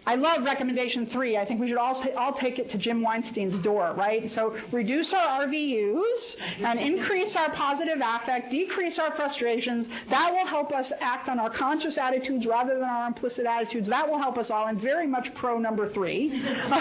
I 0.07 0.15
love 0.15 0.45
recommendation 0.45 1.05
three. 1.05 1.35
I 1.37 1.43
think 1.43 1.59
we 1.59 1.67
should 1.67 1.77
all, 1.77 2.01
all 2.15 2.31
take 2.31 2.59
it 2.59 2.69
to 2.69 2.77
Jim 2.77 3.01
Weinstein's 3.01 3.59
door, 3.59 3.93
right? 3.97 4.29
So 4.29 4.55
reduce 4.71 5.11
our 5.11 5.45
RVUs 5.45 6.37
and 6.63 6.79
increase 6.79 7.35
our 7.35 7.49
positive 7.49 8.01
affect, 8.01 8.49
decrease 8.49 8.99
our 8.99 9.11
frustrations. 9.11 9.89
That 10.07 10.31
will 10.31 10.45
help 10.45 10.71
us 10.71 10.93
act 11.01 11.27
on 11.27 11.39
our 11.39 11.49
conscious 11.49 11.97
attitudes 11.97 12.47
rather 12.47 12.75
than 12.75 12.87
our 12.87 13.05
implicit 13.07 13.45
attitudes. 13.45 13.89
That 13.89 14.09
will 14.09 14.17
help 14.17 14.37
us 14.37 14.49
all. 14.49 14.65
I'm 14.65 14.77
very 14.77 15.07
much 15.07 15.35
pro 15.35 15.59
number 15.59 15.85
three. 15.85 16.41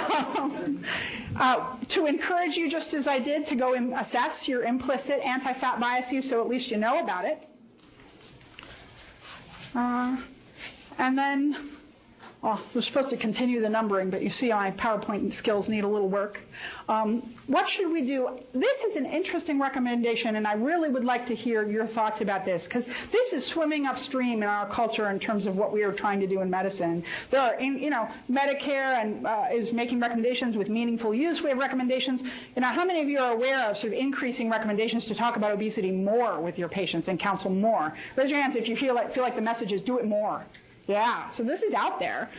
uh, 1.37 1.77
to 1.89 2.07
encourage 2.07 2.57
you, 2.57 2.71
just 2.71 2.95
as 2.95 3.09
I 3.09 3.19
did, 3.19 3.45
to 3.47 3.57
go 3.57 3.75
and 3.75 3.93
assess 3.95 4.47
your 4.47 4.63
implicit 4.63 5.21
anti-fat 5.27 5.81
biases 5.81 6.29
so 6.29 6.41
at 6.41 6.49
least 6.49 6.71
you 6.71 6.77
know 6.77 7.01
about 7.01 7.25
it. 7.25 7.49
Uh, 9.75 10.17
and 10.99 11.19
then, 11.19 11.76
well, 12.47 12.61
we're 12.77 12.81
supposed 12.81 13.09
to 13.09 13.17
continue 13.17 13.61
the 13.61 13.69
numbering, 13.69 14.09
but 14.09 14.23
you 14.23 14.31
see 14.31 14.51
my 14.51 14.71
PowerPoint 14.71 15.35
skills 15.35 15.69
need 15.69 15.83
a 15.83 15.89
little 15.89 16.09
work. 16.09 16.43
Um, 16.89 17.29
what 17.49 17.69
should 17.69 17.91
we 17.91 18.03
do? 18.03 18.39
This 18.53 18.85
is 18.85 18.95
an 18.95 19.05
interesting 19.05 19.61
recommendation, 19.61 20.37
and 20.37 20.47
I 20.47 20.53
really 20.53 20.89
would 20.89 21.05
like 21.05 21.27
to 21.27 21.35
hear 21.35 21.69
your 21.69 21.87
thoughts 21.87 22.21
about 22.21 22.45
this, 22.45 22.69
because 22.69 22.87
this 23.09 23.33
is 23.33 23.45
swimming 23.45 23.85
upstream 23.85 24.45
in 24.45 24.49
our 24.49 24.69
culture 24.69 25.11
in 25.11 25.19
terms 25.19 25.47
of 25.47 25.57
what 25.57 25.73
we 25.73 25.83
are 25.83 25.91
trying 25.91 26.21
to 26.21 26.29
do 26.29 26.41
in 26.41 26.49
medicine. 26.49 27.03
There 27.31 27.41
are, 27.41 27.55
in, 27.55 27.81
you 27.81 27.91
know, 27.91 28.09
Medicare 28.31 29.01
and 29.01 29.27
uh, 29.27 29.47
is 29.53 29.73
making 29.73 29.99
recommendations 29.99 30.57
with 30.57 30.69
meaningful 30.69 31.13
use. 31.13 31.43
We 31.43 31.49
have 31.49 31.59
recommendations. 31.59 32.23
You 32.55 32.63
know, 32.63 32.69
how 32.69 32.85
many 32.85 33.01
of 33.03 33.09
you 33.09 33.19
are 33.19 33.33
aware 33.33 33.69
of 33.69 33.77
sort 33.77 33.93
of 33.93 33.99
increasing 33.99 34.49
recommendations 34.49 35.05
to 35.07 35.17
talk 35.17 35.37
about 35.37 35.51
obesity 35.51 35.91
more 35.91 36.41
with 36.41 36.61
your 36.61 36.69
patients 36.69 37.09
and 37.09 37.19
counsel 37.19 37.51
more? 37.51 37.93
Raise 38.15 38.31
your 38.31 38.41
hands 38.41 38.55
if 38.55 38.69
you 38.69 38.77
feel 38.77 38.95
like, 38.95 39.11
feel 39.11 39.25
like 39.25 39.35
the 39.35 39.41
message 39.41 39.73
is 39.73 39.83
do 39.83 39.99
it 39.99 40.05
more. 40.05 40.45
Yeah, 40.87 41.29
so 41.31 41.43
this 41.43 41.63
is 41.63 41.75
out 41.75 41.99
there. 41.99 42.31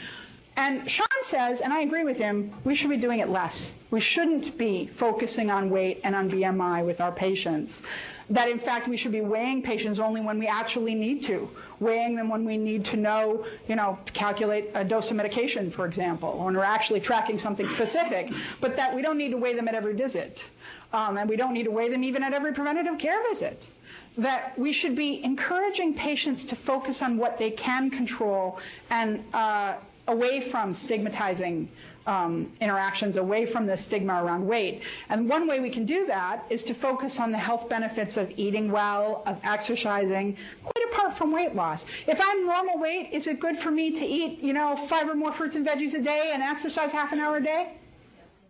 And 0.57 0.89
Sean 0.89 1.05
says, 1.21 1.61
and 1.61 1.71
I 1.71 1.81
agree 1.81 2.03
with 2.03 2.17
him, 2.17 2.51
we 2.63 2.73
should 2.73 2.89
be 2.89 2.97
doing 2.97 3.19
it 3.19 3.29
less. 3.29 3.73
We 3.91 4.01
shouldn't 4.01 4.57
be 4.57 4.87
focusing 4.87 5.51
on 5.51 5.69
weight 5.69 6.01
and 6.03 6.15
on 6.15 6.31
BMI 6.31 6.83
with 6.83 6.99
our 6.99 7.11
patients. 7.11 7.83
That 8.31 8.49
in 8.49 8.57
fact 8.57 8.87
we 8.87 8.97
should 8.97 9.11
be 9.11 9.21
weighing 9.21 9.61
patients 9.61 9.99
only 9.99 10.19
when 10.19 10.39
we 10.39 10.47
actually 10.47 10.95
need 10.95 11.21
to, 11.23 11.47
weighing 11.79 12.15
them 12.15 12.27
when 12.27 12.43
we 12.43 12.57
need 12.57 12.83
to 12.85 12.97
know, 12.97 13.45
you 13.69 13.75
know, 13.75 13.99
calculate 14.13 14.71
a 14.73 14.83
dose 14.83 15.11
of 15.11 15.17
medication, 15.17 15.69
for 15.69 15.85
example, 15.85 16.43
when 16.43 16.55
we're 16.57 16.63
actually 16.63 17.01
tracking 17.01 17.37
something 17.37 17.67
specific, 17.67 18.31
but 18.59 18.75
that 18.75 18.95
we 18.95 19.03
don't 19.03 19.17
need 19.17 19.29
to 19.29 19.37
weigh 19.37 19.53
them 19.53 19.67
at 19.67 19.75
every 19.75 19.93
visit. 19.93 20.49
Um, 20.91 21.17
and 21.17 21.29
we 21.29 21.35
don't 21.35 21.53
need 21.53 21.65
to 21.65 21.71
weigh 21.71 21.89
them 21.89 22.03
even 22.03 22.23
at 22.23 22.33
every 22.33 22.51
preventative 22.51 22.97
care 22.97 23.21
visit 23.29 23.63
that 24.17 24.57
we 24.57 24.73
should 24.73 24.95
be 24.95 25.23
encouraging 25.23 25.93
patients 25.93 26.43
to 26.45 26.55
focus 26.55 27.01
on 27.01 27.17
what 27.17 27.37
they 27.37 27.51
can 27.51 27.89
control 27.89 28.59
and 28.89 29.23
uh, 29.33 29.75
away 30.07 30.41
from 30.41 30.73
stigmatizing 30.73 31.69
um, 32.07 32.49
interactions, 32.61 33.17
away 33.17 33.45
from 33.45 33.67
the 33.67 33.77
stigma 33.77 34.23
around 34.23 34.47
weight. 34.47 34.81
And 35.09 35.29
one 35.29 35.45
way 35.45 35.59
we 35.59 35.69
can 35.69 35.85
do 35.85 36.07
that 36.07 36.45
is 36.49 36.63
to 36.63 36.73
focus 36.73 37.19
on 37.19 37.31
the 37.31 37.37
health 37.37 37.69
benefits 37.69 38.15
of 38.15 38.31
eating 38.37 38.71
well, 38.71 39.23
of 39.27 39.39
exercising, 39.43 40.37
quite 40.63 40.85
apart 40.91 41.17
from 41.17 41.31
weight 41.33 41.53
loss. 41.53 41.85
If 42.07 42.19
I'm 42.23 42.45
normal 42.45 42.79
weight, 42.79 43.09
is 43.11 43.27
it 43.27 43.39
good 43.39 43.57
for 43.57 43.71
me 43.71 43.91
to 43.91 44.05
eat, 44.05 44.39
you 44.39 44.53
know, 44.53 44.75
five 44.77 45.09
or 45.09 45.15
more 45.15 45.33
fruits 45.33 45.55
and 45.55 45.67
veggies 45.67 45.93
a 45.95 46.01
day 46.01 46.31
and 46.33 46.41
exercise 46.41 46.93
half 46.93 47.11
an 47.11 47.19
hour 47.19 47.37
a 47.37 47.43
day? 47.43 47.73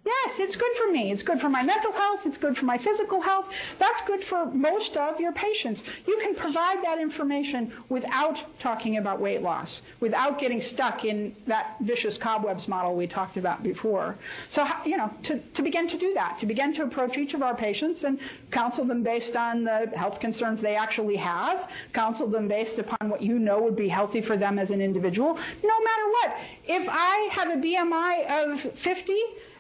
Yes, 0.07 0.39
it's 0.39 0.55
good 0.55 0.73
for 0.77 0.89
me. 0.89 1.11
It's 1.11 1.21
good 1.21 1.41
for 1.41 1.49
my 1.49 1.63
mental 1.63 1.91
health. 1.91 2.25
It's 2.25 2.37
good 2.37 2.57
for 2.57 2.63
my 2.63 2.77
physical 2.77 3.19
health. 3.19 3.53
That's 3.77 3.99
good 3.99 4.23
for 4.23 4.45
most 4.45 4.95
of 4.95 5.19
your 5.19 5.33
patients. 5.33 5.83
You 6.07 6.17
can 6.19 6.33
provide 6.33 6.81
that 6.85 6.97
information 6.97 7.73
without 7.89 8.41
talking 8.57 8.95
about 8.95 9.19
weight 9.19 9.41
loss, 9.41 9.81
without 9.99 10.39
getting 10.39 10.61
stuck 10.61 11.03
in 11.03 11.35
that 11.45 11.75
vicious 11.81 12.17
cobwebs 12.17 12.69
model 12.69 12.95
we 12.95 13.05
talked 13.05 13.35
about 13.35 13.63
before. 13.63 14.15
So, 14.47 14.65
you 14.85 14.95
know, 14.95 15.13
to, 15.23 15.39
to 15.39 15.61
begin 15.61 15.89
to 15.89 15.97
do 15.97 16.13
that, 16.13 16.39
to 16.39 16.45
begin 16.45 16.71
to 16.75 16.83
approach 16.83 17.17
each 17.17 17.33
of 17.33 17.41
our 17.43 17.53
patients 17.53 18.05
and 18.05 18.17
counsel 18.49 18.85
them 18.85 19.03
based 19.03 19.35
on 19.35 19.65
the 19.65 19.91
health 19.93 20.21
concerns 20.21 20.61
they 20.61 20.77
actually 20.77 21.17
have, 21.17 21.69
counsel 21.91 22.27
them 22.27 22.47
based 22.47 22.79
upon 22.79 23.09
what 23.09 23.21
you 23.21 23.39
know 23.39 23.61
would 23.61 23.75
be 23.75 23.89
healthy 23.89 24.21
for 24.21 24.37
them 24.37 24.57
as 24.57 24.71
an 24.71 24.79
individual, 24.79 25.33
no 25.63 25.79
matter 25.83 26.07
what. 26.11 26.37
If 26.65 26.87
I 26.89 27.27
have 27.33 27.49
a 27.49 27.57
BMI 27.57 28.53
of 28.53 28.61
50, 28.61 29.13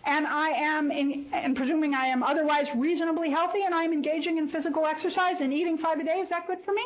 and 0.07 0.25
I 0.25 0.49
am, 0.49 0.89
in, 0.89 1.27
and 1.33 1.55
presuming 1.55 1.93
I 1.93 2.05
am 2.05 2.23
otherwise 2.23 2.73
reasonably 2.73 3.29
healthy, 3.29 3.63
and 3.63 3.75
I 3.75 3.83
am 3.83 3.91
engaging 3.91 4.37
in 4.37 4.47
physical 4.47 4.85
exercise 4.85 5.41
and 5.41 5.53
eating 5.53 5.77
five 5.77 5.99
a 5.99 6.03
day, 6.03 6.19
is 6.19 6.29
that 6.29 6.47
good 6.47 6.61
for 6.61 6.73
me? 6.73 6.83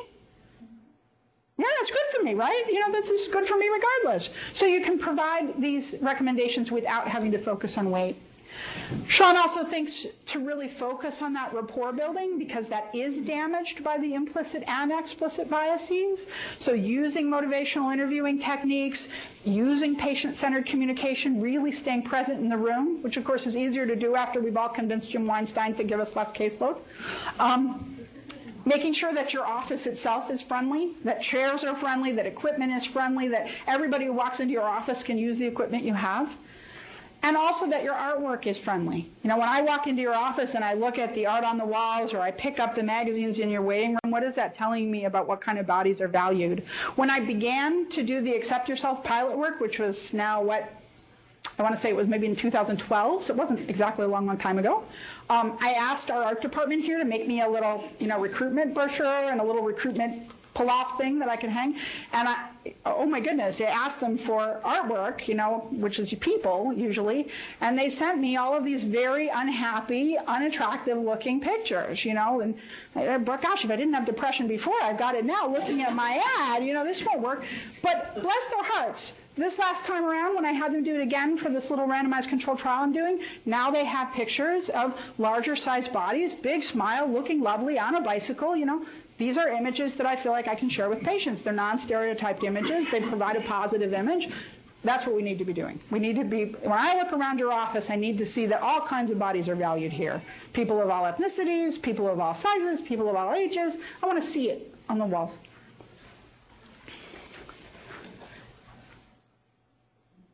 Yeah, 1.58 1.68
that's 1.78 1.92
good 1.92 2.18
for 2.18 2.24
me, 2.24 2.34
right? 2.34 2.66
You 2.68 2.80
know, 2.80 2.92
this 2.92 3.10
is 3.10 3.28
good 3.28 3.46
for 3.46 3.56
me 3.56 3.68
regardless. 3.68 4.32
So 4.54 4.66
you 4.66 4.82
can 4.82 4.98
provide 4.98 5.62
these 5.62 5.96
recommendations 6.02 6.72
without 6.72 7.08
having 7.08 7.32
to 7.34 7.38
focus 7.38 7.78
on 7.78 7.92
weight. 7.92 8.16
Sean 9.08 9.38
also 9.38 9.64
thinks 9.64 10.06
to 10.26 10.40
really 10.40 10.68
focus 10.68 11.22
on 11.22 11.34
that 11.34 11.54
rapport 11.54 11.92
building 11.94 12.38
because 12.38 12.70
that 12.70 12.94
is 12.94 13.22
damaged 13.22 13.84
by 13.84 13.98
the 13.98 14.14
implicit 14.14 14.64
and 14.68 14.92
explicit 14.92 15.50
biases. 15.50 16.28
So 16.60 16.74
using 16.74 17.28
motivational 17.28 17.94
interviewing 17.94 18.40
techniques, 18.40 19.10
using 19.46 19.96
patient-centered 19.96 20.66
communication, 20.66 21.42
really 21.42 21.72
staying 21.72 22.04
present 22.04 22.40
in 22.40 22.50
the 22.50 22.58
room, 22.58 23.02
which 23.02 23.18
of 23.18 23.24
course 23.24 23.48
is 23.48 23.56
easier 23.56 23.86
to 23.86 23.96
do 23.96 24.16
after 24.16 24.40
we've 24.40 24.58
all 24.58 24.70
convinced 24.70 25.10
Jim 25.10 25.26
Weinstein 25.26 25.74
to 25.76 25.84
give 25.84 26.00
us 26.00 26.16
less 26.16 26.32
caseload. 26.32 26.80
Um, 27.40 27.98
making 28.66 28.94
sure 28.94 29.14
that 29.14 29.34
your 29.34 29.46
office 29.46 29.88
itself 29.88 30.30
is 30.30 30.42
friendly, 30.42 30.92
that 31.04 31.22
chairs 31.22 31.64
are 31.64 31.76
friendly, 31.76 32.12
that 32.12 32.26
equipment 32.26 32.72
is 32.72 32.86
friendly, 32.86 33.28
that 33.30 33.50
everybody 33.68 34.06
who 34.06 34.14
walks 34.14 34.40
into 34.40 34.54
your 34.54 34.68
office 34.68 35.02
can 35.02 35.18
use 35.18 35.40
the 35.40 35.48
equipment 35.48 35.84
you 35.84 35.94
have. 35.94 36.36
And 37.24 37.38
also 37.38 37.70
that 37.70 37.84
your 37.84 37.94
artwork 37.94 38.48
is 38.48 38.58
friendly. 38.58 39.12
You 39.24 39.30
know, 39.30 39.38
when 39.38 39.48
I 39.48 39.62
walk 39.62 39.86
into 39.86 40.02
your 40.02 40.16
office 40.16 40.56
and 40.56 40.64
I 40.64 40.74
look 40.74 40.98
at 40.98 41.14
the 41.14 41.28
art 41.28 41.44
on 41.44 41.58
the 41.58 41.66
walls 41.66 42.14
or 42.14 42.20
I 42.20 42.32
pick 42.32 42.60
up 42.60 42.74
the 42.74 42.84
magazines 42.84 43.40
in 43.40 43.50
your 43.50 43.62
waiting 43.62 43.92
room, 43.92 44.12
what 44.12 44.24
is 44.24 44.36
that 44.36 44.56
telling 44.56 44.90
me 44.90 45.06
about 45.06 45.28
what 45.28 45.40
kind 45.40 45.60
of 45.60 45.68
bodies 45.68 46.02
are 46.02 46.08
valued? 46.08 46.64
When 46.96 47.12
I 47.12 47.20
began 47.20 47.88
to 47.90 48.02
do 48.02 48.22
the 48.22 48.34
Accept 48.34 48.68
Yourself 48.68 49.04
pilot 49.04 49.38
work, 49.38 49.60
which 49.60 49.78
was 49.78 50.14
now 50.14 50.42
what 50.42 50.74
I 51.60 51.64
want 51.64 51.76
to 51.76 51.80
say 51.80 51.90
it 51.90 51.96
was 51.96 52.08
maybe 52.08 52.26
in 52.26 52.36
2012, 52.36 53.24
so 53.24 53.34
it 53.34 53.38
wasn't 53.38 53.70
exactly 53.70 54.06
a 54.06 54.08
long, 54.08 54.26
long 54.26 54.38
time 54.38 54.58
ago. 54.58 54.84
Um, 55.30 55.58
I 55.62 55.74
asked 55.74 56.10
our 56.10 56.24
art 56.24 56.42
department 56.42 56.84
here 56.84 56.98
to 56.98 57.06
make 57.06 57.28
me 57.28 57.42
a 57.42 57.48
little, 57.48 57.84
you 58.00 58.08
know, 58.08 58.20
recruitment 58.20 58.74
brochure 58.74 59.06
and 59.06 59.40
a 59.40 59.44
little 59.44 59.62
recruitment 59.62 60.32
pull-off 60.54 60.98
thing 60.98 61.20
that 61.20 61.30
I 61.30 61.38
can 61.38 61.50
hang. 61.50 61.76
And 62.14 62.28
I, 62.28 62.50
oh 62.86 63.06
my 63.06 63.20
goodness, 63.20 63.62
I 63.62 63.66
asked 63.66 64.00
them 64.00 64.18
for 64.18 64.60
artwork, 64.64 65.28
you 65.28 65.36
know, 65.36 65.68
which 65.72 66.00
is 66.00 66.14
people 66.16 66.74
usually, 66.74 67.30
and 67.62 67.78
they 67.78 67.90
sent 67.90 68.20
me 68.20 68.36
all 68.36 68.56
of 68.56 68.66
these 68.66 68.84
very 68.84 69.30
unhappy, 69.30 70.18
unattractive-looking 70.28 71.40
pictures, 71.40 72.04
you 72.04 72.14
know. 72.14 72.42
And 72.42 72.56
I, 72.96 73.18
gosh, 73.18 73.64
if 73.64 73.72
I 73.72 73.76
didn't 73.76 73.94
have 73.94 74.06
depression 74.06 74.48
before, 74.48 74.76
I've 74.84 74.98
got 74.98 75.16
it 75.16 75.26
now. 75.26 75.48
Looking 75.48 75.82
at 75.82 75.96
my 75.96 76.22
ad, 76.40 76.64
you 76.64 76.74
know, 76.74 76.84
this 76.84 77.06
won't 77.06 77.22
work. 77.22 77.44
But 77.82 78.22
bless 78.22 78.46
their 78.48 78.64
hearts. 78.64 79.14
This 79.38 79.58
last 79.58 79.86
time 79.86 80.04
around, 80.04 80.36
when 80.36 80.46
I 80.46 80.52
had 80.52 80.74
them 80.74 80.84
do 80.84 80.96
it 80.96 81.02
again 81.02 81.38
for 81.38 81.50
this 81.50 81.70
little 81.70 81.88
randomized 81.88 82.28
control 82.28 82.58
trial 82.58 82.84
I'm 82.84 82.92
doing, 82.92 83.22
now 83.46 83.72
they 83.72 83.86
have 83.86 84.12
pictures 84.14 84.68
of 84.70 85.14
larger 85.18 85.56
sized 85.56 85.94
bodies, 85.94 86.34
big 86.34 86.64
smile, 86.64 87.08
looking 87.08 87.40
lovely 87.42 87.80
on 87.80 87.96
a 87.96 88.02
bicycle, 88.02 88.58
you 88.58 88.66
know, 88.66 88.84
these 89.22 89.38
are 89.38 89.50
images 89.50 89.98
that 89.98 90.08
I 90.08 90.16
feel 90.16 90.32
like 90.32 90.48
I 90.48 90.56
can 90.56 90.68
share 90.68 90.90
with 90.90 91.04
patients. 91.04 91.44
They're 91.44 91.54
non-stereotyped 91.54 92.44
images. 92.44 92.90
They 92.90 93.02
provide 93.02 93.36
a 93.36 93.42
positive 93.42 93.94
image. 93.94 94.30
That's 94.84 95.06
what 95.06 95.16
we 95.16 95.22
need 95.22 95.38
to 95.38 95.46
be 95.46 95.54
doing. 95.54 95.80
We 95.92 96.00
need 96.00 96.16
to 96.16 96.24
be, 96.24 96.46
when 96.46 96.72
I 96.72 96.96
look 96.96 97.14
around 97.14 97.38
your 97.38 97.52
office, 97.52 97.92
I 97.92 97.98
need 97.98 98.18
to 98.18 98.26
see 98.26 98.48
that 98.48 98.64
all 98.64 98.82
kinds 98.82 99.12
of 99.12 99.20
bodies 99.20 99.48
are 99.48 99.54
valued 99.54 99.94
here. 99.94 100.24
People 100.54 100.82
of 100.82 100.90
all 100.90 101.04
ethnicities, 101.04 101.80
people 101.80 102.08
of 102.10 102.20
all 102.20 102.34
sizes, 102.34 102.82
people 102.82 103.08
of 103.12 103.16
all 103.16 103.36
ages. 103.36 103.78
I 104.02 104.08
want 104.08 104.20
to 104.20 104.28
see 104.28 104.50
it 104.50 104.74
on 104.90 104.98
the 104.98 105.06
walls. 105.06 105.38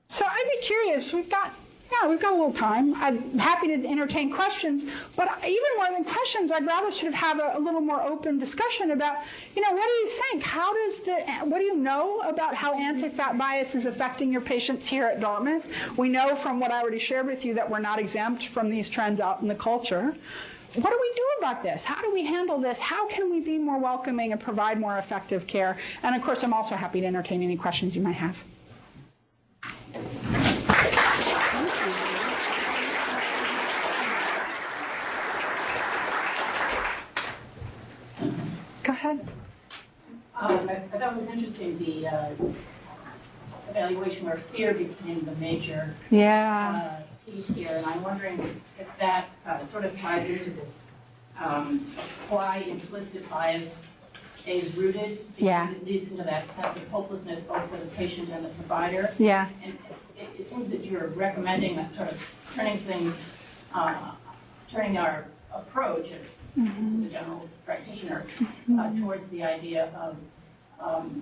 So 0.07 0.23
I'd 0.25 0.49
be 0.61 0.65
curious, 0.65 1.11
we've 1.11 1.29
got 1.29 1.53
yeah, 1.91 2.07
we've 2.07 2.19
got 2.19 2.33
a 2.33 2.35
little 2.35 2.53
time. 2.53 2.93
I'm 2.95 3.37
happy 3.39 3.67
to 3.67 3.87
entertain 3.87 4.31
questions, 4.31 4.85
but 5.15 5.29
even 5.43 5.63
more 5.77 5.87
than 5.91 6.03
questions, 6.03 6.51
I'd 6.51 6.65
rather 6.65 6.91
sort 6.91 7.07
of 7.07 7.13
have 7.13 7.39
a, 7.39 7.53
a, 7.55 7.59
little 7.59 7.81
more 7.81 8.01
open 8.01 8.37
discussion 8.37 8.91
about, 8.91 9.17
you 9.55 9.61
know, 9.61 9.71
what 9.71 9.85
do 9.85 9.93
you 9.93 10.07
think? 10.07 10.43
How 10.43 10.73
does 10.73 10.99
the, 10.99 11.15
what 11.45 11.59
do 11.59 11.63
you 11.63 11.77
know 11.77 12.21
about 12.21 12.55
how 12.55 12.77
anti-fat 12.77 13.37
bias 13.37 13.75
is 13.75 13.85
affecting 13.85 14.31
your 14.31 14.41
patients 14.41 14.85
here 14.85 15.05
at 15.05 15.19
Dartmouth? 15.19 15.65
We 15.97 16.09
know 16.09 16.35
from 16.35 16.59
what 16.59 16.71
I 16.71 16.81
already 16.81 16.99
shared 16.99 17.25
with 17.25 17.45
you 17.45 17.53
that 17.55 17.69
we're 17.69 17.79
not 17.79 17.99
exempt 17.99 18.47
from 18.47 18.69
these 18.69 18.89
trends 18.89 19.19
out 19.19 19.41
in 19.41 19.47
the 19.47 19.55
culture. 19.55 20.13
What 20.73 20.91
do 20.91 20.99
we 21.01 21.11
do 21.15 21.23
about 21.39 21.63
this? 21.63 21.85
How 21.85 22.01
do 22.01 22.13
we 22.13 22.25
handle 22.25 22.59
this? 22.59 22.79
How 22.79 23.07
can 23.07 23.31
we 23.31 23.39
be 23.39 23.57
more 23.57 23.79
welcoming 23.79 24.31
and 24.31 24.41
provide 24.41 24.79
more 24.79 24.97
effective 24.97 25.47
care? 25.47 25.77
And 26.03 26.15
of 26.15 26.21
course, 26.21 26.43
I'm 26.43 26.53
also 26.53 26.75
happy 26.75 27.01
to 27.01 27.07
entertain 27.07 27.41
any 27.41 27.55
questions 27.55 27.95
you 27.95 28.01
might 28.01 28.17
have. 28.17 28.43
Go 38.87 38.93
ahead. 38.93 39.19
Um, 40.39 40.69
I, 40.69 40.75
I 40.75 40.79
thought 40.97 41.11
it 41.17 41.19
was 41.19 41.27
interesting 41.27 41.77
the 41.77 42.07
uh, 42.07 42.29
evaluation 43.69 44.25
where 44.25 44.37
fear 44.37 44.73
became 44.73 45.25
the 45.25 45.35
major 45.35 45.93
Yeah. 46.09 47.01
uh, 47.01 47.29
piece 47.29 47.49
here, 47.49 47.71
and 47.75 47.85
I'm 47.85 48.01
wondering 48.01 48.39
if 48.79 48.87
that 48.97 49.25
uh, 49.45 49.59
sort 49.65 49.83
of 49.83 49.99
ties 49.99 50.29
into 50.29 50.51
this, 50.51 50.79
um, 51.37 51.79
why 52.29 52.59
implicit 52.59 53.29
bias 53.29 53.83
stays 54.29 54.73
rooted. 54.77 55.19
Yeah. 55.37 55.65
Because 55.65 55.81
it 55.81 55.85
leads 55.85 56.11
into 56.11 56.23
that 56.23 56.49
sense 56.49 56.77
of 56.77 56.87
hopelessness 56.87 57.43
both 57.43 57.69
for 57.69 57.75
the 57.75 57.87
patient 57.87 58.29
and 58.29 58.45
the 58.45 58.49
provider. 58.49 59.13
Yeah. 59.19 59.49
And 59.65 59.77
it, 60.17 60.29
it 60.39 60.47
seems 60.47 60.69
that 60.69 60.85
you're 60.85 61.07
recommending 61.07 61.75
that 61.75 61.93
sort 61.93 62.09
of 62.13 62.51
turning 62.55 62.77
things, 62.77 63.19
uh, 63.73 64.11
turning 64.71 64.97
our 64.97 65.25
approach, 65.53 66.13
as 66.13 66.31
this 66.57 66.91
is 66.93 67.01
a 67.03 67.09
general 67.09 67.47
practitioner, 67.65 68.25
uh, 68.79 68.91
towards 68.99 69.29
the 69.29 69.43
idea 69.43 69.89
of 69.95 70.17
um, 70.79 71.21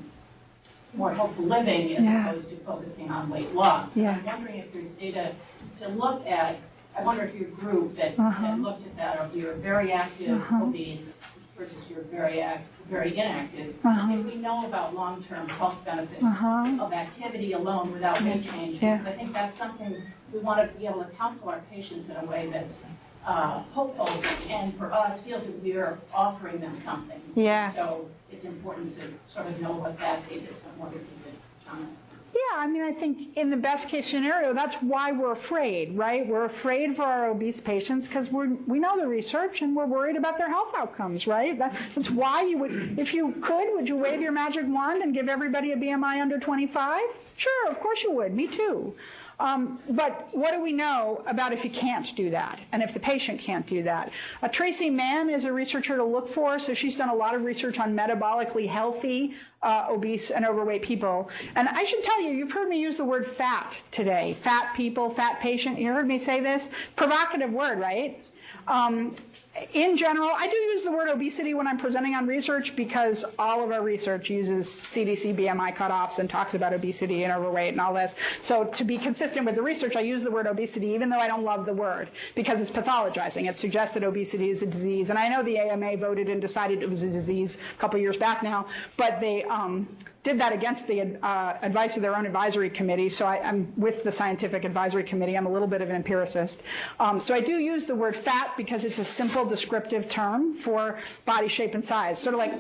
more 0.94 1.14
helpful 1.14 1.44
living 1.46 1.96
as 1.98 2.04
Yeah. 2.04 2.30
opposed 2.30 2.50
to 2.52 2.56
focusing 2.58 3.12
on 3.12 3.30
weight 3.30 3.54
loss. 3.54 3.96
Yeah. 3.98 4.18
I'm 4.18 4.26
wondering 4.26 4.60
if 4.60 4.72
there's 4.72 4.92
data 4.92 5.34
to 5.80 5.90
look 5.90 6.26
at, 6.26 6.56
I 6.98 7.04
wonder 7.04 7.24
if 7.24 7.36
your 7.36 7.50
group 7.50 7.98
that, 7.98 8.18
Uh-huh. 8.18 8.42
that 8.48 8.60
looked 8.62 8.86
at 8.86 8.96
that, 8.96 9.18
of 9.18 9.36
your 9.36 9.54
very 9.56 9.92
active 9.92 10.42
obese 10.54 11.20
versus 11.58 11.90
your 11.90 12.02
very 12.04 12.42
act, 12.42 12.68
very 12.90 13.14
inactive, 13.18 13.76
Uh-huh. 13.84 14.14
if 14.14 14.26
we 14.26 14.36
know 14.36 14.66
about 14.66 14.96
long-term 14.96 15.50
health 15.50 15.84
benefits 15.84 16.24
Uh-huh. 16.24 16.78
of 16.84 16.94
activity 16.94 17.52
alone 17.54 17.92
without 17.92 18.22
weight 18.22 18.44
change, 18.44 18.82
Yeah. 18.82 18.98
because 18.98 19.14
I 19.14 19.18
think 19.18 19.34
that's 19.34 19.58
something 19.58 20.02
we 20.32 20.40
want 20.40 20.60
to 20.72 20.78
be 20.80 20.86
able 20.88 21.04
to 21.04 21.10
counsel 21.12 21.50
our 21.50 21.60
patients 21.72 22.08
in 22.10 22.16
a 22.16 22.26
way 22.26 22.50
that's 22.52 22.86
uh, 23.26 23.60
hopeful 23.60 24.10
and 24.50 24.78
for 24.78 24.92
us 24.92 25.22
feels 25.22 25.48
that 25.48 25.62
we 25.64 25.74
are 25.74 25.98
offering 26.14 26.60
them 26.60 26.78
something. 26.78 27.22
Yeah. 27.36 27.70
So 27.70 28.08
it's 28.32 28.46
important 28.46 28.92
to 28.94 29.02
sort 29.28 29.48
of 29.48 29.60
know 29.62 29.72
what 29.72 29.98
that 30.00 30.28
data 30.30 30.50
is. 30.52 30.64
I 30.64 30.80
wonder 30.80 30.98
if 30.98 31.04
you 31.04 31.18
could 31.24 31.70
comment. 31.70 31.98
Yeah, 32.36 32.60
I 32.60 32.68
mean, 32.68 32.82
I 32.82 32.92
think 32.92 33.38
in 33.38 33.50
the 33.50 33.56
best 33.56 33.88
case 33.88 34.08
scenario, 34.08 34.54
that's 34.54 34.76
why 34.78 35.14
we're 35.14 35.32
afraid, 35.32 35.98
right? 35.98 36.28
We're 36.28 36.44
afraid 36.44 36.94
for 36.94 37.04
our 37.04 37.30
obese 37.30 37.62
patients 37.62 38.10
because 38.10 38.30
we're 38.30 38.50
we 38.68 38.78
know 38.78 38.98
the 39.00 39.08
research 39.08 39.62
and 39.62 39.74
we're 39.74 39.86
worried 39.86 40.18
about 40.18 40.38
their 40.38 40.50
health 40.50 40.74
outcomes, 40.76 41.28
right? 41.28 41.58
That, 41.66 41.78
that's 41.96 42.12
why 42.12 42.42
you 42.42 42.58
would, 42.58 43.00
if 43.00 43.14
you 43.14 43.32
could, 43.42 43.74
would 43.74 43.88
you 43.88 43.96
wave 43.96 44.20
your 44.20 44.34
magic 44.34 44.66
wand 44.68 45.02
and 45.02 45.14
give 45.14 45.30
everybody 45.30 45.72
a 45.72 45.78
BMI 45.78 46.22
under 46.22 46.38
25? 46.38 47.00
Sure, 47.38 47.72
of 47.72 47.80
course 47.80 48.04
you 48.04 48.12
would. 48.12 48.36
Me 48.36 48.48
too. 48.48 48.94
Um, 49.40 49.80
but 49.90 50.30
what 50.32 50.54
do 50.54 50.62
we 50.62 50.72
know 50.72 51.24
about 51.28 51.52
if 51.52 51.64
you 51.64 51.70
can't 51.70 52.16
do 52.16 52.30
that 52.30 52.60
and 52.72 52.82
if 52.82 52.94
the 52.94 53.00
patient 53.00 53.40
can't 53.40 53.66
do 53.68 53.84
that? 53.84 54.12
Uh, 54.42 54.48
Traci 54.48 54.92
Mann 54.92 55.30
is 55.30 55.46
a 55.46 55.52
researcher 55.52 55.98
to 55.98 56.04
look 56.04 56.28
for, 56.28 56.58
so 56.60 56.74
she's 56.74 56.96
done 56.96 57.10
a 57.10 57.16
lot 57.16 57.36
of 57.36 57.44
research 57.44 57.80
on 57.80 57.96
metabolically 57.96 58.68
healthy, 58.68 59.34
uh, 59.62 59.88
obese, 59.90 60.32
and 60.32 60.46
overweight 60.46 60.82
people. 60.82 61.30
And 61.56 61.68
I 61.68 61.84
should 61.84 62.04
tell 62.04 62.22
you, 62.22 62.32
you've 62.32 62.52
heard 62.52 62.70
me 62.70 62.80
use 62.80 62.98
the 62.98 63.06
word 63.06 63.28
fat 63.28 63.82
today. 63.92 64.34
Fat 64.34 64.74
people, 64.76 65.10
fat 65.10 65.40
patient. 65.40 65.80
You 65.80 65.92
heard 65.92 66.08
me 66.08 66.18
say 66.18 66.40
this? 66.40 66.70
Provocative 66.96 67.52
word, 67.52 67.80
right? 67.80 68.24
Um, 68.68 69.14
in 69.74 69.96
general, 69.96 70.32
I 70.36 70.48
do 70.48 70.58
use 70.58 70.84
the 70.84 70.92
word 70.92 71.10
obesity 71.10 71.54
when 71.54 71.66
I'm 71.66 71.78
presenting 71.78 72.14
on 72.14 72.28
research 72.28 72.76
because 72.76 73.24
all 73.40 73.64
of 73.64 73.72
our 73.72 73.82
research 73.82 74.30
uses 74.30 74.68
CDC 74.68 75.36
BMI 75.36 75.76
cutoffs 75.76 76.20
and 76.20 76.30
talks 76.30 76.56
about 76.56 76.74
obesity 76.74 77.24
and 77.24 77.32
overweight 77.32 77.70
and 77.70 77.80
all 77.80 77.94
this. 77.94 78.16
So 78.42 78.66
to 78.66 78.84
be 78.84 78.98
consistent 78.98 79.46
with 79.46 79.56
the 79.56 79.62
research, 79.62 79.96
I 79.96 80.02
use 80.02 80.24
the 80.24 80.32
word 80.32 80.48
obesity 80.48 80.88
even 80.88 81.10
though 81.10 81.20
I 81.20 81.28
don't 81.28 81.44
love 81.44 81.66
the 81.66 81.74
word 81.74 82.10
because 82.36 82.60
it's 82.60 82.72
pathologizing. 82.72 83.48
It 83.48 83.58
suggests 83.58 83.94
that 83.94 84.04
obesity 84.04 84.50
is 84.50 84.62
a 84.62 84.68
disease. 84.68 85.10
And 85.10 85.18
I 85.18 85.30
know 85.30 85.42
the 85.42 85.58
AMA 85.58 85.98
voted 85.98 86.28
and 86.28 86.42
decided 86.42 86.82
it 86.82 86.90
was 86.90 87.04
a 87.04 87.10
disease 87.10 87.58
a 87.76 87.80
couple 87.80 88.00
years 88.00 88.18
back 88.18 88.44
now, 88.44 88.68
but 88.98 89.22
they 89.22 89.44
um, 89.46 89.88
did 90.26 90.40
that 90.40 90.52
against 90.52 90.88
the 90.88 91.02
uh, 91.24 91.58
advice 91.62 91.96
of 91.96 92.02
their 92.02 92.16
own 92.16 92.26
advisory 92.26 92.70
committee. 92.70 93.10
So 93.10 93.28
I, 93.28 93.38
am 93.48 93.72
with 93.78 94.04
the 94.04 94.12
scientific 94.12 94.66
advisory 94.66 95.04
committee. 95.04 95.38
I'm 95.38 95.46
a 95.46 95.52
little 95.52 95.68
bit 95.68 95.82
of 95.82 95.90
an 95.92 95.96
empiricist. 95.96 96.64
Um, 97.00 97.20
so 97.20 97.36
I 97.36 97.42
do 97.42 97.60
use 97.60 97.86
the 97.86 97.94
word 97.94 98.16
fat 98.16 98.52
because 98.58 98.86
it's 98.86 98.98
a 98.98 99.06
simple 99.06 99.46
descriptive 99.46 100.10
term 100.10 100.56
for 100.56 100.98
body 101.26 101.48
shape 101.48 101.76
and 101.76 101.86
size. 101.86 102.20
Sort 102.20 102.34
of 102.34 102.40
like 102.40 102.54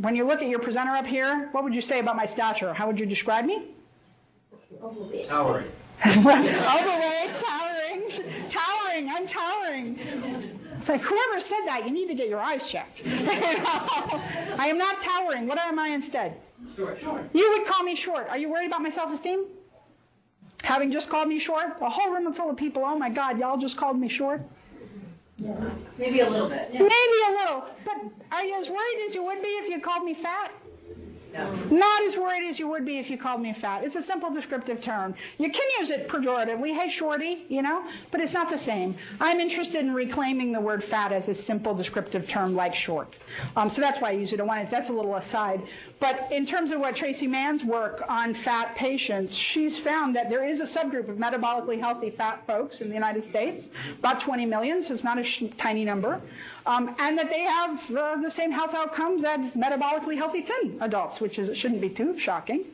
when 0.00 0.16
you 0.16 0.24
look 0.24 0.42
at 0.42 0.48
your 0.48 0.58
presenter 0.58 0.90
up 0.90 1.06
here, 1.06 1.48
what 1.52 1.62
would 1.62 1.76
you 1.76 1.80
say 1.80 2.00
about 2.00 2.16
my 2.16 2.26
stature? 2.26 2.74
How 2.74 2.88
would 2.88 2.98
you 2.98 3.06
describe 3.06 3.44
me? 3.44 3.68
Towering. 5.28 5.70
Overweight, 6.06 7.36
towering, 7.38 8.10
towering, 8.48 9.08
I'm 9.10 9.26
towering. 9.26 9.98
It's 10.78 10.88
like, 10.88 11.02
whoever 11.02 11.40
said 11.40 11.60
that, 11.66 11.84
you 11.84 11.92
need 11.92 12.08
to 12.08 12.14
get 12.14 12.28
your 12.28 12.40
eyes 12.40 12.70
checked. 12.70 13.02
I 13.06 14.66
am 14.68 14.78
not 14.78 15.02
towering. 15.02 15.46
What 15.46 15.58
am 15.58 15.78
I 15.78 15.88
instead? 15.88 16.40
Sure, 16.74 16.96
sure. 16.96 17.22
You 17.34 17.50
would 17.50 17.66
call 17.66 17.82
me 17.84 17.94
short. 17.94 18.28
Are 18.30 18.38
you 18.38 18.50
worried 18.50 18.68
about 18.68 18.80
my 18.82 18.88
self 18.88 19.12
esteem? 19.12 19.44
Having 20.62 20.92
just 20.92 21.10
called 21.10 21.28
me 21.28 21.38
short? 21.38 21.76
A 21.80 21.90
whole 21.90 22.10
room 22.10 22.32
full 22.32 22.50
of 22.50 22.56
people, 22.56 22.82
oh 22.84 22.96
my 22.96 23.10
God, 23.10 23.38
y'all 23.38 23.58
just 23.58 23.76
called 23.76 23.98
me 23.98 24.08
short? 24.08 24.42
Maybe 25.98 26.20
a 26.20 26.28
little 26.28 26.48
bit. 26.48 26.70
Maybe 26.72 26.84
a 26.86 27.32
little. 27.32 27.64
But 27.84 27.96
are 28.32 28.44
you 28.44 28.58
as 28.58 28.68
worried 28.68 29.04
as 29.06 29.14
you 29.14 29.24
would 29.24 29.42
be 29.42 29.48
if 29.48 29.68
you 29.68 29.80
called 29.80 30.04
me 30.04 30.14
fat? 30.14 30.52
Not 31.70 32.02
as 32.04 32.16
worried 32.16 32.48
as 32.48 32.58
you 32.58 32.68
would 32.68 32.84
be 32.84 32.98
if 32.98 33.10
you 33.10 33.16
called 33.16 33.40
me 33.40 33.52
fat. 33.52 33.84
It's 33.84 33.96
a 33.96 34.02
simple 34.02 34.30
descriptive 34.30 34.80
term. 34.80 35.14
You 35.38 35.50
can 35.50 35.66
use 35.78 35.90
it 35.90 36.08
pejoratively, 36.08 36.76
hey 36.76 36.88
shorty, 36.88 37.44
you 37.48 37.62
know, 37.62 37.86
but 38.10 38.20
it's 38.20 38.34
not 38.34 38.50
the 38.50 38.58
same. 38.58 38.94
I'm 39.20 39.40
interested 39.40 39.80
in 39.80 39.94
reclaiming 39.94 40.52
the 40.52 40.60
word 40.60 40.82
fat 40.82 41.12
as 41.12 41.28
a 41.28 41.34
simple 41.34 41.74
descriptive 41.74 42.28
term 42.28 42.54
like 42.54 42.74
short. 42.74 43.14
Um, 43.56 43.68
so 43.70 43.80
that's 43.80 44.00
why 44.00 44.08
I 44.08 44.12
use 44.12 44.32
it. 44.32 44.40
I 44.40 44.44
wanted, 44.44 44.68
that's 44.68 44.88
a 44.88 44.92
little 44.92 45.14
aside. 45.16 45.62
But 46.00 46.28
in 46.32 46.46
terms 46.46 46.72
of 46.72 46.80
what 46.80 46.96
Traci 46.96 47.28
Mann's 47.28 47.64
work 47.64 48.02
on 48.08 48.34
fat 48.34 48.74
patients, 48.74 49.34
she's 49.36 49.78
found 49.78 50.16
that 50.16 50.30
there 50.30 50.44
is 50.44 50.60
a 50.60 50.64
subgroup 50.64 51.08
of 51.08 51.16
metabolically 51.16 51.78
healthy 51.78 52.10
fat 52.10 52.46
folks 52.46 52.80
in 52.80 52.88
the 52.88 52.94
United 52.94 53.22
States, 53.22 53.70
about 53.98 54.20
20 54.20 54.46
million, 54.46 54.82
so 54.82 54.94
it's 54.94 55.04
not 55.04 55.18
a 55.18 55.48
tiny 55.56 55.84
number, 55.84 56.20
um, 56.66 56.94
and 56.98 57.18
that 57.18 57.30
they 57.30 57.40
have 57.40 57.96
uh, 57.96 58.16
the 58.16 58.30
same 58.30 58.50
health 58.50 58.74
outcomes 58.74 59.24
as 59.24 59.54
metabolically 59.54 60.16
healthy 60.16 60.42
thin 60.42 60.76
adults, 60.80 61.20
which 61.20 61.38
is 61.38 61.56
shouldn't 61.56 61.80
be 61.80 61.88
too 61.88 62.18
shocking. 62.18 62.64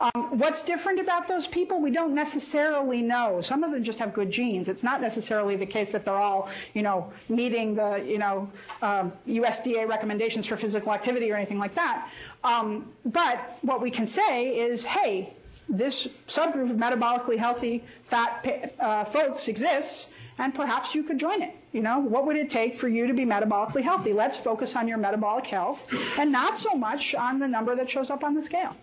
Um, 0.00 0.38
what's 0.38 0.62
different 0.62 0.98
about 0.98 1.28
those 1.28 1.46
people? 1.46 1.80
We 1.80 1.90
don't 1.90 2.14
necessarily 2.14 3.02
know. 3.02 3.40
Some 3.40 3.62
of 3.62 3.70
them 3.70 3.84
just 3.84 4.00
have 4.00 4.12
good 4.12 4.30
genes. 4.30 4.68
It's 4.68 4.82
not 4.82 5.00
necessarily 5.00 5.54
the 5.54 5.66
case 5.66 5.90
that 5.92 6.04
they're 6.04 6.14
all, 6.14 6.50
you 6.74 6.82
know, 6.82 7.12
meeting 7.28 7.76
the, 7.76 8.02
you 8.04 8.18
know, 8.18 8.50
um, 8.82 9.12
USDA 9.28 9.88
recommendations 9.88 10.46
for 10.46 10.56
physical 10.56 10.92
activity 10.92 11.30
or 11.30 11.36
anything 11.36 11.58
like 11.58 11.74
that. 11.76 12.10
Um, 12.42 12.90
but 13.04 13.58
what 13.62 13.80
we 13.80 13.90
can 13.90 14.06
say 14.06 14.48
is, 14.48 14.84
hey, 14.84 15.34
this 15.68 16.08
subgroup 16.26 16.70
of 16.70 16.76
metabolically 16.76 17.36
healthy 17.36 17.84
fat 18.02 18.74
uh, 18.80 19.04
folks 19.04 19.48
exists, 19.48 20.08
and 20.38 20.54
perhaps 20.54 20.94
you 20.94 21.02
could 21.02 21.18
join 21.18 21.42
it. 21.42 21.56
You 21.72 21.80
know, 21.80 21.98
what 22.00 22.26
would 22.26 22.36
it 22.36 22.50
take 22.50 22.76
for 22.76 22.86
you 22.88 23.06
to 23.06 23.14
be 23.14 23.24
metabolically 23.24 23.82
healthy? 23.82 24.12
Let's 24.12 24.36
focus 24.36 24.76
on 24.76 24.86
your 24.88 24.98
metabolic 24.98 25.46
health 25.46 25.86
and 26.18 26.30
not 26.30 26.56
so 26.56 26.74
much 26.74 27.14
on 27.14 27.38
the 27.38 27.48
number 27.48 27.74
that 27.74 27.88
shows 27.88 28.10
up 28.10 28.22
on 28.22 28.34
the 28.34 28.42
scale. 28.42 28.76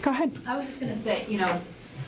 Go 0.00 0.10
ahead. 0.10 0.38
I 0.46 0.56
was 0.56 0.66
just 0.66 0.80
going 0.80 0.92
to 0.92 0.98
say, 0.98 1.26
you 1.28 1.36
know, 1.38 1.60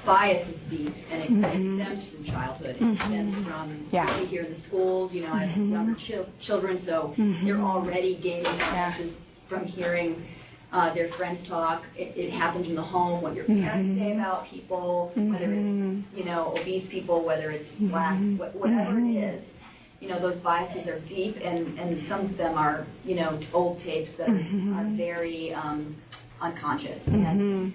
bias 0.06 0.48
is 0.48 0.62
deep 0.62 0.94
and 1.12 1.44
it, 1.44 1.48
it 1.56 1.76
stems 1.76 2.04
from 2.06 2.24
childhood. 2.24 2.76
It 2.80 2.96
stems 2.96 3.34
from 3.34 3.44
Mm-hmm. 3.68 3.84
Yeah. 3.90 4.06
Mm-hmm. 4.06 4.12
what 4.14 4.20
we 4.20 4.26
hear 4.26 4.42
in 4.44 4.50
the 4.50 4.58
schools. 4.58 5.14
You 5.14 5.22
know, 5.22 5.32
I 5.32 5.44
have 5.44 5.66
younger 5.66 5.94
chil- 5.94 6.28
children, 6.40 6.78
so 6.78 7.14
they're 7.18 7.58
already 7.60 8.14
gaining 8.16 8.44
biases 8.58 9.20
from 9.46 9.66
hearing 9.66 10.24
uh, 10.72 10.92
their 10.94 11.08
friends 11.08 11.42
talk. 11.42 11.84
It, 11.96 12.12
it 12.16 12.30
happens 12.30 12.68
in 12.68 12.74
the 12.74 12.82
home, 12.82 13.22
what 13.22 13.34
your 13.34 13.44
parents 13.44 13.90
say 13.90 14.10
Mm-hmm. 14.10 14.20
about 14.20 14.46
people, 14.46 15.12
whether 15.14 15.52
it's, 15.52 15.68
you 16.16 16.24
know, 16.24 16.54
obese 16.58 16.86
people, 16.86 17.20
whether 17.22 17.50
it's 17.50 17.76
blacks, 17.76 18.28
Mm-hmm. 18.28 18.38
what, 18.38 18.54
whatever 18.56 18.98
it 18.98 19.14
is. 19.16 19.56
You 20.00 20.08
know, 20.08 20.18
those 20.18 20.38
biases 20.38 20.86
are 20.86 21.00
deep 21.00 21.38
and, 21.42 21.76
and 21.78 22.00
some 22.00 22.20
of 22.20 22.36
them 22.36 22.56
are, 22.56 22.86
you 23.04 23.16
know, 23.16 23.38
old 23.52 23.80
tapes 23.80 24.14
that 24.16 24.28
are, 24.28 24.32
Mm-hmm. 24.32 24.78
are 24.78 24.84
very 24.84 25.52
um, 25.54 25.96
unconscious. 26.40 27.08
And 27.08 27.72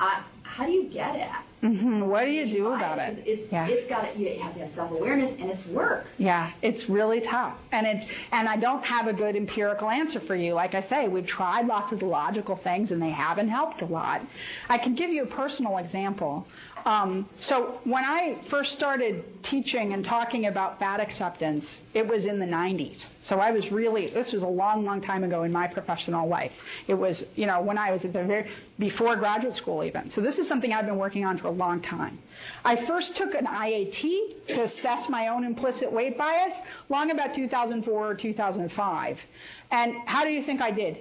I, 0.00 0.22
how 0.42 0.66
do 0.66 0.72
you 0.72 0.84
get 0.84 1.14
at? 1.16 1.44
Mm-hmm. 1.62 2.00
What 2.08 2.24
do 2.24 2.32
you 2.32 2.50
do 2.50 2.64
bias? 2.70 2.76
about 2.76 2.98
'Cause 2.98 3.18
it? 3.18 3.24
It's 3.26 3.52
Yeah. 3.52 3.68
it's 3.68 3.86
got 3.86 4.12
to, 4.12 4.18
you 4.18 4.40
have 4.40 4.52
to 4.54 4.60
have 4.60 4.68
self 4.70 4.90
awareness 4.90 5.36
and 5.36 5.48
it's 5.48 5.64
work. 5.66 6.06
Yeah, 6.18 6.50
it's 6.60 6.88
really 6.88 7.20
tough. 7.20 7.56
And 7.70 7.86
it 7.86 8.04
and 8.32 8.48
I 8.48 8.56
don't 8.56 8.84
have 8.84 9.06
a 9.06 9.12
good 9.12 9.36
empirical 9.36 9.88
answer 9.88 10.18
for 10.18 10.34
you. 10.34 10.54
Like 10.54 10.74
I 10.74 10.80
say, 10.80 11.06
we've 11.06 11.26
tried 11.26 11.68
lots 11.68 11.92
of 11.92 12.00
the 12.00 12.06
logical 12.06 12.56
things 12.56 12.90
and 12.90 13.00
they 13.00 13.10
haven't 13.10 13.48
helped 13.48 13.80
a 13.82 13.86
lot. 13.86 14.22
I 14.68 14.76
can 14.78 14.94
give 14.94 15.10
you 15.10 15.22
a 15.22 15.26
personal 15.26 15.78
example. 15.78 16.46
Um, 16.84 17.26
so 17.36 17.80
when 17.84 18.04
I 18.04 18.34
first 18.42 18.72
started 18.72 19.42
teaching 19.42 19.92
and 19.92 20.04
talking 20.04 20.46
about 20.46 20.78
fat 20.78 21.00
acceptance, 21.00 21.82
it 21.94 22.06
was 22.06 22.26
in 22.26 22.38
the 22.38 22.46
90s. 22.46 23.10
So 23.20 23.38
I 23.38 23.52
was 23.52 23.70
really 23.70 24.08
this 24.08 24.32
was 24.32 24.42
a 24.42 24.48
long, 24.48 24.84
long 24.84 25.00
time 25.00 25.22
ago 25.22 25.44
in 25.44 25.52
my 25.52 25.68
professional 25.68 26.26
life. 26.28 26.82
It 26.88 26.94
was, 26.94 27.24
you 27.36 27.46
know, 27.46 27.60
when 27.60 27.78
I 27.78 27.92
was 27.92 28.04
at 28.04 28.12
the 28.12 28.24
very 28.24 28.48
before 28.78 29.14
graduate 29.14 29.54
school 29.54 29.84
even. 29.84 30.10
So 30.10 30.20
this 30.20 30.38
is 30.38 30.48
something 30.48 30.72
I've 30.72 30.86
been 30.86 30.98
working 30.98 31.24
on 31.24 31.36
for 31.38 31.48
a 31.48 31.52
long 31.52 31.80
time. 31.80 32.18
I 32.64 32.74
first 32.74 33.16
took 33.16 33.34
an 33.34 33.46
IAT 33.46 34.46
to 34.48 34.62
assess 34.62 35.08
my 35.08 35.28
own 35.28 35.44
implicit 35.44 35.92
weight 35.92 36.18
bias 36.18 36.60
long 36.88 37.10
about 37.10 37.32
2004 37.32 38.10
or 38.10 38.14
2005. 38.14 39.26
And 39.70 39.96
how 40.06 40.24
do 40.24 40.30
you 40.30 40.42
think 40.42 40.60
I 40.60 40.72
did? 40.72 40.98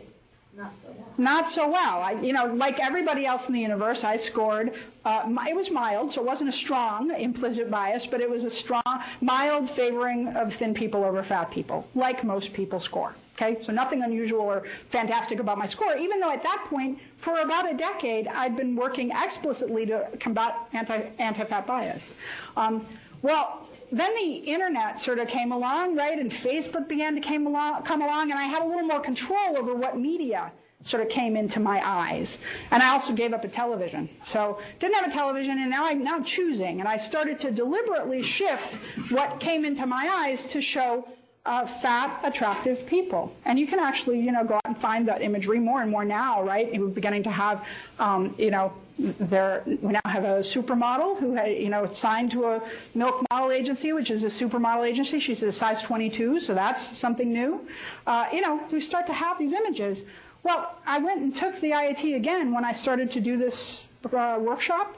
Not 0.56 0.76
so 0.78 0.90
well. 0.90 1.14
not 1.18 1.50
so 1.50 1.70
well. 1.70 2.02
I, 2.02 2.12
you 2.22 2.34
know, 2.34 2.46
like 2.46 2.80
everybody 2.80 3.26
else 3.26 3.48
in 3.48 3.54
the 3.54 3.62
universe, 3.62 4.04
I 4.04 4.18
scored. 4.18 4.74
Uh, 5.06 5.24
it 5.48 5.56
was 5.56 5.72
mild, 5.72 6.12
so 6.12 6.22
it 6.22 6.28
wasn't 6.28 6.50
a 6.50 6.54
strong 6.54 7.10
implicit 7.12 7.72
bias, 7.72 8.06
but 8.06 8.20
it 8.20 8.30
was 8.30 8.44
a 8.44 8.50
strong, 8.50 8.84
mild 9.22 9.70
favoring 9.70 10.28
of 10.36 10.54
thin 10.54 10.74
people 10.74 11.04
over 11.06 11.24
fat 11.24 11.52
people, 11.52 11.88
like 11.96 12.24
most 12.24 12.54
people 12.54 12.80
score. 12.80 13.16
Okay, 13.38 13.64
so 13.64 13.72
nothing 13.72 14.04
unusual 14.04 14.42
or 14.42 14.64
fantastic 14.90 15.40
about 15.40 15.58
my 15.58 15.66
score, 15.66 15.96
even 15.98 16.20
though 16.20 16.32
at 16.32 16.44
that 16.44 16.66
point, 16.70 17.00
for 17.18 17.40
about 17.40 17.72
a 17.72 17.76
decade, 17.76 18.28
I'd 18.28 18.56
been 18.56 18.76
working 18.76 19.12
explicitly 19.12 19.86
to 19.88 20.10
combat 20.20 20.56
anti 20.74 21.02
anti 21.18 21.46
fat 21.46 21.66
bias. 21.66 22.14
Um, 22.58 22.86
well, 23.22 23.61
then 23.92 24.16
the 24.16 24.36
internet 24.36 25.00
sort 25.00 25.20
of 25.20 25.28
came 25.28 25.52
along, 25.52 25.96
right? 25.96 26.18
And 26.18 26.32
Facebook 26.32 26.88
began 26.88 27.16
to 27.16 27.22
came 27.22 27.46
along, 27.46 27.84
come 27.84 28.02
along, 28.02 28.32
and 28.32 28.40
I 28.40 28.44
had 28.44 28.62
a 28.62 28.66
little 28.66 28.84
more 28.84 29.02
control 29.02 29.58
over 29.58 29.76
what 29.76 29.98
media 29.98 30.52
sort 30.84 31.04
of 31.04 31.10
came 31.10 31.36
into 31.36 31.60
my 31.60 31.82
eyes. 31.88 32.40
And 32.72 32.82
I 32.82 32.90
also 32.90 33.14
gave 33.14 33.34
up 33.34 33.44
a 33.44 33.48
television. 33.48 34.10
So 34.24 34.60
didn't 34.80 34.96
have 34.96 35.08
a 35.08 35.12
television, 35.12 35.60
and 35.60 35.70
now 35.70 35.86
I'm 35.86 36.04
now 36.04 36.22
choosing. 36.22 36.80
And 36.80 36.88
I 36.88 36.98
started 36.98 37.40
to 37.42 37.52
deliberately 37.52 38.24
shift 38.24 38.76
what 39.12 39.40
came 39.40 39.66
into 39.66 39.86
my 39.86 40.10
eyes 40.10 40.48
to 40.48 40.62
show 40.62 41.08
uh, 41.46 41.66
fat, 41.66 42.20
attractive 42.24 42.86
people. 42.86 43.36
And 43.46 43.60
you 43.60 43.68
can 43.68 43.80
actually, 43.80 44.20
you 44.20 44.32
know, 44.32 44.44
go 44.44 44.56
out 44.56 44.62
and 44.66 44.78
find 44.78 45.08
that 45.08 45.22
imagery 45.22 45.60
more 45.60 45.82
and 45.82 45.90
more 45.90 46.06
now, 46.06 46.44
right? 46.44 46.72
We're 46.72 46.88
beginning 46.88 47.24
to 47.24 47.32
have, 47.32 47.68
um, 48.00 48.36
you 48.38 48.52
know, 48.52 48.74
there 49.20 49.64
we 49.66 49.94
now 49.94 50.02
have 50.06 50.24
a 50.24 50.40
supermodel 50.40 51.20
who 51.20 51.40
you 51.50 51.70
know 51.70 51.92
signed 51.92 52.32
to 52.32 52.46
a 52.46 52.62
milk 52.94 53.26
model 53.32 53.52
agency, 53.52 53.94
which 53.94 54.12
is 54.12 54.24
a 54.24 54.28
supermodel 54.28 54.88
agency. 54.88 55.20
She's 55.20 55.44
a 55.44 55.52
size 55.52 55.82
22, 55.82 56.40
so 56.40 56.54
that's 56.54 56.98
something 56.98 57.32
new. 57.34 57.68
Uh, 58.06 58.28
you 58.32 58.42
know, 58.42 58.62
so 58.68 58.76
we 58.76 58.82
start 58.82 59.08
to 59.08 59.14
have 59.14 59.38
these 59.40 59.54
images. 59.54 60.06
Well, 60.44 60.76
I 60.86 61.00
went 61.00 61.22
and 61.22 61.36
took 61.36 61.60
the 61.60 61.72
IAT 61.72 62.16
again 62.16 62.54
when 62.54 62.66
I 62.66 62.72
started 62.72 63.12
to 63.12 63.22
do 63.22 63.38
this 63.38 63.86
uh, 64.12 64.40
workshop. 64.42 64.98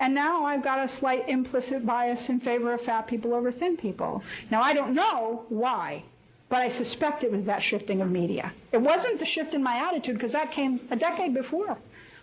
And 0.00 0.14
now 0.14 0.44
I've 0.44 0.62
got 0.62 0.80
a 0.80 0.88
slight 0.88 1.28
implicit 1.28 1.86
bias 1.86 2.28
in 2.28 2.40
favor 2.40 2.72
of 2.72 2.80
fat 2.80 3.06
people 3.06 3.32
over 3.32 3.52
thin 3.52 3.76
people. 3.76 4.22
Now, 4.50 4.60
I 4.60 4.74
don't 4.74 4.94
know 4.94 5.46
why, 5.48 6.02
but 6.48 6.58
I 6.58 6.68
suspect 6.68 7.22
it 7.22 7.30
was 7.30 7.44
that 7.44 7.62
shifting 7.62 8.00
of 8.00 8.10
media. 8.10 8.52
It 8.72 8.78
wasn't 8.78 9.18
the 9.18 9.24
shift 9.24 9.54
in 9.54 9.62
my 9.62 9.76
attitude, 9.76 10.16
because 10.16 10.32
that 10.32 10.50
came 10.50 10.80
a 10.90 10.96
decade 10.96 11.32
before, 11.32 11.78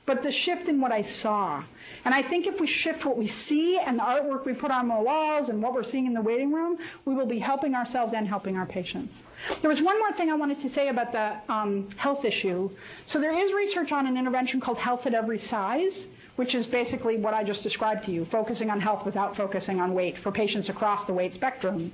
but 0.06 0.24
the 0.24 0.32
shift 0.32 0.68
in 0.68 0.82
what 0.82 0.92
I 0.92 1.02
saw. 1.02 1.64
And 2.04 2.14
I 2.14 2.22
think 2.22 2.48
if 2.48 2.60
we 2.60 2.68
shift 2.68 3.06
what 3.06 3.18
we 3.18 3.28
see 3.28 3.78
and 3.78 4.00
the 4.00 4.04
artwork 4.04 4.46
we 4.46 4.54
put 4.54 4.72
on 4.72 4.88
the 4.88 4.96
walls 4.96 5.50
and 5.50 5.62
what 5.62 5.74
we're 5.74 5.84
seeing 5.84 6.08
in 6.08 6.14
the 6.14 6.22
waiting 6.22 6.52
room, 6.52 6.78
we 7.06 7.14
will 7.14 7.26
be 7.26 7.40
helping 7.40 7.76
ourselves 7.76 8.14
and 8.14 8.28
helping 8.28 8.58
our 8.58 8.66
patients. 8.66 9.22
There 9.62 9.70
was 9.70 9.82
one 9.82 10.00
more 10.00 10.12
thing 10.12 10.32
I 10.32 10.36
wanted 10.36 10.60
to 10.62 10.70
say 10.70 10.88
about 10.88 11.12
the 11.12 11.36
um, 11.52 11.88
health 11.98 12.26
issue. 12.26 12.72
So 13.06 13.20
there 13.20 13.38
is 13.38 13.54
research 13.54 13.92
on 13.92 14.08
an 14.08 14.18
intervention 14.18 14.60
called 14.60 14.80
Health 14.80 15.06
at 15.06 15.14
Every 15.14 15.38
Size 15.38 16.08
which 16.38 16.56
is 16.56 16.66
basically 16.66 17.18
what 17.18 17.34
I 17.34 17.44
just 17.44 17.62
described 17.62 18.06
to 18.06 18.12
you, 18.12 18.26
focusing 18.26 18.70
on 18.70 18.80
health 18.80 19.06
without 19.06 19.36
focusing 19.36 19.80
on 19.80 19.94
weight 19.94 20.18
for 20.18 20.32
patients 20.32 20.70
across 20.70 21.06
the 21.06 21.14
weight 21.14 21.34
spectrum. 21.34 21.92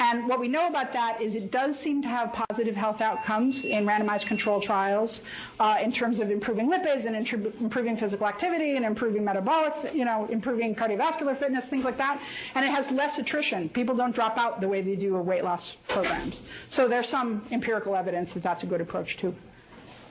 And 0.00 0.26
what 0.26 0.40
we 0.40 0.48
know 0.48 0.66
about 0.66 0.94
that 0.94 1.20
is 1.20 1.36
it 1.36 1.50
does 1.50 1.78
seem 1.78 2.00
to 2.02 2.08
have 2.08 2.32
positive 2.32 2.74
health 2.74 3.02
outcomes 3.02 3.66
in 3.66 3.84
randomized 3.84 4.24
control 4.26 4.58
trials 4.58 5.20
uh, 5.60 5.76
in 5.82 5.92
terms 5.92 6.20
of 6.20 6.30
improving 6.30 6.72
lipids 6.72 7.04
and 7.04 7.14
improving 7.60 7.98
physical 7.98 8.26
activity 8.26 8.76
and 8.76 8.86
improving 8.86 9.22
metabolic, 9.24 9.74
you 9.94 10.06
know, 10.06 10.24
improving 10.30 10.74
cardiovascular 10.74 11.36
fitness, 11.36 11.68
things 11.68 11.84
like 11.84 11.98
that. 11.98 12.22
And 12.54 12.64
it 12.64 12.70
has 12.70 12.90
less 12.90 13.18
attrition. 13.18 13.68
People 13.68 13.94
don't 13.94 14.14
drop 14.14 14.38
out 14.38 14.62
the 14.62 14.68
way 14.68 14.80
they 14.80 14.96
do 14.96 15.14
with 15.14 15.26
weight 15.26 15.44
loss 15.44 15.76
programs. 15.86 16.42
So 16.70 16.88
there's 16.88 17.08
some 17.08 17.44
empirical 17.50 17.94
evidence 17.94 18.32
that 18.32 18.42
that's 18.42 18.62
a 18.62 18.66
good 18.66 18.80
approach 18.80 19.18
too. 19.18 19.34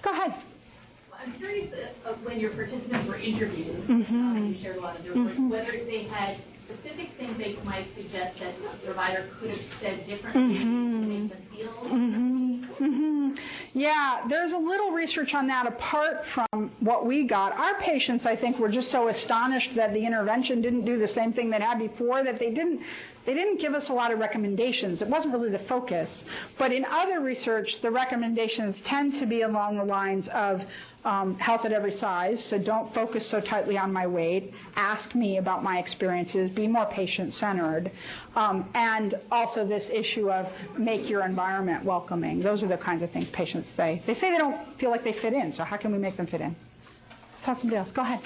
Go 0.03 0.11
ahead. 0.11 0.33
I'm 1.21 1.33
curious 1.33 1.73
uh, 1.73 2.11
of 2.11 2.23
when 2.23 2.39
your 2.39 2.51
participants 2.51 3.05
were 3.07 3.17
interviewed, 3.17 3.89
um, 3.89 4.05
and 4.09 4.47
you 4.47 4.53
shared 4.53 4.77
a 4.77 4.81
lot 4.81 4.97
of 4.97 5.03
their 5.03 5.15
work, 5.15 5.33
whether 5.51 5.71
they 5.83 6.03
had 6.03 6.37
specific 6.73 7.11
things 7.13 7.37
they 7.37 7.57
might 7.65 7.87
suggest 7.89 8.39
that 8.39 8.55
the 8.61 8.67
provider 8.85 9.25
could 9.39 9.49
have 9.49 9.57
said 9.57 10.05
differently 10.05 10.57
Mm-hmm. 10.57 11.01
to 11.01 11.07
make 11.07 11.29
them 11.29 11.41
feel. 13.35 13.43
Yeah, 13.73 14.21
there's 14.27 14.53
a 14.53 14.57
little 14.57 14.91
research 14.91 15.33
on 15.35 15.47
that 15.47 15.67
apart 15.67 16.25
from 16.25 16.47
what 16.79 17.05
we 17.05 17.23
got. 17.23 17.53
Our 17.53 17.75
patients, 17.79 18.25
I 18.25 18.35
think, 18.35 18.59
were 18.59 18.69
just 18.69 18.89
so 18.91 19.07
astonished 19.07 19.75
that 19.75 19.93
the 19.93 20.05
intervention 20.05 20.61
didn't 20.61 20.85
do 20.85 20.97
the 20.97 21.07
same 21.07 21.31
thing 21.33 21.49
they 21.49 21.59
had 21.59 21.79
before 21.79 22.23
that 22.23 22.39
they 22.39 22.51
didn't 22.51 22.81
they 23.25 23.33
didn't 23.33 23.59
give 23.59 23.73
us 23.73 23.89
a 23.89 23.93
lot 23.93 24.11
of 24.11 24.19
recommendations. 24.19 25.01
It 25.01 25.07
wasn't 25.07 25.33
really 25.33 25.49
the 25.49 25.59
focus. 25.59 26.25
But 26.57 26.71
in 26.71 26.85
other 26.85 27.19
research, 27.19 27.79
the 27.81 27.91
recommendations 27.91 28.81
tend 28.81 29.13
to 29.15 29.25
be 29.25 29.41
along 29.41 29.77
the 29.77 29.83
lines 29.83 30.27
of 30.29 30.65
um, 31.05 31.37
health 31.39 31.65
at 31.65 31.71
every 31.71 31.91
size. 31.91 32.43
So 32.43 32.57
don't 32.57 32.91
focus 32.93 33.25
so 33.25 33.39
tightly 33.39 33.77
on 33.77 33.93
my 33.93 34.07
weight. 34.07 34.53
Ask 34.75 35.15
me 35.15 35.37
about 35.37 35.63
my 35.63 35.79
experiences. 35.79 36.49
Be 36.49 36.67
more 36.67 36.85
patient 36.85 37.33
centered. 37.33 37.91
Um, 38.35 38.69
and 38.73 39.15
also 39.31 39.65
this 39.65 39.89
issue 39.89 40.31
of 40.31 40.51
make 40.77 41.09
your 41.09 41.23
environment 41.23 41.83
welcoming. 41.85 42.41
Those 42.41 42.63
are 42.63 42.67
the 42.67 42.77
kinds 42.77 43.01
of 43.01 43.11
things 43.11 43.29
patients 43.29 43.67
say. 43.69 44.01
They 44.05 44.13
say 44.13 44.31
they 44.31 44.37
don't 44.37 44.65
feel 44.77 44.91
like 44.91 45.03
they 45.03 45.13
fit 45.13 45.33
in. 45.33 45.51
So 45.51 45.63
how 45.63 45.77
can 45.77 45.91
we 45.91 45.97
make 45.97 46.17
them 46.17 46.25
fit 46.25 46.41
in? 46.41 46.55
Let's 47.31 47.45
have 47.45 47.57
somebody 47.57 47.77
else. 47.77 47.91
Go 47.91 48.01
ahead. 48.01 48.19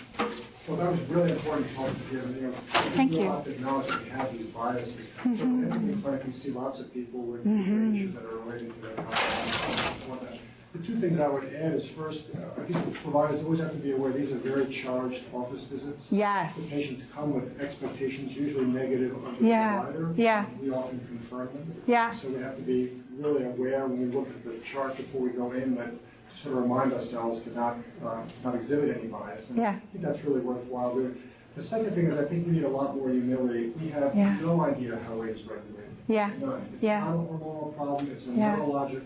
Well, 0.68 0.78
that 0.78 0.91
was 0.91 0.99
really 1.09 1.32
important 1.32 1.76
talk 1.76 1.88
to 1.89 1.93
give, 2.09 2.36
you 2.38 2.47
know. 2.47 2.51
Thank 2.95 3.11
we 3.11 3.18
you. 3.20 3.24
have 3.30 3.43
to 3.43 3.51
acknowledge 3.51 3.88
that 3.88 4.01
we 4.03 4.09
have 4.09 4.32
these 4.38 4.45
biases. 4.47 5.09
So 5.38 5.43
in 5.43 5.91
the 5.91 6.01
clinic, 6.01 6.26
we 6.26 6.32
see 6.32 6.51
lots 6.51 6.80
of 6.80 6.93
people 6.93 7.20
with 7.22 7.43
different 7.43 7.95
issues 7.95 8.14
that 8.14 8.24
are 8.24 8.38
related 8.38 8.74
to 8.74 8.82
their 8.82 8.95
health. 8.95 10.39
The 10.72 10.80
two 10.80 10.95
things 10.95 11.20
I 11.20 11.28
would 11.28 11.53
add 11.53 11.74
is 11.74 11.88
first, 11.88 12.32
uh, 12.34 12.39
I 12.59 12.64
think 12.66 12.93
providers 12.95 13.43
always 13.43 13.59
have 13.59 13.72
to 13.72 13.78
be 13.78 13.91
aware, 13.91 14.11
these 14.11 14.32
are 14.32 14.38
very 14.38 14.66
charged 14.72 15.22
office 15.32 15.66
visits. 15.66 16.11
Yes. 16.11 16.70
The 16.72 16.82
patients 16.82 17.03
come 17.14 17.34
with 17.36 17.61
expectations, 17.61 18.36
usually 18.36 18.66
negative 18.66 19.11
of 19.24 19.38
the 19.38 19.45
Yeah, 19.45 19.82
provider. 19.82 20.14
yeah. 20.18 20.45
We 20.59 20.72
often 20.72 20.99
confirm 21.07 21.47
them. 21.53 21.84
Yeah. 21.86 22.11
So 22.11 22.30
we 22.30 22.41
have 22.41 22.55
to 22.55 22.64
be 22.64 22.89
really 23.16 23.43
aware 23.43 23.86
when 23.86 23.99
we 23.99 24.05
look 24.18 24.28
at 24.30 24.43
the 24.45 24.57
chart 24.66 24.97
before 24.97 25.22
we 25.22 25.30
go 25.30 25.51
in, 25.51 25.76
that 25.76 25.91
sort 26.34 26.55
of 26.57 26.63
remind 26.63 26.93
ourselves 26.93 27.41
to 27.41 27.53
not, 27.55 27.77
uh, 28.05 28.21
not 28.43 28.55
exhibit 28.55 28.95
any 28.97 29.07
bias. 29.07 29.49
And 29.49 29.59
Yeah. 29.59 29.69
I 29.71 29.79
think 29.91 30.03
that's 30.03 30.23
really 30.25 30.41
worthwhile 30.41 30.93
doing. 30.95 31.15
The 31.55 31.61
second 31.61 31.91
thing 31.93 32.05
is 32.05 32.17
I 32.17 32.25
think 32.25 32.47
we 32.47 32.53
need 32.53 32.63
a 32.63 32.69
lot 32.69 32.95
more 32.95 33.09
humility. 33.09 33.71
We 33.79 33.89
have 33.89 34.15
Yeah. 34.15 34.38
no 34.41 34.61
idea 34.61 34.97
how 35.07 35.15
weight 35.15 35.36
is 35.36 35.43
regulated. 35.43 35.91
Yeah. 36.07 36.31
It's 36.73 36.84
Yeah. 36.84 36.99
not 37.01 37.13
a 37.13 37.17
hormonal 37.17 37.75
problem, 37.75 38.07
it's 38.11 38.27
a 38.27 38.31
Yeah. 38.31 38.57
neurologic 38.57 39.01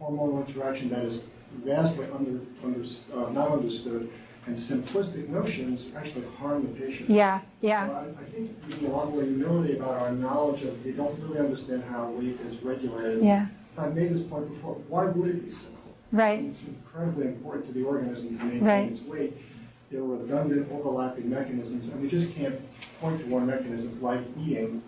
hormonal 0.00 0.46
interaction 0.46 0.90
that 0.90 1.04
is 1.04 1.22
vastly 1.64 2.06
under, 2.14 2.40
under, 2.62 2.80
uh, 3.14 3.30
not 3.32 3.50
understood, 3.50 4.10
and 4.46 4.54
simplistic 4.54 5.28
notions 5.30 5.88
actually 5.96 6.24
harm 6.38 6.62
the 6.62 6.68
patient. 6.68 7.08
Yeah, 7.08 7.40
yeah. 7.62 7.86
So 7.88 7.92
I, 7.94 7.98
I 8.20 8.24
think 8.24 8.50
we 8.68 8.74
need 8.82 8.90
a 8.90 8.92
lot 8.92 9.10
more 9.10 9.22
humility 9.22 9.76
about 9.78 9.94
our 10.02 10.12
knowledge 10.12 10.62
of, 10.64 10.84
we 10.84 10.92
don't 10.92 11.18
really 11.22 11.38
understand 11.38 11.82
how 11.84 12.10
weight 12.10 12.38
is 12.46 12.62
regulated. 12.62 13.24
Yeah. 13.24 13.46
I've 13.78 13.94
made 13.96 14.10
this 14.10 14.20
point 14.22 14.48
before, 14.48 14.74
why 14.88 15.06
would 15.06 15.28
it 15.30 15.44
be 15.44 15.50
simple? 15.50 15.75
Right. 16.16 16.40
It's 16.44 16.64
incredibly 16.64 17.26
important 17.26 17.66
to 17.66 17.72
the 17.72 17.84
organism 17.84 18.38
to 18.38 18.44
Right. 18.46 18.62
maintain 18.62 18.92
its 18.92 19.02
weight. 19.02 19.34
There 19.90 20.00
are 20.00 20.04
redundant, 20.16 20.68
overlapping 20.72 21.28
mechanisms, 21.30 21.88
and 21.90 22.00
we 22.02 22.08
just 22.08 22.34
can't 22.34 22.58
point 23.00 23.20
to 23.20 23.26
one 23.26 23.46
mechanism 23.46 24.00
like 24.00 24.20
eating 24.40 24.82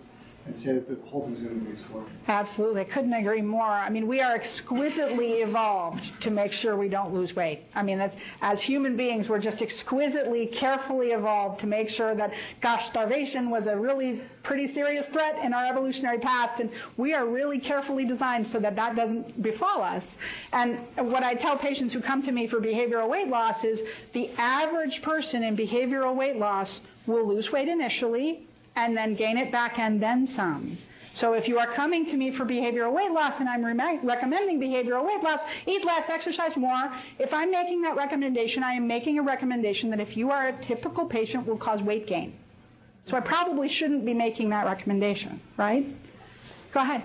and 0.49 0.55
say 0.55 0.73
that 0.73 0.89
the 0.89 0.95
whole 1.07 1.21
thing's 1.21 1.41
going 1.41 1.59
to 1.59 1.63
be 1.63 1.71
explored. 1.71 2.07
Absolutely. 2.27 2.81
I 2.81 2.85
couldn't 2.85 3.13
agree 3.13 3.43
more. 3.43 3.61
I 3.61 3.87
mean, 3.91 4.07
we 4.07 4.19
are 4.19 4.33
exquisitely 4.33 5.43
evolved 5.43 6.19
to 6.23 6.31
make 6.31 6.51
sure 6.51 6.75
we 6.75 6.89
don't 6.89 7.13
lose 7.13 7.35
weight. 7.35 7.61
I 7.75 7.83
mean, 7.83 7.99
that's, 7.99 8.17
as 8.41 8.59
human 8.59 8.97
beings, 8.97 9.29
we're 9.29 9.37
just 9.39 9.61
exquisitely, 9.61 10.47
carefully 10.47 11.11
evolved 11.11 11.59
to 11.59 11.67
make 11.67 11.87
sure 11.87 12.15
that, 12.15 12.33
gosh, 12.61 12.87
starvation 12.87 13.51
was 13.51 13.67
a 13.67 13.77
really 13.77 14.21
pretty 14.41 14.65
serious 14.65 15.05
threat 15.05 15.37
in 15.45 15.53
our 15.53 15.67
evolutionary 15.67 16.17
past, 16.17 16.59
and 16.59 16.71
we 16.97 17.13
are 17.13 17.27
really 17.27 17.59
carefully 17.59 18.03
designed 18.03 18.47
so 18.47 18.59
that 18.59 18.75
that 18.75 18.95
doesn't 18.95 19.39
befall 19.43 19.83
us. 19.83 20.17
And 20.51 20.79
what 20.95 21.21
I 21.21 21.35
tell 21.35 21.57
patients 21.57 21.93
who 21.93 22.01
come 22.01 22.23
to 22.23 22.31
me 22.31 22.47
for 22.47 22.59
behavioral 22.59 23.07
weight 23.07 23.27
loss 23.27 23.63
is 23.63 23.83
the 24.13 24.31
average 24.39 25.03
person 25.03 25.43
in 25.43 25.55
behavioral 25.55 26.15
weight 26.15 26.37
loss 26.37 26.81
will 27.05 27.27
lose 27.27 27.51
weight 27.51 27.67
initially 27.67 28.47
and 28.85 28.95
then 28.95 29.13
gain 29.13 29.37
it 29.37 29.51
back 29.51 29.77
and 29.79 30.01
then 30.01 30.25
some. 30.25 30.77
So 31.13 31.33
if 31.33 31.47
you 31.47 31.59
are 31.59 31.67
coming 31.67 32.05
to 32.05 32.15
me 32.15 32.31
for 32.31 32.45
behavioral 32.45 32.93
weight 32.93 33.11
loss 33.11 33.39
and 33.39 33.49
I'm 33.49 33.63
re- 33.65 33.99
recommending 34.03 34.59
behavioral 34.59 35.05
weight 35.05 35.21
loss, 35.21 35.43
eat 35.65 35.83
less, 35.83 36.09
exercise 36.09 36.55
more, 36.55 36.93
if 37.17 37.33
I'm 37.33 37.51
making 37.51 37.81
that 37.81 37.97
recommendation, 37.97 38.63
I 38.63 38.73
am 38.73 38.87
making 38.87 39.19
a 39.19 39.21
recommendation 39.21 39.89
that 39.89 39.99
if 39.99 40.15
you 40.15 40.31
are 40.31 40.47
a 40.47 40.53
typical 40.53 41.05
patient 41.05 41.45
will 41.45 41.57
cause 41.57 41.81
weight 41.81 42.07
gain. 42.07 42.33
So 43.05 43.17
I 43.17 43.21
probably 43.21 43.67
shouldn't 43.67 44.05
be 44.05 44.13
making 44.13 44.49
that 44.49 44.65
recommendation, 44.65 45.41
right? 45.57 45.85
Go 46.71 46.81
ahead. 46.81 47.01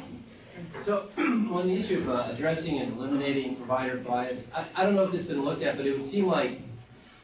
So, 0.82 1.08
on 1.18 1.66
the 1.66 1.74
issue 1.74 1.98
of 1.98 2.10
uh, 2.10 2.28
addressing 2.30 2.78
and 2.78 2.96
eliminating 2.96 3.56
provider 3.56 3.96
bias, 3.96 4.48
I, 4.54 4.64
I 4.76 4.84
don't 4.84 4.94
know 4.94 5.04
if 5.04 5.12
this 5.12 5.22
has 5.22 5.28
been 5.28 5.44
looked 5.44 5.62
at, 5.62 5.76
but 5.76 5.86
it 5.86 5.92
would 5.92 6.04
seem 6.04 6.26
like 6.26 6.60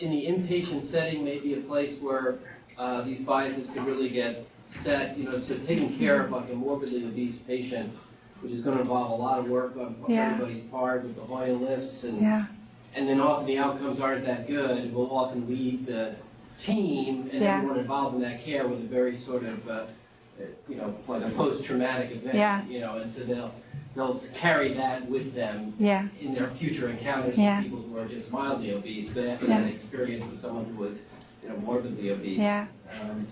in 0.00 0.10
the 0.10 0.26
inpatient 0.26 0.82
setting 0.82 1.24
may 1.24 1.38
be 1.38 1.54
a 1.54 1.60
place 1.60 2.00
where 2.00 2.38
uh, 2.80 3.02
these 3.02 3.20
biases 3.20 3.68
could 3.68 3.84
really 3.84 4.08
get 4.08 4.46
set, 4.64 5.16
you 5.18 5.24
know, 5.24 5.38
so 5.38 5.54
taking 5.58 5.94
care 5.98 6.22
of 6.24 6.30
like 6.32 6.50
a 6.50 6.54
morbidly 6.54 7.04
obese 7.04 7.36
patient, 7.36 7.92
which 8.40 8.50
is 8.52 8.62
going 8.62 8.74
to 8.74 8.80
involve 8.82 9.10
a 9.10 9.22
lot 9.22 9.38
of 9.38 9.48
work 9.48 9.76
on, 9.76 9.94
on 10.02 10.04
Yeah. 10.10 10.32
everybody's 10.32 10.62
part 10.62 11.02
with 11.02 11.14
the 11.14 11.20
Hoyer 11.22 11.52
lifts 11.52 12.04
and 12.04 12.20
Yeah. 12.22 12.46
and 12.96 13.06
then 13.06 13.20
often 13.20 13.46
the 13.46 13.58
outcomes 13.58 14.00
aren't 14.00 14.24
that 14.24 14.48
good, 14.48 14.94
will 14.94 15.14
often 15.14 15.46
lead 15.46 15.86
the 15.86 16.14
team 16.58 17.28
and 17.30 17.42
Yeah. 17.42 17.58
everyone 17.58 17.78
involved 17.80 18.16
in 18.16 18.22
that 18.22 18.42
care 18.42 18.66
with 18.66 18.80
a 18.80 18.88
very 18.88 19.14
sort 19.14 19.44
of, 19.44 19.68
uh, 19.68 19.82
you 20.66 20.76
know, 20.76 20.94
like 21.06 21.22
a 21.22 21.28
post-traumatic 21.30 22.10
event. 22.12 22.34
Yeah. 22.34 22.64
You 22.66 22.80
know, 22.80 22.96
and 22.96 23.10
so 23.10 23.20
they'll, 23.24 23.52
they'll 23.94 24.18
carry 24.34 24.72
that 24.72 25.06
with 25.06 25.34
them 25.34 25.74
Yeah. 25.78 26.08
in 26.18 26.34
their 26.34 26.48
future 26.48 26.88
encounters 26.88 27.36
with 27.36 27.62
people 27.62 27.82
who 27.82 27.98
are 27.98 28.06
just 28.08 28.32
mildly 28.32 28.72
obese, 28.72 29.10
but 29.10 29.24
after 29.24 29.46
that 29.48 29.66
experience 29.68 30.24
with 30.30 30.40
someone 30.40 30.64
who 30.64 30.82
was, 30.82 31.02
you 31.42 31.48
know, 31.48 31.56
morbidly 31.56 32.10
obese. 32.10 32.38
Yeah. 32.38 32.66
Um, 33.00 33.26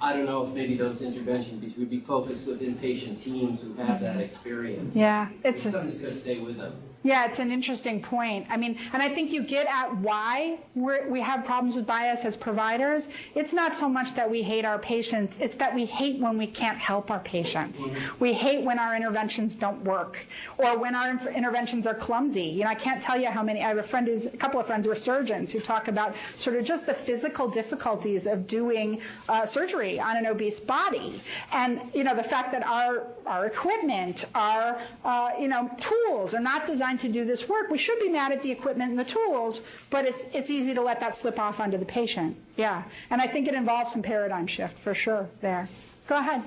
I 0.00 0.12
don't 0.12 0.26
know 0.26 0.46
if 0.46 0.54
maybe 0.54 0.76
those 0.76 1.02
interventions 1.02 1.76
would 1.76 1.90
be 1.90 2.00
focused 2.00 2.46
with 2.46 2.60
inpatient 2.60 3.20
teams 3.20 3.62
who 3.62 3.74
have 3.74 4.00
that 4.00 4.20
experience. 4.20 4.94
Yeah, 4.94 5.28
it's 5.44 5.66
a, 5.66 5.72
Something's 5.72 5.98
gonna 6.00 6.14
stay 6.14 6.38
with 6.38 6.56
them. 6.56 6.74
Yeah, 7.08 7.24
it's 7.24 7.38
an 7.38 7.50
interesting 7.50 8.02
point. 8.02 8.44
I 8.50 8.58
mean, 8.58 8.76
and 8.92 9.02
I 9.02 9.08
think 9.08 9.32
you 9.32 9.42
get 9.42 9.66
at 9.66 9.96
why 9.96 10.58
we 10.74 11.22
have 11.22 11.42
problems 11.42 11.74
with 11.74 11.86
bias 11.86 12.22
as 12.26 12.36
providers. 12.36 13.08
It's 13.34 13.54
not 13.54 13.74
so 13.74 13.88
much 13.88 14.12
that 14.12 14.30
we 14.30 14.42
hate 14.42 14.66
our 14.66 14.78
patients, 14.78 15.38
it's 15.40 15.56
that 15.56 15.74
we 15.74 15.86
hate 15.86 16.20
when 16.20 16.36
we 16.36 16.46
can't 16.46 16.76
help 16.76 17.10
our 17.10 17.20
patients. 17.20 17.88
We 18.20 18.34
hate 18.34 18.62
when 18.62 18.78
our 18.78 18.94
interventions 18.94 19.56
don't 19.56 19.82
work 19.84 20.26
or 20.58 20.76
when 20.76 20.94
our 20.94 21.18
interventions 21.30 21.86
are 21.86 21.94
clumsy. 21.94 22.42
You 22.42 22.64
know, 22.64 22.70
I 22.70 22.74
can't 22.74 23.00
tell 23.00 23.18
you 23.18 23.28
how 23.28 23.42
many, 23.42 23.64
I 23.64 23.68
have 23.68 23.78
a 23.78 23.82
friend 23.82 24.06
who's, 24.06 24.26
a 24.26 24.36
couple 24.36 24.60
of 24.60 24.66
friends 24.66 24.84
who 24.84 24.92
are 24.92 25.02
surgeons 25.10 25.50
who 25.50 25.60
talk 25.60 25.88
about 25.88 26.14
sort 26.36 26.56
of 26.56 26.64
just 26.66 26.84
the 26.84 26.92
physical 26.92 27.48
difficulties 27.48 28.26
of 28.26 28.46
doing 28.46 29.00
uh, 29.30 29.46
surgery 29.46 29.98
on 29.98 30.18
an 30.18 30.26
obese 30.26 30.60
body. 30.60 31.18
And, 31.54 31.80
you 31.94 32.04
know, 32.04 32.14
the 32.14 32.22
fact 32.22 32.52
that 32.52 32.66
our, 32.66 33.06
our 33.24 33.46
equipment, 33.46 34.26
our, 34.34 34.78
uh, 35.06 35.30
you 35.40 35.48
know, 35.48 35.70
tools 35.80 36.34
are 36.34 36.40
not 36.40 36.66
designed 36.66 36.97
to 37.00 37.08
do 37.08 37.24
this 37.24 37.48
work. 37.48 37.70
We 37.70 37.78
should 37.78 37.98
be 38.00 38.08
mad 38.08 38.32
at 38.32 38.42
the 38.42 38.50
equipment 38.50 38.90
and 38.90 38.98
the 38.98 39.04
tools, 39.04 39.62
but 39.90 40.04
it's, 40.04 40.24
it's 40.34 40.50
easy 40.50 40.74
to 40.74 40.82
let 40.82 41.00
that 41.00 41.14
slip 41.16 41.38
off 41.38 41.60
onto 41.60 41.78
the 41.78 41.84
patient. 41.84 42.36
Yeah. 42.56 42.82
And 43.10 43.20
I 43.20 43.26
think 43.26 43.48
it 43.48 43.54
involves 43.54 43.92
some 43.92 44.02
paradigm 44.02 44.46
shift 44.46 44.78
for 44.78 44.94
sure 44.94 45.28
there. 45.40 45.68
Go 46.06 46.18
ahead. 46.18 46.42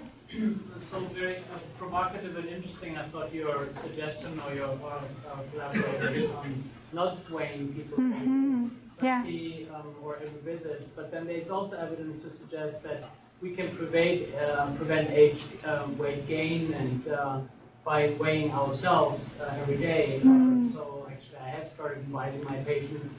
So 0.78 1.00
very 1.02 1.38
uh, 1.38 1.60
provocative 1.78 2.38
and 2.38 2.48
interesting, 2.48 2.98
I 2.98 3.04
thought 3.04 3.34
your 3.34 3.68
suggestion 3.74 4.40
or 4.48 4.54
your 4.54 4.70
uh, 4.70 5.02
uh, 5.30 5.42
collaborators 5.52 6.30
on 6.32 6.64
not 6.94 7.30
weighing 7.30 7.74
people 7.74 7.98
Mm-hmm. 7.98 8.68
Yeah. 9.02 9.24
the, 9.24 9.66
um, 9.74 9.96
or 10.04 10.18
every 10.18 10.56
visit, 10.56 10.88
but 10.96 11.12
then 11.12 11.26
there's 11.26 11.50
also 11.50 11.76
evidence 11.76 12.22
to 12.22 12.30
suggest 12.30 12.84
that 12.84 13.10
we 13.42 13.50
can 13.56 13.76
prevent, 13.76 14.34
uh, 14.36 14.68
prevent 14.76 15.10
age, 15.10 15.44
um, 15.66 15.98
weight 15.98 16.28
gain 16.28 16.72
and 16.74 17.08
uh, 17.08 17.40
by 17.84 18.10
weighing 18.20 18.52
ourselves 18.54 19.40
uh, 19.40 19.56
every 19.62 19.78
day. 19.78 20.22
Uh, 20.24 20.28
Mm-hmm. 20.28 20.68
so 20.70 21.08
actually, 21.12 21.38
I 21.40 21.50
have 21.50 21.68
started 21.68 22.04
inviting 22.06 22.44
my 22.44 22.58
patients 22.58 23.10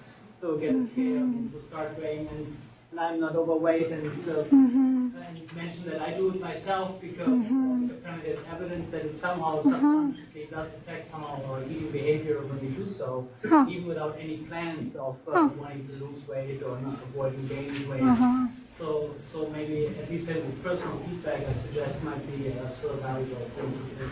to 0.40 0.58
get 0.60 0.74
a 0.74 0.86
scale 0.86 1.22
Mm-hmm. 1.22 1.38
and 1.38 1.52
to 1.52 1.60
start 1.62 1.98
weighing, 1.98 2.28
and, 2.28 2.56
and 2.90 3.00
I'm 3.00 3.20
not 3.20 3.34
overweight, 3.36 3.90
and 3.90 4.20
so 4.22 4.44
Mm-hmm. 4.44 5.08
and 5.26 5.38
you 5.38 5.46
mentioned 5.56 5.86
that 5.86 6.00
I 6.00 6.10
do 6.12 6.30
it 6.30 6.40
myself 6.40 7.00
because 7.00 7.52
uh, 7.52 7.56
apparently 7.90 8.22
there's 8.30 8.44
evidence 8.46 8.88
that 8.90 9.02
it 9.04 9.16
somehow 9.16 9.60
subconsciously 9.62 10.46
does 10.50 10.74
affect 10.74 11.06
somehow 11.06 11.42
our 11.50 11.62
eating 11.64 11.90
behavior 11.90 12.40
when 12.42 12.60
we 12.60 12.68
do 12.74 12.88
so, 12.88 13.28
Huh. 13.44 13.66
even 13.68 13.86
without 13.88 14.16
any 14.20 14.38
plans 14.48 14.96
of 14.96 15.16
uh, 15.28 15.32
Huh. 15.38 15.48
wanting 15.58 15.86
to 15.88 15.94
lose 16.04 16.26
weight 16.28 16.62
or 16.62 16.78
not 16.80 16.98
avoiding 17.02 17.46
gaining 17.48 17.88
weight. 17.88 18.02
Uh-huh. 18.02 18.48
So, 18.68 19.14
so 19.18 19.48
maybe 19.50 19.86
at 19.88 20.10
least 20.10 20.28
having 20.28 20.46
this 20.46 20.54
personal 20.56 20.96
feedback, 20.98 21.46
I 21.48 21.52
suggest 21.52 22.02
might 22.04 22.24
be 22.26 22.48
a 22.48 22.68
sort 22.70 22.94
of 22.94 23.00
valuable 23.02 23.46
thing 23.56 23.72
to 23.72 24.04
do. 24.04 24.10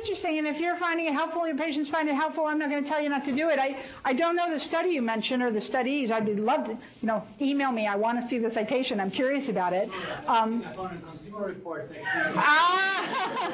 Interesting. 0.00 0.38
And 0.38 0.46
if 0.46 0.60
you're 0.60 0.76
finding 0.76 1.06
it 1.06 1.12
helpful, 1.12 1.46
your 1.46 1.56
patients 1.56 1.88
find 1.88 2.08
it 2.08 2.14
helpful, 2.14 2.46
I'm 2.46 2.58
not 2.58 2.70
going 2.70 2.82
to 2.82 2.88
tell 2.88 3.00
you 3.02 3.08
not 3.08 3.24
to 3.24 3.32
do 3.32 3.48
it. 3.50 3.58
I, 3.58 3.76
I 4.04 4.12
don't 4.12 4.36
know 4.36 4.48
the 4.50 4.60
study 4.60 4.90
you 4.90 5.02
mentioned 5.02 5.42
or 5.42 5.50
the 5.50 5.60
studies. 5.60 6.10
I'd 6.12 6.24
be 6.26 6.34
love 6.34 6.64
to, 6.66 6.72
you 6.72 6.78
know, 7.02 7.26
email 7.40 7.72
me. 7.72 7.86
I 7.86 7.96
want 7.96 8.20
to 8.20 8.26
see 8.26 8.38
the 8.38 8.50
citation. 8.50 9.00
I'm 9.00 9.10
curious 9.10 9.48
about 9.48 9.72
it. 9.72 9.90
Um, 10.26 10.64
I 10.66 10.72
found 10.72 10.92
in 10.94 11.02
Consumer 11.02 11.46
Reports 11.46 11.90
actually. 11.90 12.34
ah, 12.36 13.52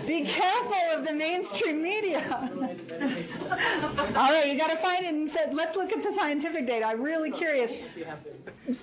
be 0.06 0.24
careful 0.24 0.98
of 0.98 1.06
the 1.06 1.12
mainstream 1.14 1.82
media. 1.82 2.22
All 4.16 4.30
right, 4.30 4.46
you 4.52 4.56
got 4.58 4.70
to 4.70 4.76
find 4.76 5.04
it 5.04 5.12
and 5.14 5.28
said, 5.28 5.52
let's 5.54 5.76
look 5.76 5.92
at 5.92 6.02
the 6.02 6.12
scientific 6.12 6.66
data. 6.66 6.84
I'm 6.86 7.02
really 7.02 7.30
curious. 7.30 7.74
You 7.96 8.04
have 8.04 8.22
to- 8.24 8.30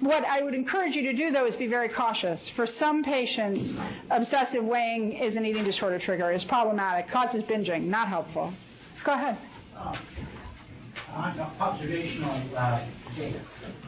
What 0.01 0.25
I 0.25 0.41
would 0.41 0.53
encourage 0.53 0.95
you 0.95 1.03
to 1.03 1.13
do, 1.13 1.31
though, 1.31 1.45
is 1.45 1.55
be 1.55 1.67
very 1.67 1.89
cautious. 1.89 2.49
For 2.49 2.65
some 2.65 3.03
patients, 3.03 3.79
obsessive 4.09 4.63
weighing 4.63 5.13
is 5.13 5.37
an 5.37 5.45
eating 5.45 5.63
disorder 5.63 5.97
trigger. 5.99 6.31
It's 6.31 6.43
problematic, 6.61 7.07
causes 7.07 7.43
binging, 7.43 7.83
not 7.83 8.07
helpful. 8.07 8.51
Go 9.03 9.13
ahead. 9.13 9.37
on 11.13 11.39
observational 11.59 12.33
uh, 12.57 12.79
data. 13.15 13.39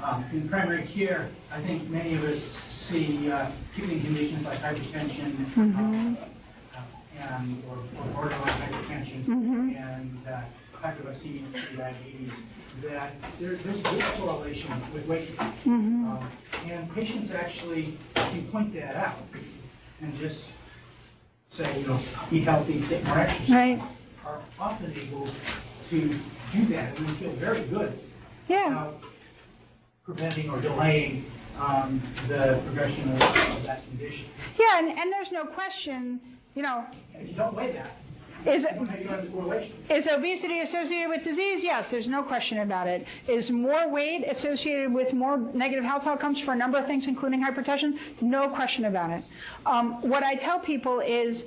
Um, 0.04 0.24
In 0.34 0.48
primary 0.48 0.84
care, 0.84 1.30
I 1.52 1.60
think 1.62 1.90
many 1.90 2.14
of 2.14 2.24
us 2.24 2.42
see 2.42 3.32
uh, 3.32 3.48
conditions 3.76 4.46
like 4.46 4.60
hypertension 4.60 5.32
uh, 5.58 6.16
and, 7.20 7.64
or 7.70 7.78
or 8.00 8.06
borderline 8.14 8.58
hypertension 8.64 9.20
and 9.76 10.10
uh, 10.28 10.42
hypoglycemia 10.82 11.46
and 11.70 11.78
diabetes, 11.78 12.34
that 12.84 13.10
there- 13.40 13.60
there's 13.64 13.80
a 13.80 13.84
good 13.94 14.04
correlation 14.18 14.72
with 14.94 15.04
weight 15.08 15.28
gain. 15.38 15.54
Um, 15.66 16.30
And 16.70 16.84
patients 17.00 17.30
actually 17.44 17.84
can 18.16 18.44
point 18.54 18.70
that 18.80 18.96
out 18.96 19.20
and 20.02 20.10
just 20.24 20.52
say, 21.50 21.82
you 21.82 21.88
know, 21.88 22.00
eat 22.32 22.44
healthy, 22.44 22.80
get 22.88 23.04
more 23.06 23.20
exercise 23.20 23.50
Right. 23.50 23.82
are 24.26 24.40
often 24.60 24.94
able 24.96 25.28
to 25.90 26.00
do 26.54 26.66
that, 26.68 26.96
and 26.98 27.08
we 27.08 27.14
feel 27.16 27.32
very 27.32 27.62
good 27.64 27.98
Yeah. 28.48 28.68
about 28.72 29.02
preventing 30.04 30.50
or 30.50 30.60
delaying 30.62 31.26
um, 31.60 32.02
the 32.28 32.60
progression 32.66 33.12
of 33.12 33.22
of 33.22 33.64
that 33.64 33.84
condition. 33.90 34.26
Yeah, 34.60 34.80
and, 34.80 34.98
and 34.98 35.12
there's 35.12 35.32
no 35.32 35.46
question, 35.46 36.20
you 36.56 36.62
know, 36.62 36.86
And 37.14 37.24
if 37.24 37.30
you 37.30 37.36
don't 37.36 37.54
weigh 37.56 37.72
that, 37.74 37.92
is, 38.46 38.66
is 39.90 40.08
obesity 40.08 40.60
associated 40.60 41.10
with 41.10 41.24
disease? 41.24 41.64
Yes, 41.64 41.92
there's 41.92 42.10
no 42.10 42.24
question 42.24 42.60
about 42.60 42.88
it. 42.88 43.08
Is 43.28 43.52
more 43.52 43.88
weight 43.90 44.24
associated 44.24 44.94
with 44.94 45.14
more 45.14 45.38
negative 45.38 45.84
health 45.84 46.08
outcomes 46.08 46.40
for 46.40 46.54
a 46.54 46.56
number 46.56 46.78
of 46.78 46.86
things, 46.86 47.08
including 47.08 47.44
hypertension? 47.44 48.00
No 48.22 48.48
question 48.48 48.86
about 48.86 49.10
it. 49.10 49.24
Um, 49.66 50.02
what 50.02 50.24
I 50.24 50.36
tell 50.36 50.60
people 50.60 51.00
is, 51.00 51.46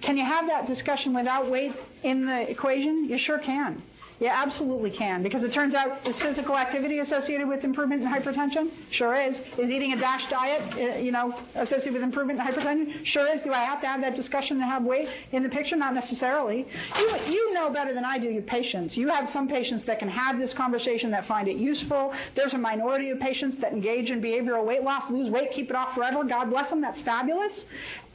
can 0.00 0.16
you 0.16 0.24
have 0.24 0.46
that 0.46 0.66
discussion 0.66 1.14
without 1.14 1.50
weight 1.50 1.72
in 2.02 2.26
the 2.26 2.50
equation? 2.50 3.04
You 3.04 3.18
sure 3.18 3.38
can. 3.38 3.82
You 4.20 4.26
absolutely 4.26 4.90
can, 4.90 5.22
because 5.22 5.44
it 5.44 5.52
turns 5.52 5.74
out 5.74 6.04
is 6.06 6.20
physical 6.20 6.56
activity 6.56 6.98
associated 6.98 7.46
with 7.48 7.62
improvement 7.62 8.02
in 8.02 8.08
hypertension? 8.08 8.70
Sure 8.90 9.14
is. 9.14 9.42
Is 9.58 9.70
eating 9.70 9.92
a 9.92 9.96
DASH 9.96 10.28
diet, 10.28 10.60
uh, 10.76 10.98
you 10.98 11.12
know, 11.12 11.36
associated 11.54 11.94
with 11.94 12.02
improvement 12.02 12.40
in 12.40 12.46
hypertension? 12.46 13.04
Sure 13.04 13.28
is. 13.28 13.42
Do 13.42 13.52
I 13.52 13.60
have 13.60 13.80
to 13.82 13.86
have 13.86 14.00
that 14.00 14.16
discussion 14.16 14.58
to 14.58 14.64
have 14.64 14.82
weight 14.82 15.08
in 15.30 15.44
the 15.44 15.48
picture? 15.48 15.76
Not 15.76 15.94
necessarily. 15.94 16.66
You, 16.98 17.16
you 17.28 17.54
know 17.54 17.70
better 17.70 17.94
than 17.94 18.04
I 18.04 18.18
do 18.18 18.28
your 18.28 18.42
patients. 18.42 18.96
You 18.96 19.06
have 19.08 19.28
some 19.28 19.46
patients 19.46 19.84
that 19.84 20.00
can 20.00 20.08
have 20.08 20.38
this 20.38 20.52
conversation 20.52 21.12
that 21.12 21.24
find 21.24 21.46
it 21.46 21.56
useful. 21.56 22.12
There's 22.34 22.54
a 22.54 22.58
minority 22.58 23.10
of 23.10 23.20
patients 23.20 23.58
that 23.58 23.72
engage 23.72 24.10
in 24.10 24.20
behavioral 24.20 24.64
weight 24.64 24.82
loss, 24.82 25.10
lose 25.10 25.30
weight, 25.30 25.52
keep 25.52 25.70
it 25.70 25.76
off 25.76 25.94
forever. 25.94 26.24
God 26.24 26.50
bless 26.50 26.70
them. 26.70 26.80
That's 26.80 27.00
fabulous. 27.00 27.66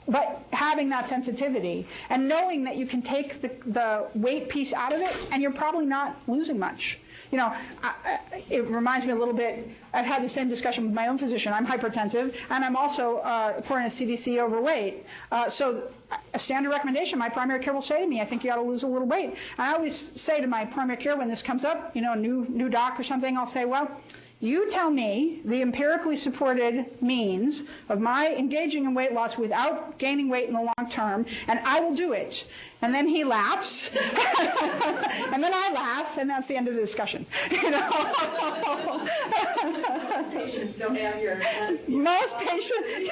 But 0.07 0.43
having 0.51 0.89
that 0.89 1.07
sensitivity 1.07 1.87
and 2.09 2.27
knowing 2.27 2.63
that 2.65 2.75
you 2.77 2.85
can 2.85 3.01
take 3.01 3.41
the, 3.41 3.51
the 3.65 4.07
weight 4.15 4.49
piece 4.49 4.73
out 4.73 4.93
of 4.93 5.01
it 5.01 5.15
and 5.31 5.41
you're 5.41 5.51
probably 5.51 5.85
not 5.85 6.21
losing 6.27 6.59
much. 6.59 6.99
You 7.31 7.37
know, 7.37 7.53
I, 7.81 7.93
I, 8.05 8.43
it 8.49 8.67
reminds 8.67 9.07
me 9.07 9.11
a 9.11 9.15
little 9.15 9.33
bit. 9.33 9.67
I've 9.91 10.05
had 10.05 10.23
the 10.23 10.29
same 10.29 10.49
discussion 10.49 10.85
with 10.85 10.93
my 10.93 11.07
own 11.07 11.17
physician. 11.17 11.51
I'm 11.51 11.65
hypertensive, 11.65 12.35
and 12.51 12.63
I'm 12.63 12.75
also, 12.75 13.17
uh, 13.17 13.55
according 13.57 13.89
to 13.89 13.95
CDC, 13.95 14.37
overweight. 14.37 15.03
Uh, 15.31 15.49
so, 15.49 15.89
a 16.35 16.37
standard 16.37 16.69
recommendation, 16.69 17.17
my 17.17 17.29
primary 17.29 17.59
care 17.59 17.73
will 17.73 17.81
say 17.81 18.01
to 18.01 18.07
me, 18.07 18.21
"I 18.21 18.25
think 18.25 18.43
you 18.43 18.51
ought 18.51 18.57
to 18.57 18.61
lose 18.61 18.83
a 18.83 18.87
little 18.87 19.07
weight." 19.07 19.31
And 19.57 19.67
I 19.67 19.73
always 19.73 19.95
say 19.95 20.41
to 20.41 20.47
my 20.47 20.63
primary 20.63 20.97
care 20.97 21.15
when 21.15 21.27
this 21.27 21.41
comes 21.41 21.65
up, 21.65 21.95
you 21.95 22.03
know, 22.03 22.13
new 22.13 22.45
new 22.49 22.69
doc 22.69 22.99
or 22.99 23.03
something, 23.03 23.35
I'll 23.35 23.47
say, 23.47 23.65
"Well." 23.65 23.89
You 24.43 24.69
tell 24.69 24.89
me 24.91 25.39
the 25.45 25.61
empirically 25.61 26.17
supported 26.17 27.01
means 27.01 27.63
of 27.87 28.01
my 28.01 28.27
engaging 28.27 28.83
in 28.83 28.93
weight 28.93 29.13
loss 29.13 29.37
without 29.37 29.97
gaining 29.97 30.27
weight 30.27 30.49
in 30.49 30.53
the 30.53 30.59
long 30.59 30.89
term, 30.89 31.25
and 31.47 31.59
I 31.59 31.79
will 31.79 31.95
do 31.95 32.11
it. 32.11 32.45
And 32.81 32.93
then 32.93 33.07
he 33.07 33.23
laughs, 33.23 33.89
and 33.95 35.41
then 35.41 35.53
I 35.53 35.71
laugh, 35.73 36.17
and 36.17 36.29
that's 36.29 36.49
the 36.49 36.57
end 36.57 36.67
of 36.67 36.75
the 36.75 36.81
discussion. 36.81 37.25
You 37.51 37.71
know? 37.71 39.07
Patients 40.33 40.75
don't 40.75 40.97
have 40.97 41.21
your. 41.21 41.37
Most 41.87 42.37
patients. 42.39 43.09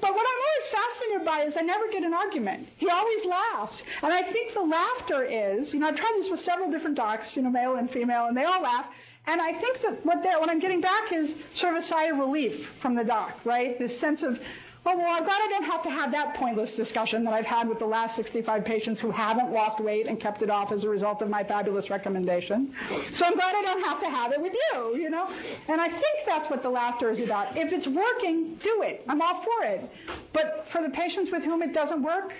but 0.00 0.14
what 0.14 0.26
I'm 0.30 0.40
always 0.48 0.68
fascinated 0.70 1.26
by 1.26 1.40
is 1.40 1.58
I 1.58 1.60
never 1.60 1.88
get 1.88 2.04
an 2.04 2.14
argument. 2.14 2.68
He 2.78 2.88
always 2.88 3.26
laughs. 3.26 3.84
And 4.02 4.14
I 4.14 4.22
think 4.22 4.54
the 4.54 4.62
laughter 4.62 5.22
is, 5.24 5.74
you 5.74 5.80
know, 5.80 5.88
I've 5.88 5.96
tried 5.96 6.14
this 6.16 6.30
with 6.30 6.40
several 6.40 6.70
different 6.70 6.96
docs, 6.96 7.36
you 7.36 7.42
know, 7.42 7.50
male 7.50 7.76
and 7.76 7.90
female, 7.90 8.24
and 8.24 8.34
they 8.34 8.44
all 8.44 8.62
laugh. 8.62 8.88
And 9.28 9.42
I 9.42 9.52
think 9.52 9.82
that 9.82 10.04
what, 10.06 10.24
what 10.24 10.48
I'm 10.48 10.58
getting 10.58 10.80
back 10.80 11.12
is 11.12 11.36
sort 11.52 11.74
of 11.74 11.80
a 11.80 11.82
sigh 11.82 12.06
of 12.06 12.18
relief 12.18 12.68
from 12.80 12.94
the 12.94 13.04
doc, 13.04 13.38
right? 13.44 13.78
This 13.78 13.98
sense 13.98 14.22
of, 14.22 14.40
Oh, 14.86 14.96
well, 14.96 15.14
I'm 15.14 15.22
glad 15.22 15.38
I 15.42 15.48
don't 15.50 15.64
have 15.64 15.82
to 15.82 15.90
have 15.90 16.12
that 16.12 16.32
pointless 16.32 16.74
discussion 16.74 17.22
that 17.24 17.34
I've 17.34 17.44
had 17.44 17.68
with 17.68 17.78
the 17.78 17.84
last 17.84 18.16
65 18.16 18.64
patients 18.64 19.00
who 19.00 19.10
haven't 19.10 19.52
lost 19.52 19.80
weight 19.80 20.06
and 20.06 20.18
kept 20.18 20.40
it 20.40 20.48
off 20.48 20.72
as 20.72 20.82
a 20.82 20.88
result 20.88 21.20
of 21.20 21.28
my 21.28 21.44
fabulous 21.44 21.90
recommendation. 21.90 22.72
So 23.12 23.26
I'm 23.26 23.34
glad 23.34 23.54
I 23.54 23.60
don't 23.60 23.84
have 23.84 24.00
to 24.00 24.08
have 24.08 24.32
it 24.32 24.40
with 24.40 24.54
you, 24.54 24.96
you 24.96 25.10
know? 25.10 25.28
And 25.68 25.78
I 25.78 25.88
think 25.88 26.24
that's 26.24 26.48
what 26.48 26.62
the 26.62 26.70
laughter 26.70 27.10
is 27.10 27.20
about. 27.20 27.54
If 27.54 27.74
it's 27.74 27.86
working, 27.86 28.54
do 28.62 28.82
it. 28.82 29.04
I'm 29.06 29.20
all 29.20 29.34
for 29.34 29.64
it. 29.64 29.90
But 30.32 30.66
for 30.66 30.80
the 30.80 30.88
patients 30.88 31.30
with 31.30 31.44
whom 31.44 31.60
it 31.60 31.74
doesn't 31.74 32.02
work, 32.02 32.32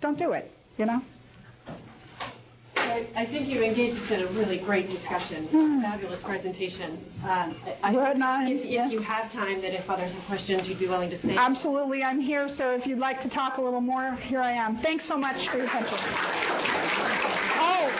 don't 0.00 0.18
do 0.18 0.34
it, 0.34 0.52
you 0.78 0.84
know? 0.84 1.02
I 2.88 3.06
I 3.16 3.24
think 3.24 3.48
you 3.48 3.62
engaged 3.62 3.96
us 3.96 4.10
in 4.10 4.22
a 4.22 4.26
really 4.28 4.58
great 4.58 4.90
discussion, 4.90 5.46
fabulous 5.82 6.22
presentation. 6.22 6.98
Um, 7.24 7.54
I- 7.66 7.76
I- 7.82 7.92
Good 7.92 8.18
night. 8.18 8.50
If 8.52 8.64
if 8.64 8.92
you 8.92 9.00
have 9.00 9.32
time, 9.32 9.60
that 9.62 9.74
if 9.74 9.88
others 9.90 10.10
have 10.12 10.26
questions, 10.26 10.68
you'd 10.68 10.78
be 10.78 10.86
willing 10.86 11.10
to 11.10 11.16
stay. 11.16 11.36
Absolutely, 11.36 12.02
I'm 12.02 12.20
here, 12.20 12.48
so 12.48 12.74
if 12.74 12.86
you'd 12.86 12.98
like 12.98 13.20
to 13.22 13.28
talk 13.28 13.58
a 13.58 13.62
little 13.62 13.80
more, 13.80 14.12
here 14.30 14.40
I 14.40 14.52
am. 14.52 14.76
Thanks 14.76 15.04
so 15.04 15.16
much 15.16 15.48
for 15.48 15.58
your 15.58 15.66
attention. 15.66 15.98
Oh, 17.60 17.90